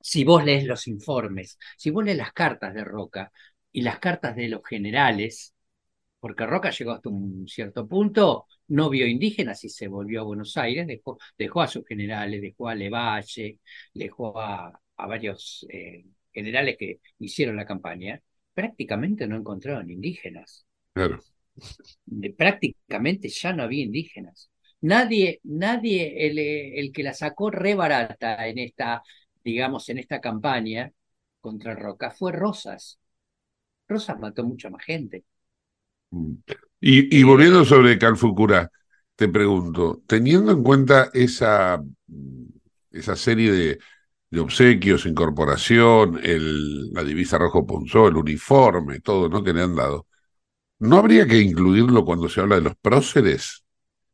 si 0.00 0.24
vos 0.24 0.44
lees 0.44 0.64
los 0.66 0.86
informes, 0.88 1.58
si 1.76 1.90
vos 1.90 2.04
lees 2.04 2.18
las 2.18 2.32
cartas 2.32 2.74
de 2.74 2.84
Roca 2.84 3.32
y 3.72 3.82
las 3.82 3.98
cartas 3.98 4.36
de 4.36 4.48
los 4.48 4.62
generales, 4.64 5.54
porque 6.20 6.46
Roca 6.46 6.70
llegó 6.70 6.92
hasta 6.92 7.08
un 7.10 7.48
cierto 7.48 7.88
punto, 7.88 8.46
no 8.68 8.90
vio 8.90 9.06
indígenas 9.06 9.64
y 9.64 9.70
se 9.70 9.88
volvió 9.88 10.22
a 10.22 10.24
Buenos 10.24 10.56
Aires, 10.56 10.86
dejó, 10.86 11.18
dejó 11.38 11.62
a 11.62 11.68
sus 11.68 11.86
generales, 11.86 12.42
dejó 12.42 12.68
a 12.68 12.74
Levalle, 12.74 13.60
dejó 13.94 14.38
a, 14.40 14.80
a 14.96 15.06
varios 15.06 15.66
eh, 15.70 16.06
generales 16.32 16.76
que 16.78 17.00
hicieron 17.20 17.56
la 17.56 17.66
campaña, 17.66 18.20
prácticamente 18.54 19.26
no 19.28 19.36
encontraron 19.36 19.90
indígenas 19.90 20.66
Claro. 20.94 21.22
prácticamente 22.36 23.28
ya 23.28 23.52
no 23.52 23.62
había 23.62 23.84
indígenas. 23.84 24.50
Nadie, 24.82 25.40
nadie, 25.44 26.26
el, 26.28 26.38
eh, 26.38 26.78
el 26.80 26.92
que 26.92 27.02
la 27.02 27.12
sacó 27.14 27.50
re 27.50 27.74
barata 27.74 28.46
en 28.46 28.58
esta, 28.58 29.02
digamos, 29.44 29.88
en 29.88 29.98
esta 29.98 30.20
campaña 30.20 30.92
contra 31.40 31.74
Roca 31.74 32.10
fue 32.10 32.32
Rosas. 32.32 32.98
Rosas 33.88 34.18
mató 34.20 34.44
mucha 34.44 34.70
más 34.70 34.84
gente. 34.84 35.24
Y, 36.80 37.18
y 37.18 37.22
volviendo 37.24 37.64
sobre 37.64 37.98
Calfucurá, 37.98 38.70
te 39.16 39.28
pregunto, 39.28 40.02
teniendo 40.06 40.52
en 40.52 40.62
cuenta 40.62 41.10
esa, 41.14 41.82
esa 42.90 43.16
serie 43.16 43.52
de, 43.52 43.78
de 44.30 44.40
obsequios, 44.40 45.06
incorporación, 45.06 46.20
el, 46.22 46.92
la 46.92 47.04
divisa 47.04 47.38
rojo 47.38 47.66
punzó, 47.66 48.08
el 48.08 48.16
uniforme, 48.16 49.00
todo, 49.00 49.28
¿no? 49.28 49.42
que 49.44 49.52
le 49.52 49.62
han 49.62 49.74
dado, 49.76 50.06
¿no 50.80 50.98
habría 50.98 51.26
que 51.28 51.40
incluirlo 51.40 52.06
cuando 52.06 52.30
se 52.30 52.42
habla 52.42 52.56
de 52.56 52.62
los 52.62 52.76
próceres? 52.78 53.65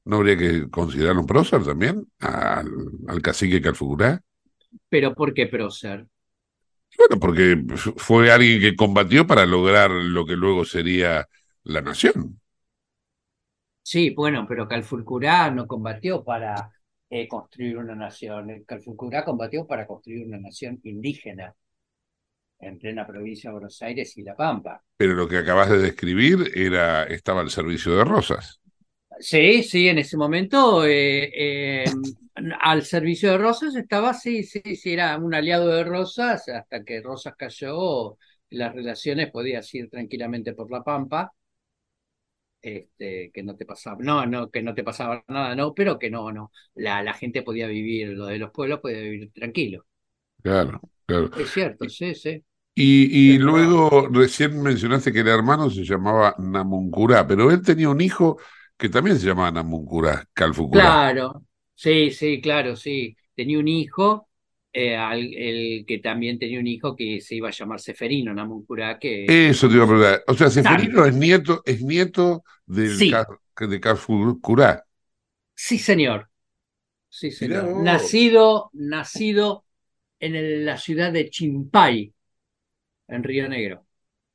¿No 0.05 0.17
habría 0.17 0.37
que 0.37 0.69
considerar 0.71 1.17
un 1.19 1.27
prócer 1.27 1.63
también 1.65 2.07
al, 2.21 2.69
al 3.09 3.23
cacique 3.23 3.63
Calfucurá? 3.63 4.21
Pero 4.89 5.13
¿por 5.15 5.35
qué 5.35 5.47
prócer? 5.49 6.07
Bueno, 6.99 7.19
porque 7.21 7.57
fue 7.97 8.31
alguien 8.31 8.61
que 8.61 8.77
combatió 8.77 9.27
para 9.27 9.47
lograr 9.47 9.91
lo 9.91 10.27
que 10.27 10.37
luego 10.37 10.65
sería 10.65 11.27
la 11.65 11.81
nación. 11.81 12.41
Sí, 13.83 14.11
bueno, 14.11 14.45
pero 14.49 14.67
Calfurcurá 14.69 15.51
no 15.51 15.67
combatió 15.69 16.25
para 16.25 16.71
eh, 17.11 17.29
construir 17.29 17.77
una 17.79 17.95
nación. 17.95 18.65
Calfurcurá 18.67 19.25
combatió 19.25 19.67
para 19.67 19.87
construir 19.87 20.27
una 20.27 20.39
nación 20.39 20.81
indígena 20.85 21.55
en 22.61 22.79
plena 22.79 23.07
provincia 23.07 23.51
de 23.51 23.53
Buenos 23.53 23.83
Aires 23.83 24.17
y 24.17 24.23
La 24.23 24.35
Pampa. 24.35 24.83
Pero 24.97 25.15
lo 25.15 25.29
que 25.29 25.37
acabas 25.39 25.69
de 25.71 25.77
describir 25.79 26.51
era, 26.55 27.05
estaba 27.05 27.43
al 27.43 27.51
servicio 27.51 27.95
de 27.97 28.05
Rosas. 28.05 28.62
Sí, 29.23 29.63
sí, 29.63 29.89
en 29.89 29.99
ese 29.99 30.17
momento 30.17 30.85
eh, 30.85 31.31
eh, 31.85 31.85
al 32.61 32.83
servicio 32.85 33.31
de 33.31 33.39
Rosas 33.39 33.75
estaba, 33.77 34.15
sí, 34.15 34.43
sí, 34.43 34.61
sí, 34.77 34.93
era 34.95 35.17
un 35.17 35.33
aliado 35.35 35.69
de 35.69 35.85
Rosas, 35.85 36.49
hasta 36.49 36.85
que 36.85 37.01
Rosas 37.01 37.35
cayó, 37.37 38.19
las 38.51 38.75
relaciones 38.75 39.31
podías 39.31 39.73
ir 39.75 39.89
tranquilamente 39.91 40.55
por 40.55 40.71
la 40.73 40.83
Pampa, 40.83 41.33
este, 42.61 43.31
que 43.33 43.43
no 43.43 43.57
te 43.57 43.67
pasaba, 43.67 43.99
no, 44.01 44.25
no, 44.27 44.51
que 44.51 44.63
no 44.63 44.75
te 44.75 44.85
pasaba 44.85 45.25
nada, 45.29 45.55
no, 45.57 45.75
pero 45.75 45.99
que 45.99 46.11
no, 46.11 46.31
no, 46.33 46.53
la, 46.75 47.03
la 47.03 47.15
gente 47.15 47.43
podía 47.43 47.67
vivir, 47.67 48.09
lo 48.11 48.27
de 48.27 48.39
los 48.39 48.51
pueblos 48.53 48.81
podía 48.81 49.01
vivir 49.01 49.33
tranquilo. 49.33 49.87
Claro, 50.43 50.81
claro. 51.07 51.31
Es 51.35 51.51
cierto, 51.51 51.89
sí, 51.89 52.15
sí. 52.15 52.45
Y, 52.75 53.35
y 53.35 53.39
luego 53.39 54.09
recién 54.11 54.63
mencionaste 54.63 55.13
que 55.13 55.21
el 55.21 55.29
hermano 55.29 55.69
se 55.69 55.85
llamaba 55.85 56.35
Namuncurá, 56.39 57.27
pero 57.27 57.51
él 57.51 57.61
tenía 57.63 57.91
un 57.91 58.01
hijo 58.01 58.39
que 58.83 58.89
también 58.89 59.17
se 59.17 59.27
llamaba 59.29 59.53
Namuncurá, 59.53 60.27
Calfucurá. 60.35 60.83
Claro, 60.83 61.45
sí, 61.75 62.11
sí, 62.11 62.41
claro, 62.41 62.75
sí. 62.77 63.17
Tenía 63.35 63.59
un 63.61 63.69
hijo, 63.69 64.29
eh, 64.73 64.97
al- 64.97 65.33
el 65.35 65.85
que 65.87 65.99
también 65.99 66.39
tenía 66.39 66.59
un 66.59 66.67
hijo 66.67 66.97
que 66.97 67.21
se 67.21 67.37
iba 67.37 67.49
a 67.49 67.53
llamar 67.53 67.79
Seferino 67.81 68.35
Namuncurá, 68.35 68.99
que 68.99 69.25
Eso 69.51 69.69
te 69.69 69.75
iba 69.75 69.85
a 69.85 69.87
preguntar. 69.87 70.25
O 70.27 70.35
sea, 70.35 70.51
Seferino 70.51 71.05
es 71.05 71.15
nieto, 71.15 71.63
es 71.65 71.83
nieto 71.83 72.43
del 72.67 72.99
Sí. 72.99 73.11
Cal- 73.11 73.27
de 73.69 73.81
Calfucurá. 73.81 74.85
Sí, 75.55 75.79
señor. 75.79 76.29
Sí, 77.09 77.31
Mirá 77.41 77.61
señor. 77.61 77.83
Nacido, 77.85 78.71
nacido 78.73 79.65
en 80.21 80.35
el- 80.37 80.65
la 80.67 80.79
ciudad 80.79 81.13
de 81.13 81.31
Chimpay, 81.31 82.13
en 83.09 83.23
Río 83.25 83.49
Negro. 83.49 83.87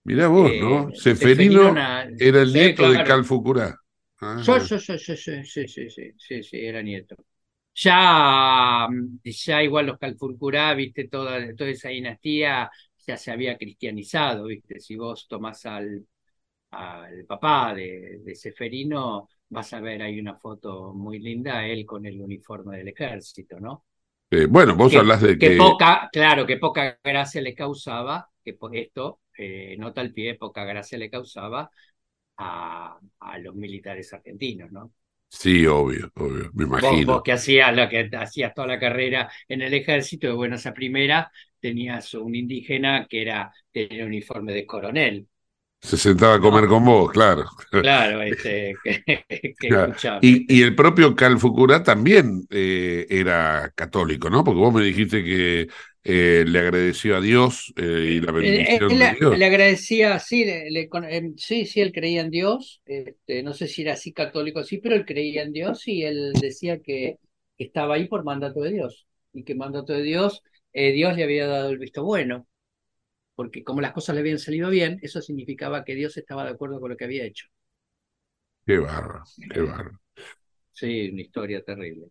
Mirá 0.06 0.28
vos, 0.28 0.52
Eh, 0.52 0.62
¿no? 0.62 0.92
Seferino 0.96 1.60
Seferino 1.62 1.74
na- 1.74 2.08
era 2.18 2.42
el 2.42 2.48
sí, 2.52 2.60
nieto 2.60 2.92
de. 2.92 3.04
Calfucurá. 3.04 3.80
Ah, 4.22 4.42
yo, 4.46 4.58
yo, 4.60 4.78
yo, 4.78 4.96
yo, 4.96 5.16
sí, 5.16 5.44
sí, 5.68 5.90
sí, 5.90 6.12
sí, 6.18 6.44
sí, 6.44 6.58
era 6.60 6.82
nieto. 6.82 7.16
Ya, 7.76 8.88
mm, 8.90 9.20
ya 9.24 9.64
igual 9.64 9.88
los 9.88 10.00
Calfurcurá, 10.00 10.74
viste, 10.76 11.08
toda, 11.10 11.54
toda 11.56 11.70
esa 11.72 11.90
dinastía 11.90 12.70
ya 13.08 13.18
se 13.18 13.32
había 13.32 13.58
cristianizado, 13.58 14.46
viste, 14.46 14.80
si 14.80 14.96
vos 14.98 15.28
tomás 15.28 15.66
al, 15.66 16.06
al 16.72 17.26
papá 17.26 17.74
de, 17.76 18.20
de 18.24 18.36
Seferino, 18.36 19.30
vas 19.50 19.74
a 19.74 19.82
ver, 19.82 20.02
hay 20.04 20.20
una 20.20 20.36
foto 20.38 20.94
muy 20.94 21.20
linda, 21.20 21.66
él 21.68 21.86
con 21.86 22.06
el 22.06 22.22
uniforme 22.22 22.78
del 22.78 22.90
ejército, 22.90 23.60
¿no? 23.60 23.86
Eh, 24.32 24.46
bueno, 24.50 24.76
vos 24.76 24.92
que, 24.92 24.98
hablas 24.98 25.22
de 25.22 25.38
que, 25.38 25.50
que... 25.50 25.58
Poca, 25.58 26.10
claro, 26.12 26.46
que 26.46 26.58
poca 26.58 27.00
gracia 27.04 27.42
le 27.42 27.54
causaba, 27.56 28.30
que 28.44 28.54
por 28.54 28.76
esto, 28.76 29.22
eh, 29.38 29.76
nota 29.78 30.02
al 30.02 30.14
pie, 30.14 30.36
poca 30.36 30.66
gracia 30.66 30.98
le 30.98 31.10
causaba 31.10 31.70
a, 32.38 33.00
a 33.20 33.38
los 33.40 33.56
militares 33.56 34.14
argentinos, 34.14 34.72
¿no? 34.72 34.92
Sí, 35.30 35.66
obvio, 35.68 36.12
obvio, 36.16 36.52
me 36.54 36.64
imagino. 36.66 37.06
vos 37.06 37.22
que 37.24 37.32
hacías 37.34 37.76
lo 37.76 37.88
que 37.90 38.10
hacías 38.18 38.54
toda 38.54 38.68
la 38.68 38.80
carrera 38.80 39.30
en 39.48 39.62
el 39.62 39.74
ejército, 39.74 40.28
de 40.28 40.34
buenas 40.34 40.66
a 40.66 40.74
primera, 40.74 41.32
tenías 41.60 42.14
un 42.14 42.36
indígena 42.36 43.08
que 43.10 43.22
era 43.22 43.52
tenía 43.72 44.04
un 44.04 44.10
uniforme 44.10 44.54
de 44.54 44.66
coronel. 44.66 45.28
Se 45.82 45.98
sentaba 45.98 46.36
a 46.36 46.40
comer 46.40 46.68
con 46.68 46.86
vos, 46.86 47.12
claro. 47.12 47.46
Claro, 47.80 48.22
este, 48.24 48.80
que, 48.84 49.56
que 49.60 49.70
Claro. 49.70 49.96
Y, 50.22 50.46
y 50.60 50.64
el 50.64 50.76
propio 50.76 51.16
Calfucurá 51.16 51.84
también 51.84 52.46
eh, 52.50 53.06
era 53.10 53.72
católico, 53.76 54.30
¿no? 54.30 54.44
Porque 54.44 54.60
vos 54.60 54.74
me 54.74 54.84
dijiste 54.84 55.24
que 55.24 55.68
eh, 56.08 56.46
le 56.48 56.60
agradeció 56.60 57.18
a 57.18 57.22
Dios 57.22 57.74
eh, 57.78 57.84
y 58.18 58.22
la 58.22 58.32
Eh, 58.40 58.66
bendición 58.72 58.90
él 58.90 59.00
de 59.00 59.10
le, 59.20 59.20
Dios. 59.20 59.38
le 59.38 59.46
agradecía, 59.46 60.20
sí, 60.20 60.46
le- 60.46 60.88
em, 61.10 61.36
sí, 61.38 61.66
sí, 61.66 61.82
él 61.82 61.92
creía 61.92 62.22
en 62.22 62.30
Dios, 62.30 62.82
este, 62.86 63.42
no 63.44 63.54
sé 63.54 63.68
si 63.68 63.82
era 63.82 63.94
así 63.94 64.14
católico, 64.14 64.64
sí, 64.64 64.78
pero 64.78 64.96
él 64.96 65.06
creía 65.06 65.42
en 65.44 65.54
Dios 65.54 65.88
y 65.88 66.04
él 66.04 66.40
decía 66.40 66.80
que 66.82 67.18
estaba 67.58 67.96
ahí 67.96 68.08
por 68.08 68.24
mandato 68.24 68.62
de 68.62 68.72
Dios 68.74 69.08
y 69.34 69.44
que 69.44 69.56
mandato 69.56 69.94
de 69.94 70.04
Dios, 70.04 70.44
eh, 70.74 70.92
Dios 70.92 71.16
le 71.16 71.24
había 71.24 71.48
dado 71.48 71.70
el 71.70 71.80
visto 71.80 72.04
bueno, 72.04 72.48
porque 73.36 73.64
como 73.64 73.82
las 73.82 73.94
cosas 73.94 74.16
le 74.16 74.22
habían 74.22 74.40
salido 74.40 74.70
bien, 74.72 75.00
eso 75.04 75.22
significaba 75.22 75.86
que 75.86 75.96
Dios 75.96 76.18
estaba 76.18 76.46
de 76.46 76.52
acuerdo 76.52 76.80
con 76.82 76.92
lo 76.92 76.98
que 76.98 77.06
había 77.06 77.26
hecho. 77.26 77.48
Qué 78.68 78.78
bárbaro, 78.78 79.24
qué 79.50 79.62
bárbaro. 79.62 80.00
Sí, 80.72 81.10
una 81.10 81.22
historia 81.24 81.62
terrible. 81.64 82.08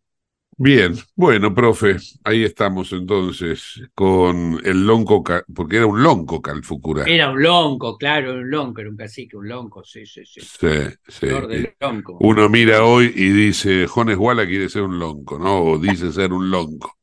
Bien, 0.59 0.95
bueno, 1.15 1.55
profe, 1.55 1.97
ahí 2.25 2.45
estamos 2.45 2.93
entonces 2.93 3.81
con 3.95 4.59
el 4.65 4.87
lonco, 4.87 5.23
porque 5.55 5.77
era 5.77 5.87
un 5.87 6.03
lonco 6.03 6.41
Calfucurá. 6.43 7.15
Era 7.15 7.31
un 7.31 7.43
lonco, 7.43 7.97
claro, 7.97 8.35
un 8.35 8.51
lonco, 8.51 8.81
era 8.83 8.91
un 8.91 8.97
cacique, 8.99 9.35
un 9.37 9.49
lonco, 9.49 9.83
sí, 9.83 10.05
sí, 10.05 10.27
sí. 10.27 10.53
Sí, 10.59 10.69
sí. 11.09 11.27
Flor 11.27 11.49
del 11.49 11.75
lonco. 11.81 12.15
Uno 12.19 12.49
mira 12.49 12.85
hoy 12.85 13.13
y 13.15 13.31
dice, 13.31 13.87
Jones 13.87 14.17
Guala 14.17 14.47
quiere 14.47 14.69
ser 14.69 14.83
un 14.83 14.99
lonco, 14.99 15.39
¿no? 15.39 15.63
O 15.63 15.79
dice 15.79 16.13
ser 16.13 16.33
un 16.33 16.51
lonco. 16.51 16.99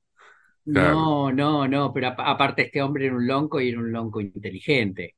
Claro. 0.72 1.06
No, 1.06 1.32
no, 1.32 1.68
no, 1.74 1.94
pero 1.94 2.08
apa- 2.10 2.26
aparte 2.34 2.64
este 2.64 2.82
hombre 2.82 3.06
era 3.06 3.16
un 3.16 3.26
lonco 3.28 3.62
y 3.62 3.70
era 3.70 3.80
un 3.80 3.92
lonco 3.94 4.20
inteligente, 4.22 5.16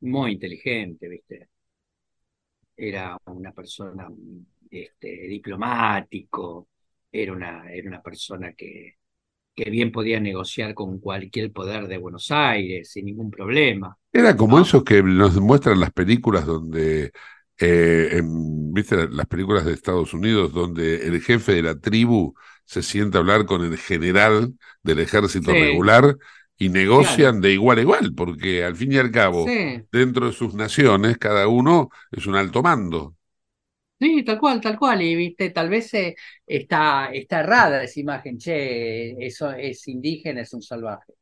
muy 0.00 0.32
inteligente, 0.32 1.06
¿viste? 1.06 1.50
Era 2.76 3.16
una 3.26 3.52
persona 3.52 4.08
este, 4.70 5.08
diplomático, 5.28 6.68
era 7.12 7.32
una, 7.32 7.72
era 7.72 7.88
una 7.88 8.02
persona 8.02 8.52
que, 8.52 8.96
que 9.54 9.70
bien 9.70 9.92
podía 9.92 10.20
negociar 10.20 10.74
con 10.74 10.98
cualquier 11.00 11.52
poder 11.52 11.88
de 11.88 11.98
Buenos 11.98 12.30
Aires 12.30 12.90
sin 12.92 13.06
ningún 13.06 13.30
problema. 13.30 13.96
Era 14.12 14.36
como 14.36 14.58
esos 14.60 14.82
que 14.84 15.02
nos 15.02 15.36
muestran 15.40 15.78
las 15.80 15.92
películas 15.92 16.46
donde, 16.46 17.12
eh, 17.58 18.08
en- 18.12 18.72
¿viste? 18.72 19.08
Las 19.08 19.26
películas 19.26 19.64
de 19.64 19.72
Estados 19.72 20.14
Unidos 20.14 20.52
donde 20.52 21.06
el 21.06 21.20
jefe 21.22 21.52
de 21.54 21.62
la 21.62 21.78
tribu 21.78 22.34
se 22.64 22.82
sienta 22.82 23.18
a 23.18 23.20
hablar 23.20 23.44
con 23.46 23.62
el 23.64 23.76
general 23.78 24.54
del 24.82 25.00
ejército 25.00 25.50
Sí. 25.52 25.58
regular 25.58 26.16
y 26.58 26.70
negocian 26.70 27.40
de 27.42 27.52
igual 27.52 27.78
a 27.78 27.82
igual, 27.82 28.14
porque 28.14 28.64
al 28.64 28.76
fin 28.76 28.92
y 28.92 28.96
al 28.98 29.10
cabo, 29.10 29.44
Sí. 29.46 29.82
dentro 29.92 30.26
de 30.26 30.32
sus 30.32 30.54
naciones, 30.54 31.18
cada 31.18 31.46
uno 31.48 31.90
es 32.10 32.26
un 32.26 32.36
alto 32.36 32.62
mando. 32.62 33.14
Sí, 33.98 34.22
tal 34.24 34.38
cual, 34.38 34.60
tal 34.60 34.78
cual. 34.78 35.00
Y 35.02 35.14
viste, 35.16 35.50
tal 35.50 35.70
vez 35.70 35.92
eh, 35.94 36.14
está, 36.46 37.06
está 37.12 37.40
errada 37.40 37.82
esa 37.82 37.98
imagen, 38.00 38.36
che, 38.38 39.12
eso 39.26 39.50
es 39.52 39.88
indígena, 39.88 40.42
es 40.42 40.52
un 40.52 40.60
salvaje. 40.62 41.14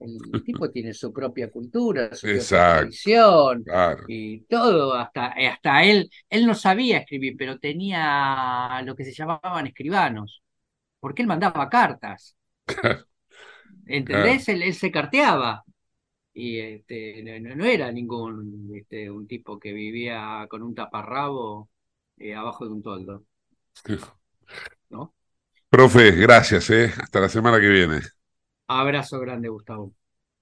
El 0.00 0.18
tipo 0.44 0.70
tiene 0.70 0.92
su 0.94 1.12
propia 1.12 1.50
cultura, 1.50 2.14
su 2.14 2.30
propia 2.30 2.62
tradición 2.64 3.64
claro. 3.64 4.06
y 4.06 4.40
todo, 4.46 4.94
hasta, 4.94 5.28
hasta 5.50 5.84
él, 5.84 6.10
él 6.30 6.46
no 6.46 6.54
sabía 6.54 6.98
escribir, 6.98 7.36
pero 7.38 7.58
tenía 7.60 8.82
lo 8.84 8.96
que 8.96 9.04
se 9.04 9.12
llamaban 9.14 9.66
escribanos, 9.68 10.42
porque 11.00 11.22
él 11.22 11.28
mandaba 11.28 11.68
cartas, 11.70 12.36
¿entendés? 13.86 14.48
Él, 14.48 14.62
él 14.62 14.74
se 14.74 14.90
carteaba. 14.90 15.64
Y 16.34 16.60
este, 16.60 17.22
no, 17.24 17.50
no- 17.50 17.56
no 17.56 17.64
era 17.66 17.92
ningún 17.92 18.72
este, 18.76 19.10
un 19.10 19.26
tipo 19.28 19.58
que 19.60 19.72
vivía 19.72 20.46
con 20.50 20.62
un 20.62 20.74
taparrabo 20.74 21.70
eh, 22.18 22.34
abajo 22.34 22.66
de 22.66 22.72
un 22.72 22.82
toldo. 22.82 23.24
¿no? 24.90 25.14
Profe, 25.68 26.12
gracias, 26.12 26.70
¿eh? 26.70 26.92
Hasta 26.98 27.20
la 27.20 27.28
semana 27.28 27.60
que 27.60 27.68
viene. 27.68 28.00
Abrazo 28.68 29.20
grande, 29.20 29.48
Gustavo. 29.48 29.92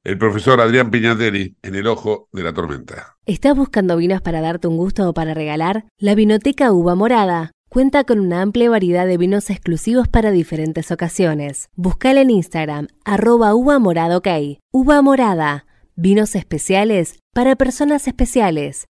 El 0.02 0.18
profesor 0.18 0.60
Adrián 0.60 0.90
Piñatelli 0.90 1.56
en 1.62 1.74
el 1.74 1.86
ojo 1.86 2.28
de 2.30 2.42
la 2.42 2.52
tormenta. 2.52 3.16
¿Estás 3.24 3.56
buscando 3.56 3.96
vinos 3.96 4.20
para 4.20 4.42
darte 4.42 4.68
un 4.68 4.76
gusto 4.76 5.08
o 5.08 5.14
para 5.14 5.32
regalar? 5.32 5.86
La 5.98 6.14
Vinoteca 6.14 6.72
Uva 6.72 6.94
Morada 6.94 7.52
cuenta 7.70 8.04
con 8.04 8.20
una 8.20 8.42
amplia 8.42 8.70
variedad 8.70 9.06
de 9.06 9.16
vinos 9.16 9.50
exclusivos 9.50 10.06
para 10.06 10.30
diferentes 10.30 10.92
ocasiones. 10.92 11.70
Buscala 11.74 12.20
en 12.20 12.30
Instagram, 12.30 12.88
arroba 13.04 13.54
uva 13.54 13.78
morada 13.78 14.18
ok. 14.18 14.28
Uva 14.72 15.02
Morada, 15.02 15.66
vinos 15.96 16.36
especiales 16.36 17.18
para 17.32 17.56
personas 17.56 18.06
especiales. 18.06 18.86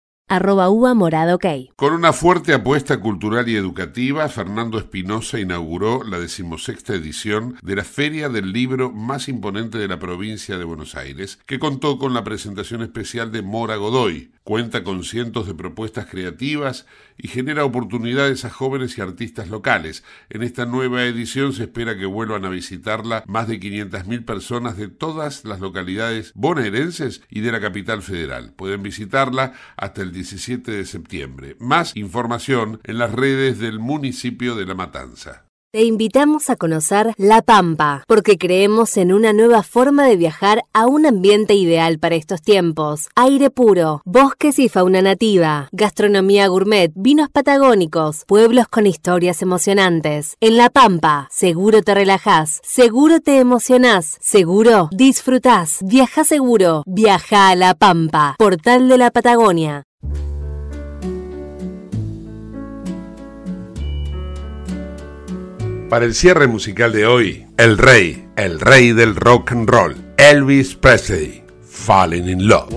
Con 1.74 1.92
una 1.92 2.12
fuerte 2.12 2.54
apuesta 2.54 3.00
cultural 3.00 3.48
y 3.48 3.56
educativa, 3.56 4.28
Fernando 4.28 4.78
Espinosa 4.78 5.40
inauguró 5.40 6.04
la 6.04 6.20
decimosexta 6.20 6.94
edición 6.94 7.56
de 7.62 7.74
la 7.74 7.82
Feria 7.82 8.28
del 8.28 8.52
Libro 8.52 8.92
más 8.92 9.28
imponente 9.28 9.76
de 9.78 9.88
la 9.88 9.98
provincia 9.98 10.56
de 10.56 10.62
Buenos 10.62 10.94
Aires, 10.94 11.40
que 11.46 11.58
contó 11.58 11.98
con 11.98 12.14
la 12.14 12.22
presentación 12.22 12.80
especial 12.82 13.32
de 13.32 13.42
Mora 13.42 13.74
Godoy. 13.74 14.30
Cuenta 14.42 14.82
con 14.82 15.04
cientos 15.04 15.46
de 15.46 15.54
propuestas 15.54 16.06
creativas 16.06 16.86
y 17.18 17.28
genera 17.28 17.64
oportunidades 17.64 18.44
a 18.44 18.50
jóvenes 18.50 18.96
y 18.96 19.02
artistas 19.02 19.50
locales. 19.50 20.02
En 20.30 20.42
esta 20.42 20.64
nueva 20.64 21.04
edición 21.04 21.52
se 21.52 21.64
espera 21.64 21.98
que 21.98 22.06
vuelvan 22.06 22.46
a 22.46 22.48
visitarla 22.48 23.22
más 23.26 23.48
de 23.48 23.60
500.000 23.60 24.24
personas 24.24 24.78
de 24.78 24.88
todas 24.88 25.44
las 25.44 25.60
localidades 25.60 26.32
bonaerenses 26.34 27.22
y 27.28 27.40
de 27.40 27.52
la 27.52 27.60
capital 27.60 28.02
federal. 28.02 28.54
Pueden 28.56 28.82
visitarla 28.82 29.52
hasta 29.76 30.00
el 30.00 30.10
17 30.10 30.72
de 30.72 30.86
septiembre. 30.86 31.56
Más 31.60 31.94
información 31.94 32.80
en 32.84 32.98
las 32.98 33.12
redes 33.12 33.58
del 33.58 33.78
municipio 33.78 34.54
de 34.54 34.64
La 34.64 34.74
Matanza. 34.74 35.49
Te 35.72 35.84
invitamos 35.84 36.50
a 36.50 36.56
conocer 36.56 37.14
La 37.16 37.42
Pampa, 37.42 38.02
porque 38.08 38.36
creemos 38.36 38.96
en 38.96 39.12
una 39.12 39.32
nueva 39.32 39.62
forma 39.62 40.04
de 40.04 40.16
viajar 40.16 40.64
a 40.72 40.88
un 40.88 41.06
ambiente 41.06 41.54
ideal 41.54 42.00
para 42.00 42.16
estos 42.16 42.42
tiempos. 42.42 43.08
Aire 43.14 43.50
puro, 43.50 44.02
bosques 44.04 44.58
y 44.58 44.68
fauna 44.68 45.00
nativa, 45.00 45.68
gastronomía 45.70 46.48
gourmet, 46.48 46.90
vinos 46.96 47.28
patagónicos, 47.30 48.24
pueblos 48.26 48.66
con 48.66 48.84
historias 48.84 49.42
emocionantes. 49.42 50.34
En 50.40 50.56
La 50.56 50.70
Pampa, 50.70 51.28
seguro 51.30 51.82
te 51.82 51.94
relajás, 51.94 52.60
seguro 52.64 53.20
te 53.20 53.38
emocionás, 53.38 54.18
seguro 54.20 54.88
disfrutás. 54.90 55.78
Viaja 55.82 56.24
seguro, 56.24 56.82
viaja 56.84 57.48
a 57.48 57.54
La 57.54 57.74
Pampa, 57.74 58.34
portal 58.40 58.88
de 58.88 58.98
la 58.98 59.12
Patagonia. 59.12 59.84
Para 65.90 66.04
el 66.04 66.14
cierre 66.14 66.46
musical 66.46 66.92
de 66.92 67.04
hoy, 67.04 67.46
el 67.56 67.76
rey, 67.76 68.24
el 68.36 68.60
rey 68.60 68.92
del 68.92 69.16
rock 69.16 69.50
and 69.50 69.68
roll, 69.68 69.96
Elvis 70.18 70.76
Presley, 70.76 71.42
Falling 71.68 72.28
in 72.28 72.46
Love. 72.46 72.68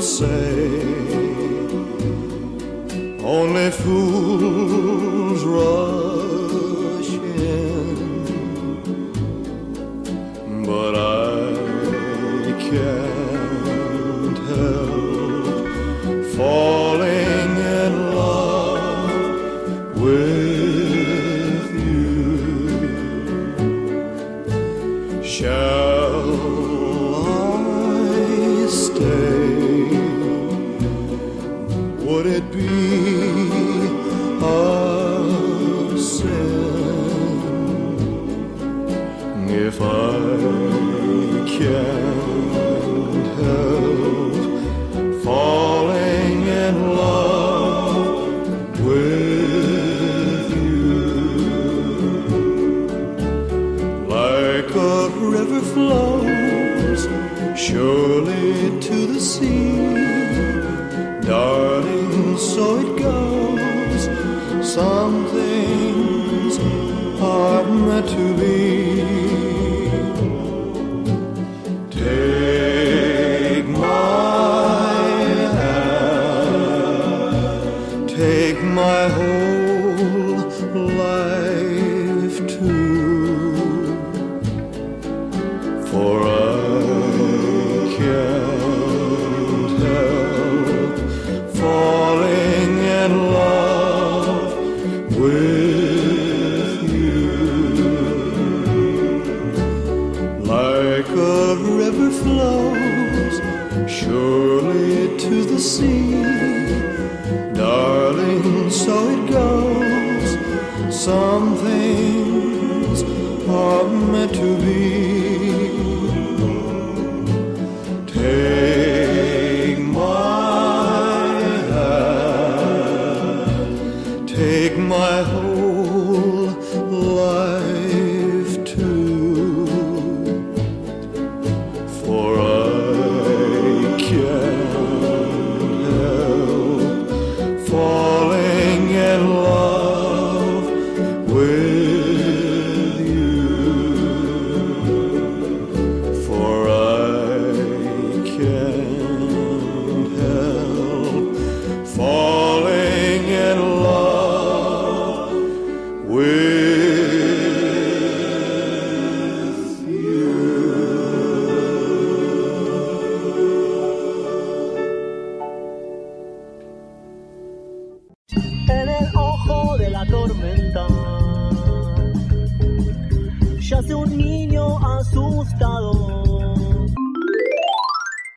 Say 0.00 0.76
For 85.96 86.25